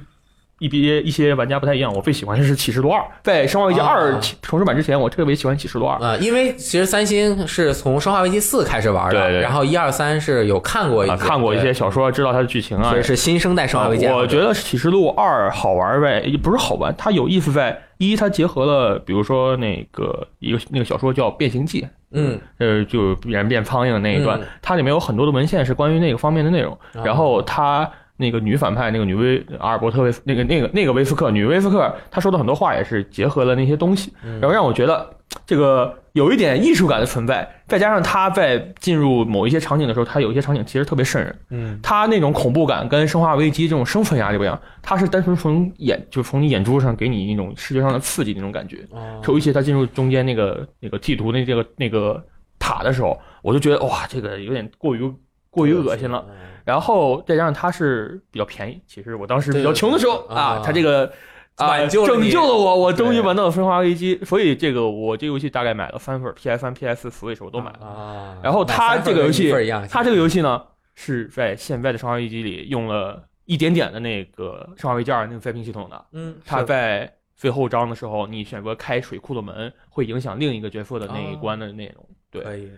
[0.68, 3.02] 一些一些玩家不太一样，我最喜欢的是《启示录二》。
[3.22, 5.98] 在《生化危机二啊》重置版之前，我特别喜欢《启示录二》。
[6.02, 13.04] 呃，因为其实三星是从《生化危机四》开始玩的，对对然后一二三是有看过一看过一些小说，知道它的剧情啊所以。
[13.04, 21.82] 是新生代《生化危机》啊我觉得《启示录二》好玩呗，也不是好玩，它有意思在一，它结合了比如说那个一个那个小说叫《变形记》，
[22.12, 26.74] 嗯呃，就人变苍蝇那一段，嗯它里面有很多的文献是关于那个方面的内容。
[26.74, 27.90] 啊然后他
[28.24, 35.08] 那个女反派，那个女威阿尔伯特威夫那个那个那个威斯克女威斯克，她说的很多话也是结合了那些东西，嗯然后让我觉得
[35.46, 41.36] 这个有一点艺术感的存在，再加上她在进入某一些场景的时候，她有一些场景其实特别瘆人。
[41.50, 48.86] 嗯他那种恐怖感跟《生化危机》这种生存压力不一样，她是单纯从眼就从你眼珠上给你一种视觉上的刺激那种感觉。
[48.92, 52.24] 哦尤其她进入中间那个那个地图那这个那个
[52.58, 55.14] 塔的时候，我就觉得哇，这个有点过于
[55.50, 56.24] 过于恶心了。。
[56.64, 60.62] 然后再加上它是比较便宜，其实我当时比较穷的时候啊，啊。
[60.64, 61.06] 它这个
[61.56, 67.86] 啊挽救拯救了我，我终于玩到了《生化危机》，所以这个我这个游戏大概买了三份，PS 三、PS 四 Switch 我都买了。
[67.86, 69.52] 啊，然后它这个游戏
[69.90, 70.62] 它这个游戏呢
[70.96, 82.08] 是在现在的《生化危机》里用了一点点的那个《生化危机二》那个飞屏系统的，嗯，它在最后章的时候，你选择开水库的门，会影响另一个角色的那一关的内容。
[82.32, 82.72] 对，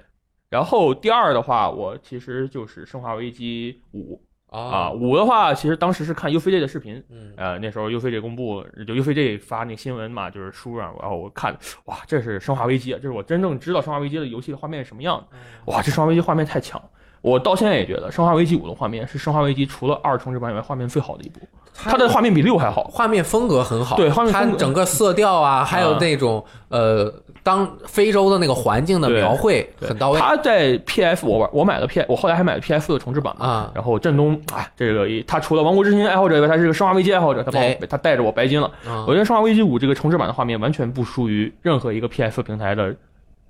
[0.56, 4.18] 然后第二的话，我其实就是《生化危机五》
[4.58, 11.54] 啊，啊，五的话，其实当时是看 UCJ 的视频，嗯呃，那时候 UCJ 公布，就 UCJ 发那个新闻嘛，就是书上，然后我看，
[11.88, 15.38] 哇，这是《生化危机》啊，这是我真正知道《生化危机》的游戏的画面是什么样的。
[15.74, 16.82] 哇，这《生化危机》画面太强，
[17.20, 21.42] 我到现在也觉得《生化危机五》的画面是《生化危机》除了二重置版以外画面最好的一部，
[21.74, 22.86] 它的画面比六还好。
[22.86, 27.14] 画面风格很好，对画面整个色调啊，还有啊那种呃，
[27.46, 33.46] 当非洲的那个环境的描绘对很到位他在 PS 我玩我买了 P，我后来还买了 PS 的重置版嘛。
[33.46, 33.72] 啊。
[33.76, 38.66] 然后振东啊，这个他除了《王国之心》爱好者以外，他是个《生化危机》爱好者，他帮哎他带着我白金了。
[38.88, 42.96] 啊我觉得《生化危机五》这个重置版的画面完全不输于任何一个 PS 平台的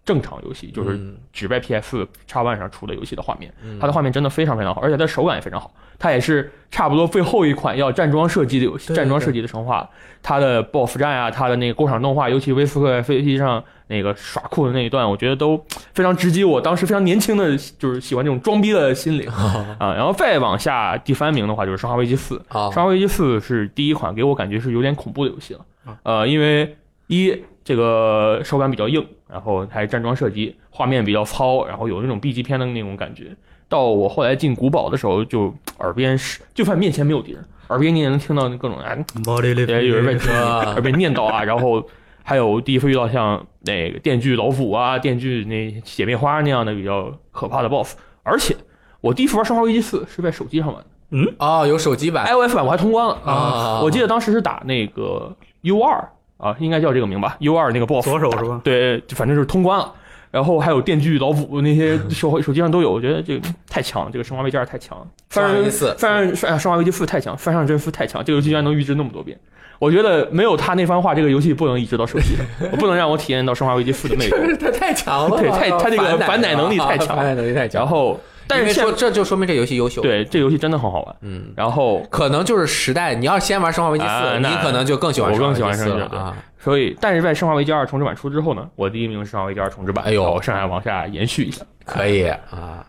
[0.04, 3.54] 正常游戏，就是嗯只在 PS 叉 One 上出的游戏的画面。
[3.64, 5.72] 嗯它的画面真的非常非常好，而且它的手感也非常好。
[5.98, 9.90] 它也是差不多最后一款要站桩射击的游戏，对站桩射击的生化。
[10.22, 15.64] 它的 BOSS 战啊，它的那个过场动画，尤其威斯克在飞机上那个耍酷的那一段，我觉得都
[15.94, 19.30] 非常直击我当时非常年轻的就是喜欢这种装逼的心灵
[19.78, 19.94] 啊。
[19.94, 22.36] 然后再往下第三名的话就是《生化危机四》。
[22.74, 33.36] 《生化危机四》是第一款给我感觉是有点恐怖的游戏了啊，呃，因为一这个手感比较硬，然后还站桩射击，画面比较糙，然后有那种 B 级片的那种感觉。
[33.76, 38.96] 到我后来进古堡的时候，就耳边是，就算面前没有敌人，耳边你也能听到各种啊，
[39.26, 41.86] 毛利利对，有人在啊耳边念叨啊，然后
[42.24, 48.56] 还有第一次遇到像那个电锯老虎啊、电锯那姐妹花那样的比较可怕的 BOSS，而且
[49.02, 50.86] 我第一次玩《生化危机四》是在手机上玩的。
[51.10, 58.62] 嗯哦，有手机版 iOS 版我还通关了啊我记得当时是打那个 U 二啊，应该叫这个名吧，U 二那个 BOSS，左手是吧？
[58.64, 59.94] 对，反正就是通关了。
[60.36, 69.40] 然后还有电锯老虎那些手手机上都有，我觉得这个太强了，这个生化危机二太强了，生化翻上危机四翻上翻生化危机四太强，翻上真四太强，这个游戏居然能预知那么多遍。
[69.80, 74.34] 我觉得没有他那番话，这个游戏不能移植到手机上，我不能让我体验到生化危机四的魅力。
[74.60, 77.80] 他 太强了，对太他这个反反奶能力太强反奶能力太强。
[77.82, 81.16] 然后，但是说这就说明这游戏优秀，，对这游戏真的很好玩。
[81.22, 86.38] 嗯，然后可能就是时代，你要先玩《生化危机四你可能就更喜欢我更喜欢生化危机四了啊。
[86.66, 90.04] 所以，但是在《生化危机二》重置版出之后呢，我第一名是《生化危机二》重置版。
[90.04, 91.64] 哎呦剩下往下延续一下。
[91.86, 92.84] 可以啊。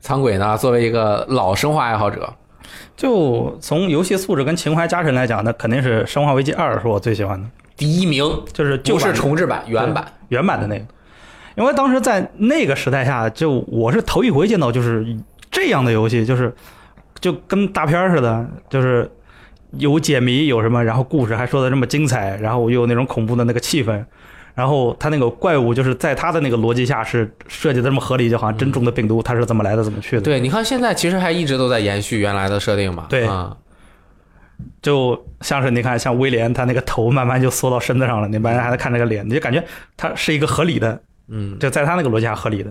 [0.00, 2.30] 苍鬼呢，作为一个老生化爱好者，
[2.94, 10.04] 就从游戏素质跟情怀加成来讲，那肯定是《生化危机二》是我最喜欢的，第一名就是就是重置版，原版。
[10.28, 10.84] 原版的那个，
[11.54, 15.06] 因为当时在那个时代下，就我是头一回见到就是
[15.50, 16.54] 这样的游戏，就是
[17.20, 19.10] 就跟大片儿似的，就是
[19.78, 24.04] 有解谜有什么，然后故事还说的这么精彩，然后又有那种恐怖的那个气氛。
[24.54, 30.22] 然后他那个怪物就是在他的那个逻辑下是设计的这么合理，就好像真中的病毒它是怎么来的怎么去的。
[30.22, 33.06] 对，你看现在其实还一直都在延续原来的设定嘛。
[33.08, 33.56] 对啊，
[34.82, 39.64] 就像是你看，像威廉他那个头慢慢就缩到身子上了，你慢慢还在看那个脸，你就感觉
[39.96, 42.70] 他是一个合理的，嗯就在他那个逻辑下合理的。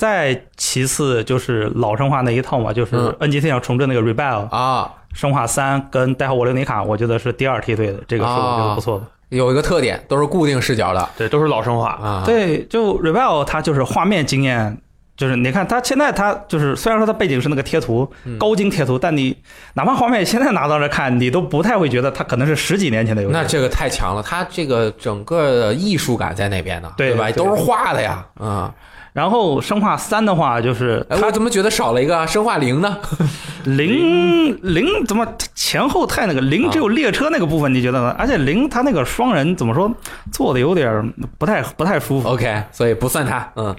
[0.00, 9.04] 再其次就是老生化那一套嘛，就是嗯 NGC 要重置那个 Rebel、啊，生化三跟代号沃留尼卡，我觉得是第二梯队的，这个是我觉得不错的。
[9.28, 11.90] 有一个特点，都是固定视角的对，都是老生化。
[12.02, 14.74] 啊。，对，就 Rebel 它就是画面经验，
[15.18, 19.36] 就是你看它现在它就是虽然说它背景是那个贴图嗯高精贴图，但你
[19.74, 23.34] 哪怕画面现在拿到这看，你都不太会觉得它可能是十几年前的游戏。
[23.34, 26.94] 那这个太强了，它这个整个的艺术感在那边呢，吧？
[26.96, 28.74] 对吧都是画的呀，啊。
[29.12, 32.98] 然后生化三的话，就是哎，它我怎么觉得少了一个生化零呢？
[33.64, 38.14] 零零怎么前后太那个零只有列车那个部分，你觉得呢？
[38.18, 39.92] 而且零它那个双人怎么说
[40.32, 43.50] 做的有点不太不太舒服，OK，所以不算它。
[43.56, 43.74] 嗯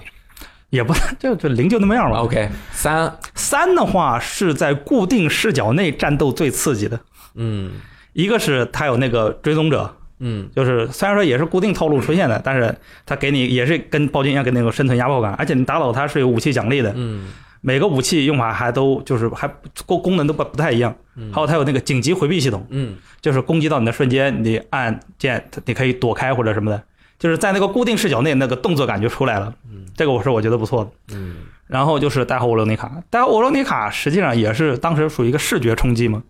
[0.70, 2.20] 也不 就就零就那么样吧。
[2.20, 6.98] ，OK，三，三的话是在固定视角内战斗最刺激的，
[7.34, 7.72] 嗯
[8.14, 10.48] 一个是他有那个追踪者，嗯。
[10.56, 12.74] 就是虽然说也是固定套路出现的，但是
[13.04, 17.28] 它给你也是跟暴君一样，给那个生存压迫感，而且你打倒它是有武器奖励的，嗯。
[17.64, 19.48] 每个武器用法还都就是还
[19.86, 20.92] 功功能都不不太一样，
[21.32, 22.96] 还有它有那个紧急回避系统，嗯。
[23.20, 26.82] 就是攻击到你的瞬间，你按键它你可以躲开或者什么的，
[27.20, 29.84] 就是在那个固定视角内那个动作感就出来了，嗯。
[29.94, 30.90] 这个我是我觉得不错的。
[31.16, 31.36] 嗯。
[31.68, 36.20] 然后就是代号沃罗尼卡，代号沃罗尼卡实际上也是当时属于一个视觉冲击嘛，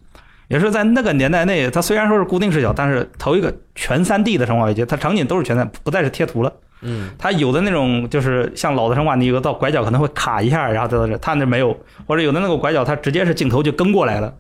[0.53, 6.53] 也是在那个年代内，它虽然说是固定视角，但是头一个全三 D 的生化危机，它场景都是全三，不再是贴图了。
[6.83, 11.75] 嗯它有的那种就是像老的生化，你有个到拐角可能会卡一下，然后在这，它那没有，
[12.07, 14.35] 或者有的那个拐角它直接是镜头就跟过来了，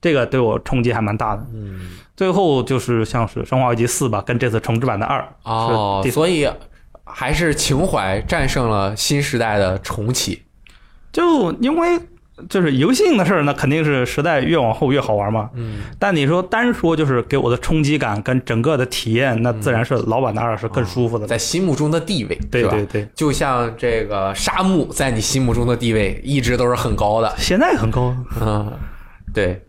[0.00, 1.46] 这个对我冲击还蛮大的。
[1.52, 6.48] 嗯，最后就是像是《生化危机四》吧，跟这次重置版的二哦是，所以
[7.04, 10.42] 还是情怀战胜了新时代的重启。
[11.12, 12.00] 就因为
[12.48, 15.50] 就是游戏性的事儿，那肯定是时代越往后越好玩嘛。
[15.54, 21.26] 嗯但你说单说就是给我的冲击感跟整个的体验，那自然是老版的二是更舒服的。
[21.26, 27.32] 在心目中的地位，对对对，就像这个沙漠在你心目中的地位一直都是很高的。
[27.38, 28.14] 现在很高。
[28.40, 28.72] 嗯，
[29.32, 29.62] 对。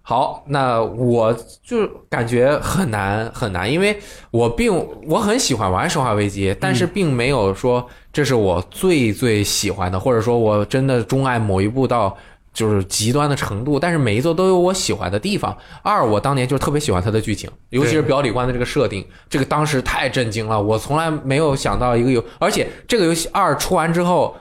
[0.00, 3.98] 好，那我就感觉很难很难，因为
[4.30, 4.74] 我并
[5.06, 7.86] 我很喜欢玩《生化危机》，但是并没有说
[8.18, 12.18] 这是我最最喜欢的，或者说我真的钟爱某一部到
[12.52, 13.78] 就是极端的程度。
[13.78, 15.56] 但是每一座都有我喜欢的地方。
[15.84, 24.34] 二，我当年就特别喜欢它的剧情，尤其是表里观的这个设定，这个当时太震惊了，我从来没有想到一个游，而且这个游戏二出完之后，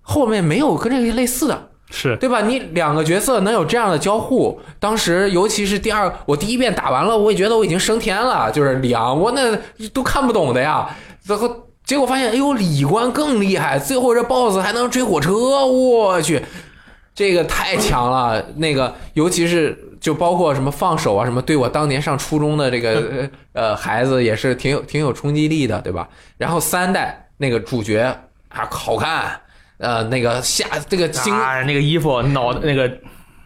[0.00, 1.70] 后面没有跟这个类似的。
[1.90, 2.40] 是对吧？
[2.42, 9.56] 你两个角色能有这样的交互，当时尤其是第二，我第一遍打完了，我也觉得我已经升天了，就是里昂，我那
[9.92, 10.88] 都看不懂的呀。
[11.20, 11.48] 最后
[11.84, 15.32] 结果发现，哎呦，李官更厉害，最后这 BOSS 还能追火车，
[15.66, 16.42] 我去，
[17.14, 18.44] 这个太强了。
[18.56, 26.08] 那个尤其是就包括什么放手啊，什么对我当年上初中的这个 呃孩子也是挺有挺有冲击力的，对吧？
[26.38, 28.00] 然后三代那个主角
[28.48, 29.40] 啊好看。
[29.78, 32.90] 呃，那个下这个精啊，那个衣服脑那个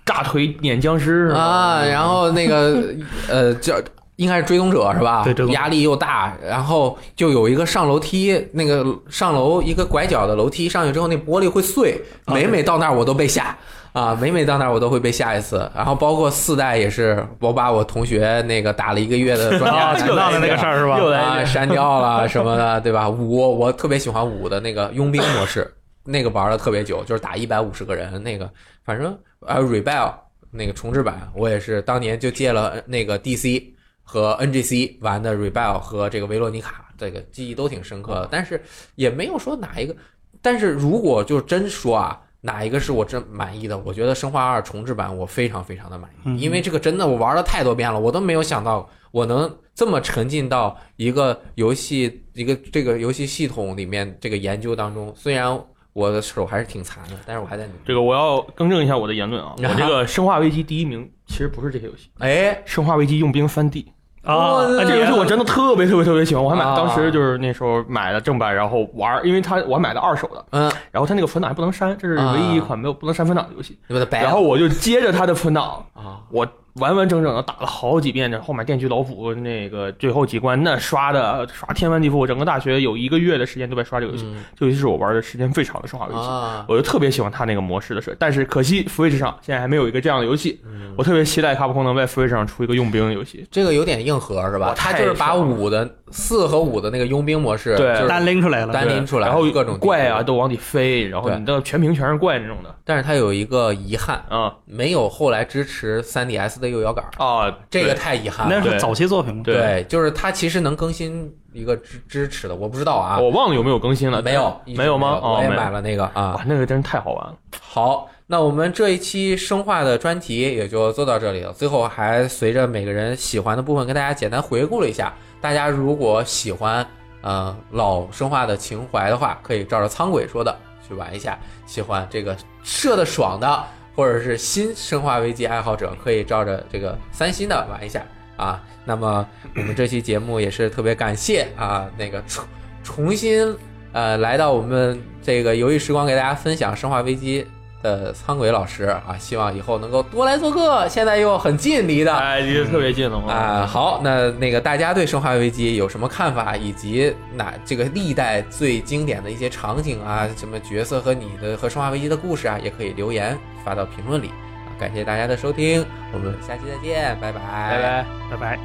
[0.04, 2.94] 大腿碾僵尸是吧啊，然后那个
[3.28, 3.80] 呃叫
[4.18, 5.24] 应该是追踪者是吧？
[5.24, 13.56] 对追踪压力又大，然后就有一个上楼梯，那个上楼一个拐角的楼梯上去之后，那玻璃会碎，啊每每到那儿我都被吓。
[13.94, 20.98] 啊， 每每到那儿我都会被吓一次，然后包括四代也是，我把我同学那个打了一个月的专 啊，家 又闹的那个事儿是吧？
[20.98, 23.08] 又来啊删掉了什么的，对吧？
[23.08, 25.68] 五我特别喜欢五的那个佣兵模式，
[26.04, 28.48] 那个玩的特别久，就是打一百五十个人，那个
[28.84, 30.12] 反正呃 Rebel
[30.50, 33.64] 那个重置版，我也是当年就借了那个 DC
[34.10, 38.62] 和 NGC 玩的 Rebel 和这个维罗妮卡，这个记忆都挺深刻的，但是
[38.94, 39.94] 也没有说哪一个，
[40.40, 42.22] 但是如果就真说啊。
[42.40, 43.76] 哪一个是我真满意的？
[43.78, 55.12] 我觉得《生化二》重置版我非常非常的满意，因为这个真的我玩了太多遍了，我都没有想到我能这么沉浸到一个游戏一个这个游戏系统里面这个研究当中。
[55.16, 55.60] 虽然
[55.92, 57.80] 我的手还是挺残的，但是我还在努力。
[57.84, 63.84] 这个我要更正一下我的言论啊，我这个《生化危机》第一名其实不是这些游戏，哎，《生化危机》用兵三 D。
[64.28, 66.76] 啊，这个游戏我真的特别特别特别喜欢，我还买，啊。
[66.76, 73.78] 当时就是那时候买的正版，然后玩，因为它我还买的二手的，嗯，然后它那个存档还不能删，这是唯一一款没有不能删存档的游戏。
[74.10, 76.46] 然后我就接着它的存档，啊，我
[76.78, 86.18] 完完整整的打了好几遍，这后面电锯老虎那个最后几关，那刷的刷天翻地覆，我整个大学有一个月的时间都在刷这个游戏，嗯这游戏是我玩的时间最长的生化危机。
[86.18, 90.60] 啊，我就特别喜欢它那个模式的事，但是可惜 Switch 上现在还没有一个这样的游戏。
[90.64, 93.46] 嗯我特别期待卡普空能在 Switch 上出一个佣兵的游戏。
[93.52, 94.74] 这个有点硬核是吧？
[94.76, 98.72] 它就是把五的四和五的那个佣兵模式，对就单拎出来了。
[98.72, 104.52] 单拎出来，然后各种怪啊都往里飞，然后你的全屏全是怪那种的但是它有一个遗憾，啊。
[104.64, 108.60] 没有后来支持 3DS 的的右摇杆，啊，这个太遗憾了。
[108.60, 109.42] 对那是早期作品吗？
[109.44, 115.18] 对对，就是它其实能更新一个支支持的，我不知道啊，我忘了有没有更新了，没有，没有吗？
[115.22, 116.40] 我也买了那个啊，。
[116.46, 117.34] 那个真是太好玩了。
[117.60, 121.52] 好，那我们这一期生化的专题也就做到这里了。
[121.52, 125.12] 最后还随着每个人喜欢的部分跟大家简单回顾了一下。
[125.40, 126.86] 大家如果喜欢
[127.22, 130.54] 呃老生化的情怀的话，可以照着苍鬼说的
[130.86, 131.38] 去玩一下。
[131.64, 133.64] 喜欢这个射的爽的，
[133.98, 138.00] 或者是新生化危机爱好者，可以照着这个三星的玩一下
[138.36, 138.62] 啊。
[138.84, 139.26] 那么
[139.56, 142.44] 我们这期节目也是特别感谢啊，那个重
[142.84, 143.52] 重新
[143.92, 147.42] 呃来到我们这个游戏时光，给大家分享《生化危机》
[147.82, 150.88] 的苍鬼老师啊，希望以后能够多来做客。
[150.88, 153.32] 现在又很近离的哎，离得特别近了嘛。
[153.32, 164.70] 啊，好，那那个大家对《生化危机》有什么看法，以及哪这个历代最经典的一些场景啊，什么角色和你的和《生化危机》的故事啊，也可以留言发到评论里啊。
[164.78, 168.06] 感谢大家的收听，我们下期再见，拜拜，拜拜。
[168.30, 168.58] 拜拜。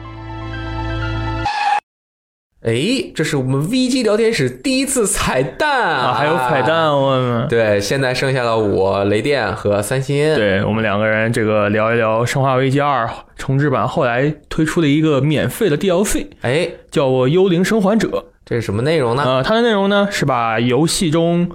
[2.66, 7.46] 哎，这是我们 VG 聊天室第一次彩蛋啊，还有彩蛋，我们。
[7.50, 13.06] 对，现在剩下了我雷电和三星。，对我们两个人这个聊一聊《生化危机二》
[13.36, 18.08] 重置版后来推出的一个免费的 DLC，哎，叫我《幽灵生还者》。
[18.46, 19.24] 这是什么内容呢？
[19.26, 21.50] 呃，它的内容呢是把游戏中，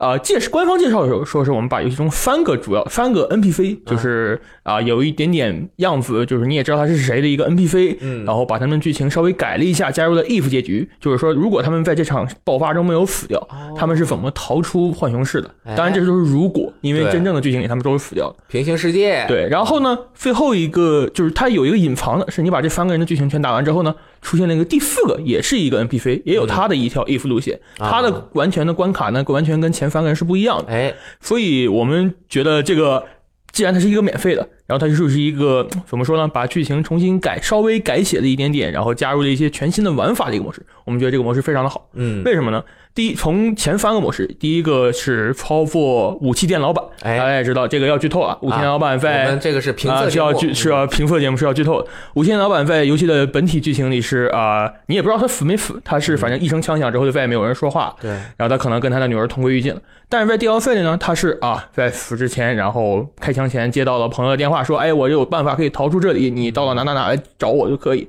[0.00, 13.46] 呃，介官方介绍的时候说是我们把游戏中三个主要三个 NPC，就是啊、有一点点样子，就是你也知道他是谁的一个 NPC，嗯然后把他们剧情稍微改了一下，加入了 if 结局，就是说如果他们在这场爆发中没有死掉，
[13.76, 15.54] 他们是怎么逃出浣熊市的？
[15.64, 18.36] 哎当然这都是如果，因为真正的剧情里他们都是死掉的。
[18.48, 33.04] 平行世界。，对，然后呢，最后一个就是它有一个隐藏的，是你把这三个人的剧情全打完之后呢，出现了一个第四个，也是一个 NPC，也有他的一条 if 路线，啊他的完全的关卡呢，完全跟前三个人是不一样的，哎，所以我们觉得这个。
[33.52, 36.28] 既然它是一个免费的，然后它就是一个怎么说呢？
[36.28, 40.64] 把剧情重新改，稍微改写了一点点，然后加入了一些全新的玩法的一个模式。
[40.84, 41.90] 我们觉得这个模式非常的好。
[41.94, 42.62] 嗯，为什么呢？
[42.92, 48.36] 第一，从前三个模式，第一个是操作武器店老板，哎大家也知道这个要剧透啊。
[48.42, 51.88] 武器店老板我在们这个是评啊，测节目是要剧是要评测节目是要剧透的。
[52.14, 59.80] 武线老板在游戏的本体剧情里是啊、你也不知道他死没死，他是反正一声枪响之后就再也没有人说话，对，然后他可能跟他的女儿同归于尽了。
[60.08, 68.08] 但是在 DLC 里呢，他是啊，在死之前，然后开枪前接到了朋友的电话，说，哎，我有办法可以逃出这里，你到了哪哪哪来找我就可以。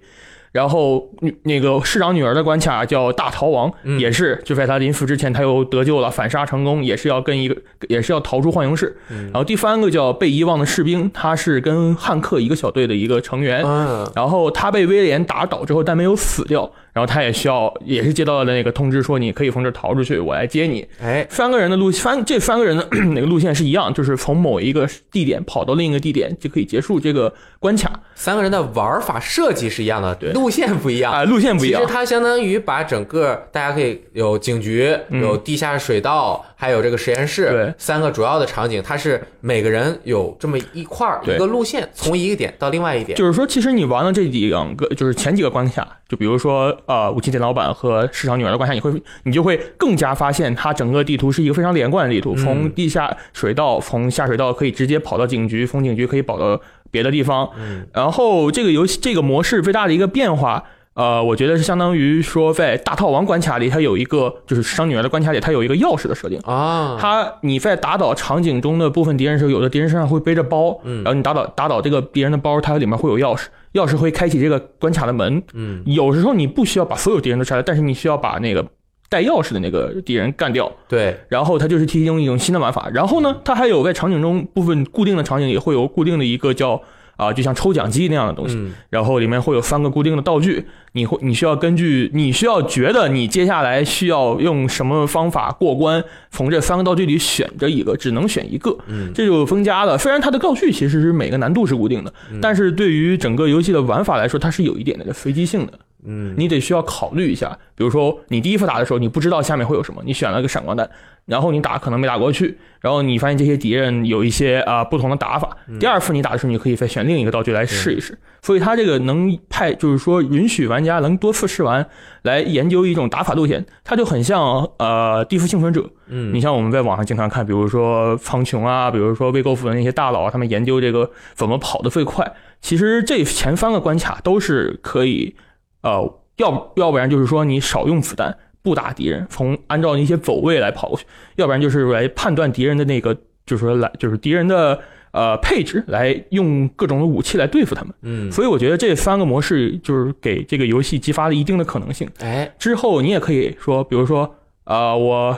[0.52, 7.56] 然后女那个市长女儿的关卡叫大逃亡，嗯也是就在他临死之前，他又得救了，反杀成功，也是要跟一个
[7.88, 8.98] 也是要逃出幻影室。
[9.10, 20.86] 嗯然后第三个叫被遗忘的士兵，他是跟汉克一个小队的一个成员，嗯，然后他被威廉打倒之后，但没有死掉，然后他也需要也是接到了那个通知说你可以从这儿逃出去，我来接你。
[21.02, 31.14] 哎，三个人的路三这三个人的 那个路线是一样，就是从某一个地点跑到另一个地点就可以结束这个关卡三个人的玩法设计是一样的，对路线不一样。
[31.14, 31.94] 啊、路线不一样其实。
[31.94, 43.18] 它相当于把整个大家可以有警局、嗯有地下水道，还有这个实验室，对三个主要的场景，它是每个人有这么一块儿一个路线，从一个点到另外一点。
[43.18, 48.94] 就是说，其实你玩了这两个，就是前几个关卡，就比如说呃，武器店老板和市场女儿的关卡，你会
[49.24, 56.62] 你就会更加发现它整个地图是一个非常连贯的地图，从地下水道，从下水道可以直接跑到警局，从警局可以跑到
[56.92, 57.50] 别的地方。
[57.58, 60.64] 嗯，然后这个游戏这个模式最大的一个变化。
[60.94, 66.38] 呃，我觉得是相当于说，在大套王关卡里，它有一个就是商女儿的关卡里，它有一个钥匙的设定。
[66.40, 75.42] 啊，它你在打倒场景中的部分敌人的时候，有的敌人身上会背着包，嗯然后你打倒打倒这个敌人的包，它里面会有钥匙，钥匙会开启这个关卡的门。
[75.54, 78.66] 嗯，有时候你不需要把所有敌人都杀掉，但是你需要把那个
[79.08, 82.90] 带钥匙的那个敌人干掉，对，然后它就是提供一种新的玩法。
[82.94, 86.82] 然后呢，它还有在场景中部分固定的场景也会有固定的一个叫
[87.16, 88.56] 啊、就像抽奖机那样的东西。
[88.56, 99.98] 嗯，然后里面会有三个固定的道具，你会你需要根据你需要觉得你接下来需要用什么方法过关，从这三个道具里选择一个，只能选一个，嗯，这就分家了。
[99.98, 105.74] 虽然它的道具其实是每个难度是固定的，但是对于整个游戏的玩法来说，它是有一点那个随机性的。
[106.06, 110.90] 嗯，你得需要考虑一下，比如说你第一副打的时候，你不知道下面会有什么，你选了个闪光弹，
[111.26, 118.18] 然后你打可能没打过去，然后你发现这些敌人有一些啊、不同的打法，第二副你打的时候，你可以再选另一个道具来试一试。
[118.42, 121.88] 所以它这个能派，就是说允许玩家能多次试玩
[122.24, 125.88] 来研究一种打法路线，它就很像呃地府幸存者。
[126.08, 132.34] 嗯，你像我们在网上经常看，比如说苍穹啊，比如说未购服的那些大佬啊，他们研究这个怎么跑得最快。
[132.62, 135.36] 其实这前三个关卡都是可以，
[135.82, 141.06] 呃，要要不然就是说你少用子弹，不打敌人，从按照一些走位来跑过去；
[141.36, 143.14] 要不然就是来判断敌人的那个，
[143.46, 144.80] 就是说来就是敌人的
[145.12, 147.94] 呃配置来用各种的武器来对付他们。
[148.02, 152.10] 嗯，所以我觉得这三个模式就是给这个游戏激发了一定的可能性。
[152.20, 154.36] 哎，之后你也可以说，比如说，
[154.66, 155.38] 呃，我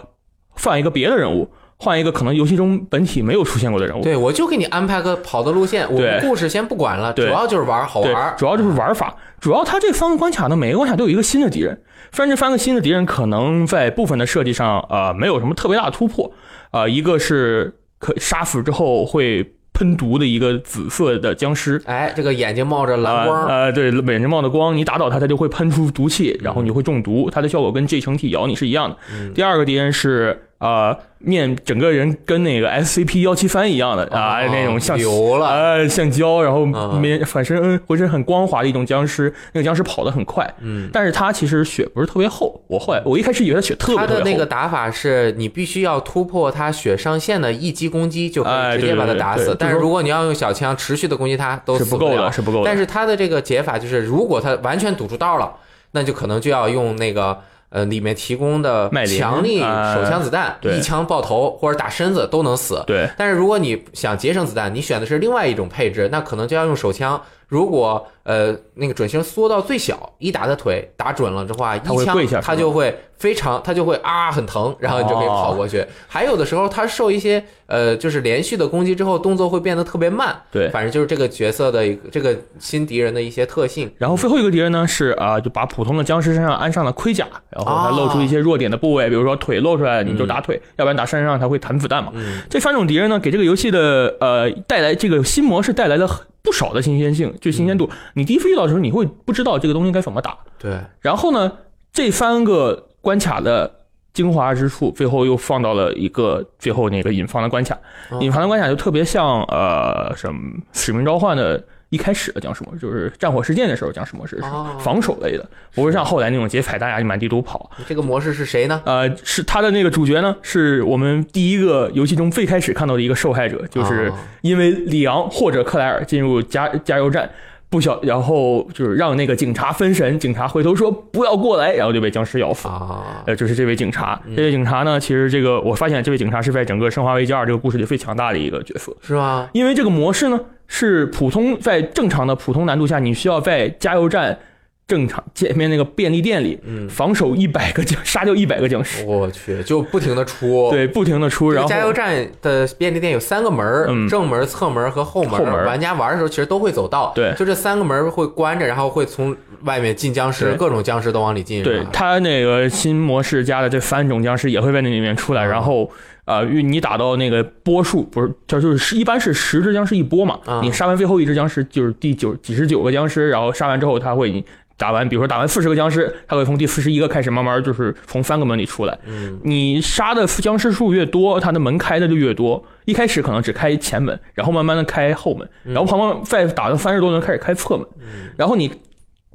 [0.50, 1.50] 换一个别的人物，
[1.84, 4.02] 换一个可能游戏中本体没有出现过的人物。
[4.02, 8.36] 对我就给你安排个跑的路线，我们对故事先不管了，主要就是玩儿好玩儿，。
[8.38, 9.14] 主要就是玩法。
[9.40, 11.82] 主要它这三个关卡呢，每个关卡都有一个新的敌人，
[12.14, 16.32] 虽然这三个新的敌人可能在部分的设计上，呃，没有什么特别大的突破。
[16.72, 28.96] 呃，一个是可杀死之后会喷毒的一个紫色的僵尸，哎，这个眼睛冒着蓝光，呃，呃，对，眼睛冒着光，你打倒它，它就会喷出毒气，然后你会中毒，它的效果跟 G 成体咬你是一样的。
[29.12, 42.62] 嗯第二个敌人是呃，面整个人跟那个 SCP 幺七三一样的啊、哦那种像流了呃，像胶，然后嗯面反身浑身很光滑的一种僵尸，那个僵尸跑得很快，嗯，但是他其实血不是特别厚。
[42.68, 49.40] 我后来我一开始以为他血特别厚他的那个打法是你必须要突破他血上限的一击攻击，就可以哎直接把他打死。
[49.40, 52.32] 对对对对但是如果你要用小枪持续的攻击他，都是不够的，。
[52.32, 52.64] 是不够的。
[52.66, 55.52] 但是他的这个解法就是，如果他完全堵住道了，
[55.92, 57.38] 那就可能就要用那个
[57.74, 62.84] 呃里面提供的强力哎手枪子弹，对一枪爆头或者打身子都能死。
[62.86, 67.20] 对，但是如果你想节省子弹，你选的是另外一种配置，那可能就要用手枪。
[67.48, 75.86] 如果呃那个准星缩到最小，一打他腿打准了的话，一枪跪下他就会非常，他就会啊很疼，然后你就可以跑过去。
[76.08, 80.36] 还有的时候他受一些呃就是连续的攻击之后，动作会变得特别慢。
[80.52, 83.92] 对反正就是这个角色的一个这个新敌人的一些特性。
[83.98, 92.12] 然后最后一个敌人呢是啊、就把普通的僵尸身上安上了盔甲，然后他露出一些弱点的部位，比如说腿露出来你就打腿，要不然打身上他会弹子弹嘛。
[92.16, 97.90] 嗯，这三种敌人呢，给这个游戏的呃带来这个新模式带来了很不少的新鲜性，就新鲜度。
[98.14, 100.38] 你第一次遇到的时候，你会不知道这个东西该怎么打。
[100.58, 101.52] 对，然后呢，
[101.92, 103.80] 这三个关卡的
[104.14, 107.76] 精华之处，最后又放到了一个最后那个隐藏的关卡。
[108.10, 110.40] 哦隐藏的关卡就特别像呃什么
[110.72, 114.40] 使命召唤的一开始的僵尸模式，就是战火事件的时候僵尸模式
[114.80, 117.70] 防守类的，不是像后来那种劫彩弹呀满地都跑。
[117.88, 118.82] 这个模式是谁呢？
[118.86, 127.30] 呃，是他的那个主角呢，是我们第一个游戏中最开始看到的一个受害者，就是哦因为里昂或者克莱尔进入加加油站，
[127.74, 132.68] 不小，然后就是让那个警察分神，警察回头说不要过来，然后就被僵尸咬死。
[132.68, 139.50] 啊，呃，就是这位警察，嗯这位警察呢，其实这个我发现这位警察是在整个《生化危机二》这个故事里最强大的一个角色，是吧？
[139.54, 144.38] 因为这个模式呢是普通在正常的普通难度下，你需要在加油站
[144.86, 150.70] 正常见面那个便利店里嗯，防守一百个僵，杀掉一百个僵尸，我去，就不停的出。。
[150.72, 155.32] 对，不停的出，然后加油站的便利店有三个门儿，嗯正门、侧门和后门。
[155.32, 157.12] 后门玩家玩的时候其实都会走到。
[157.16, 161.64] 对就这三个门会关着，然后会从外面进僵尸，各种僵尸都往里进。
[161.64, 165.90] 对他那个新模式加的这三种僵尸也会在那里面出来，嗯然后
[166.26, 174.44] 呃，你打到那个波数不是，它就是一般是十只僵尸一波嘛，嗯你杀完最后一只僵尸就是第九几十九个僵尸，然后杀完之后他会
[174.84, 179.00] 打完，比如说打完四十个僵尸，他会从第四十一个开始慢慢就是从三个门里出来。
[179.06, 182.62] 嗯，你杀的僵尸数越多，它的门开的就越多。
[182.84, 187.88] 一开始可能只开前门，然后慢慢的开后门，然后旁边再打到三十多轮开始开侧门，
[188.36, 188.70] 然后你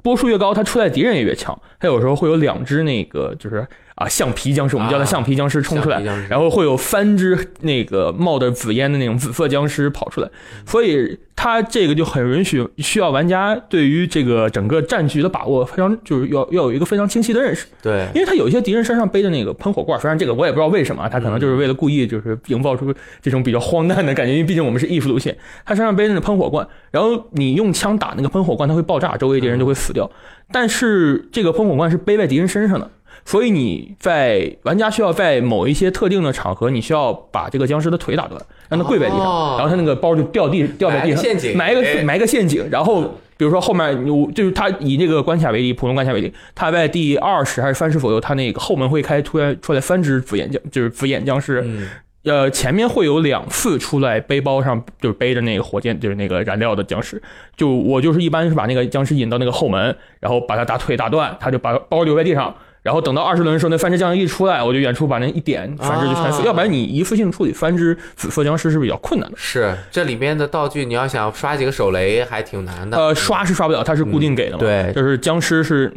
[0.03, 1.59] 波数越高，它出来的敌人也越强。
[1.81, 3.67] 它有时候会有两只那个就是
[3.99, 10.31] 啊橡皮僵尸，我们叫它啊橡皮僵尸冲出来然后会有三只那个冒着紫烟的那种紫色僵尸跑出来，
[10.65, 17.67] 所以它这个就很允许需要玩家对于这个整个战局的把握非常就是要要有一个非常清晰的认识。
[17.83, 30.09] 对，因为他有一些敌人身上背着那个喷火罐，虽然这个我也不知道为什么啊，他可能就是为了故意就是营造出这种比较荒诞的感觉，因为毕竟我们是艺术路线，他身上背着那喷火罐，然后你用枪打那个喷火罐，它会爆炸，周围敌人就会死掉。
[30.51, 32.91] 但是这个喷火罐是背在敌人身上的。
[33.29, 38.41] 所以你在玩家需要在某一些特定的场合，你需要把这个僵尸的腿打断，
[38.71, 43.03] 让他跪在地上，哦然后他那个包就掉地掉在地上，埋个陷阱 埋个埋一个陷阱，然后
[43.37, 51.87] 比如说后面我就是他以这个关卡为例，普通关卡为例，他在第二十还是三十左右，他那个后门会开，突然出来三只紫眼僵，就是紫眼僵尸，嗯，
[52.25, 57.23] 呃，前面会有两次出来背包上就是背着那个火箭，就是那个燃料的僵尸。
[57.55, 62.55] 就我就是一般是把那个僵尸引到那个后门，然后把他打腿打断，他就把包留在地上。
[62.89, 66.41] 然后等到二十轮的时候，那三只僵尸一出来，我就远处把那一点，三只就全死。
[66.41, 69.37] 啊要不然你一次性处理三只紫色僵尸是比较困难的。
[69.37, 72.97] 是这里面的道具，你要想刷几个手雷还挺难的。
[72.97, 74.61] 呃，刷是刷不了，它是固定给的嘛。
[74.61, 75.93] 对就是僵尸是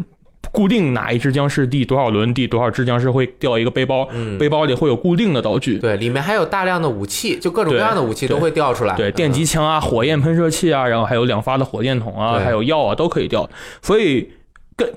[0.52, 5.78] 固定哪一只僵尸第多少轮第多少只僵尸会掉一个背包，嗯背包里会有固定的道具。
[5.78, 8.94] 对，里面还有大量的武器，就各种各样的武器都会掉出来。
[8.98, 13.50] 对，电击枪啊，火焰喷射器啊，然后还有两发的火箭筒啊，还有药啊，都可以掉。
[13.82, 14.30] 所以
[14.76, 14.92] 跟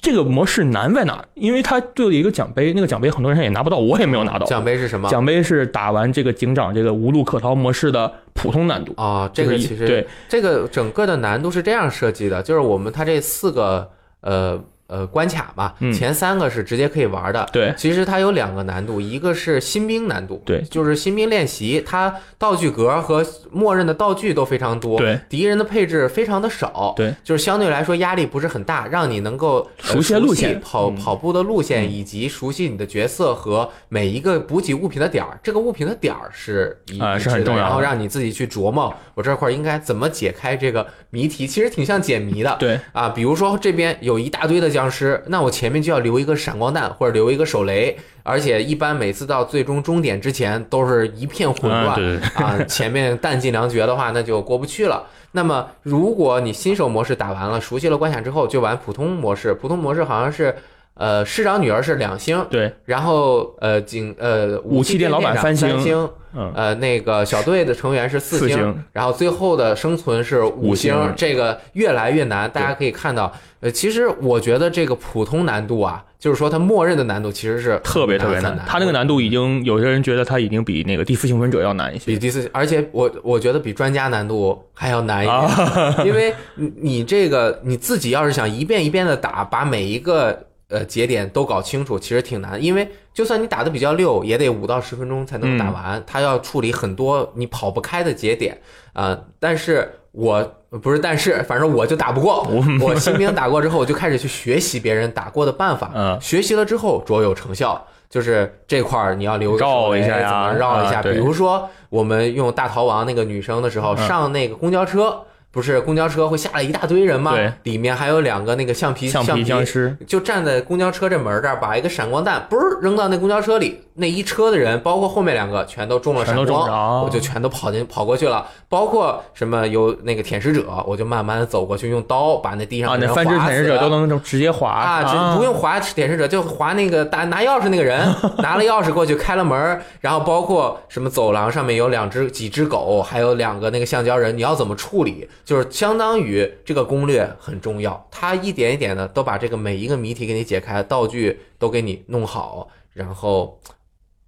[0.00, 1.24] 这个模式难在哪儿？
[1.34, 4.46] 因为它就有一个奖杯，那个奖杯很多人也拿不到，我也没有拿到。
[4.46, 5.08] 奖杯是什么？
[5.08, 8.92] 奖杯是打完这个警长这个无路可逃模式的普通难度。
[8.96, 15.92] 啊，这个其实对这个整个的难度是这样设计的，就是我们它这四个呃呃关卡嘛，嗯。
[15.92, 17.48] 前三个是直接可以玩的。
[17.52, 17.72] 对。
[17.76, 20.60] 其实它有两个难度，一个是新兵难度，对。
[20.62, 30.58] 就是新兵练习，它道具格和默认的道具都非常多，对，敌人的配置非常的少，对，就是相对来说压力不是很大，让你能够呃熟悉路线。
[30.60, 30.96] 跑嗯。
[30.96, 31.90] 跑步的路线，嗯。
[31.90, 35.38] 以及熟悉你的角色和每一个补给物品的点儿。
[35.42, 37.18] 这个物品的点儿是一致的。
[37.18, 37.60] 是很重要。
[37.62, 42.56] 然后让你自己去琢磨，我这块儿应该怎么解开这个谜题，其实挺像解谜的。
[42.58, 52.00] 对，啊，比如说这边有一大堆的僵尸，那我前面就要留一个闪光弹或者留一个手雷，而且一般每次到最终终点之前都是一片混乱
[52.36, 55.04] 啊， 前面弹尽粮绝的话，那就过不去了。
[55.32, 59.52] 那么如果你新手模式打完了，熟悉了关卡之后，就玩普通模式。
[59.52, 60.54] 普通模式好像是，
[60.98, 70.94] 呃，市长女儿是两星，对，然后呃警呃武器店老板三三星星，嗯，呃，那个小队的成员是四星，然后最后的生存是五五星。
[71.16, 72.50] 这个越来越难。
[72.50, 82.06] 大家可以看到，呃，其实我觉得这个普通难度啊，就是说它默认的难度其实是特别特别很难，它那个难度已经有些人觉得它已经比那个地缚幸存者要难一些。
[82.06, 82.18] 比。
[82.18, 92.62] 第四，而且我我觉得比专家难度还要难一点，啊，因为你你这个你自己要是想一遍一遍的打，把每一个呃节点都搞清楚，其实挺难。
[92.62, 96.02] 因为就算你打的比较溜，也得五到十分钟才能打完。
[96.06, 98.58] 他要处理很多你跑不开的节点
[98.92, 100.42] 啊、但是我
[100.82, 102.46] 不是，但是反正我就打不过。
[102.80, 105.92] 我新兵打过之后，我就开始去学习别人打过的办法。
[105.94, 107.86] 嗯学习了之后卓有成效。
[108.10, 111.02] 就是这块儿你要留个绕一下呀怎么绕一下？
[111.02, 115.24] 比如说我们用大逃亡那个女生的时候，嗯上那个公交车，
[115.58, 117.32] 不是公交车会下来一大堆人吗？
[117.32, 128.46] 对，里面还有两个那个橡皮橡皮僵尸，就站在公交车这门这儿，把一个闪光弹嘣儿扔到那公交车里，那一车的人，包括后面两个，全都中了闪光，我就全都跑进跑过去了。
[128.68, 145.28] 包括什么有那个舔食者，我就慢慢的走过去，用刀把那地上啊，那翻之划死舔食者都能直接划啊，这不用划舔食者，就划那个打拿钥匙那个人，拿了钥匙过去开了门，然后包括什么走廊上面有两只几只狗，还有两个那个橡胶人，你要怎么处理？
[145.48, 153.58] 就是相当于这个攻略很重要，它一点一点的都把这个每一个谜题给你解开，道具都给你弄好，然后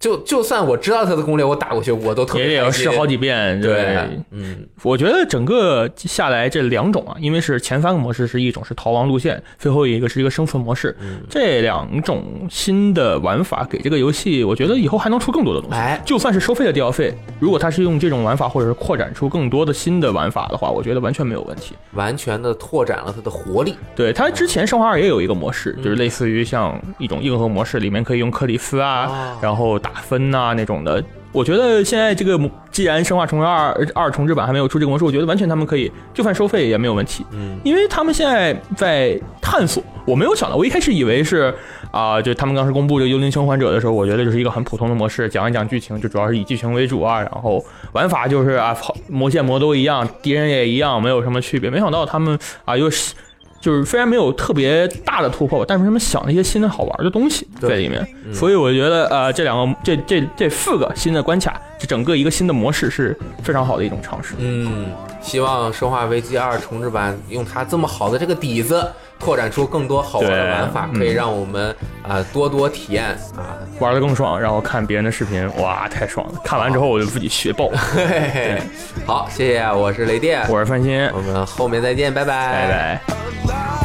[0.01, 3.61] 就就算我知道他的攻略，我打过去我都特也得要试好几遍。
[3.61, 3.97] 对，
[4.31, 15.75] 嗯，我觉得整个下来这两种啊，因为是前三个模式是一种是逃亡路线，最后一个是一个生存模式，嗯这两种新的玩法给这个游戏，我觉得以后还能出更多的东西。
[15.77, 21.75] 哎，就算是收费的 DLC，如果它是用这种玩法，或者是扩展出更多的新的玩法的话，我觉得完全没有问题。
[21.93, 23.75] 完全的拓展了它的活力。
[23.95, 31.03] 对它之前《生化二》也有一个模式，就是类似于像一种硬核模式，里面可以用克里斯啊，哦然后打分呐、那种的。
[31.33, 32.37] 我觉得现在这个
[32.71, 37.25] 既然《生化重置二》二重置版还没有出这个模式，我觉得完全他们可以，就算收费也没有问题。
[37.31, 41.53] 嗯，因为他们现在在探索，我没有想到，我一开始以为是
[41.89, 47.63] 啊、就他们当时公布这个《幽灵生还者》的时候，我觉得就是一个很普通的模式，讲一讲剧情，就主要是以剧情为主啊，然后
[47.93, 51.69] 玩法就是啊，跑魔线魔都一样，敌人也一样，没有什么区别。
[51.69, 53.13] 没想到他们啊，又是
[53.61, 58.33] 就是虽然没有特别大的突破，但是他们想了一些新的好玩的东西在里面，嗯。
[58.33, 64.33] 所以我觉得呃，这两个这这这四个新的关卡，这整个一个新的模式是非常好的一种尝试。
[64.39, 64.87] 嗯，
[65.21, 68.85] 希望《生化危机二》重置版用它这么好的这个底子，
[69.21, 71.69] 拓展出更多好玩的玩法，嗯可以让我们
[72.01, 73.05] 啊、呃多多体验
[73.37, 73.55] 啊。
[73.79, 76.41] 玩的更爽，然后看别人的视频，哇，太爽了！
[76.43, 77.69] 看完之后我就自己学爆。
[77.93, 78.61] 嘿嘿嘿，
[79.05, 83.01] 好，谢谢，我是雷电，我是范鑫，我们后面再见，拜拜，拜
[83.47, 83.80] 拜。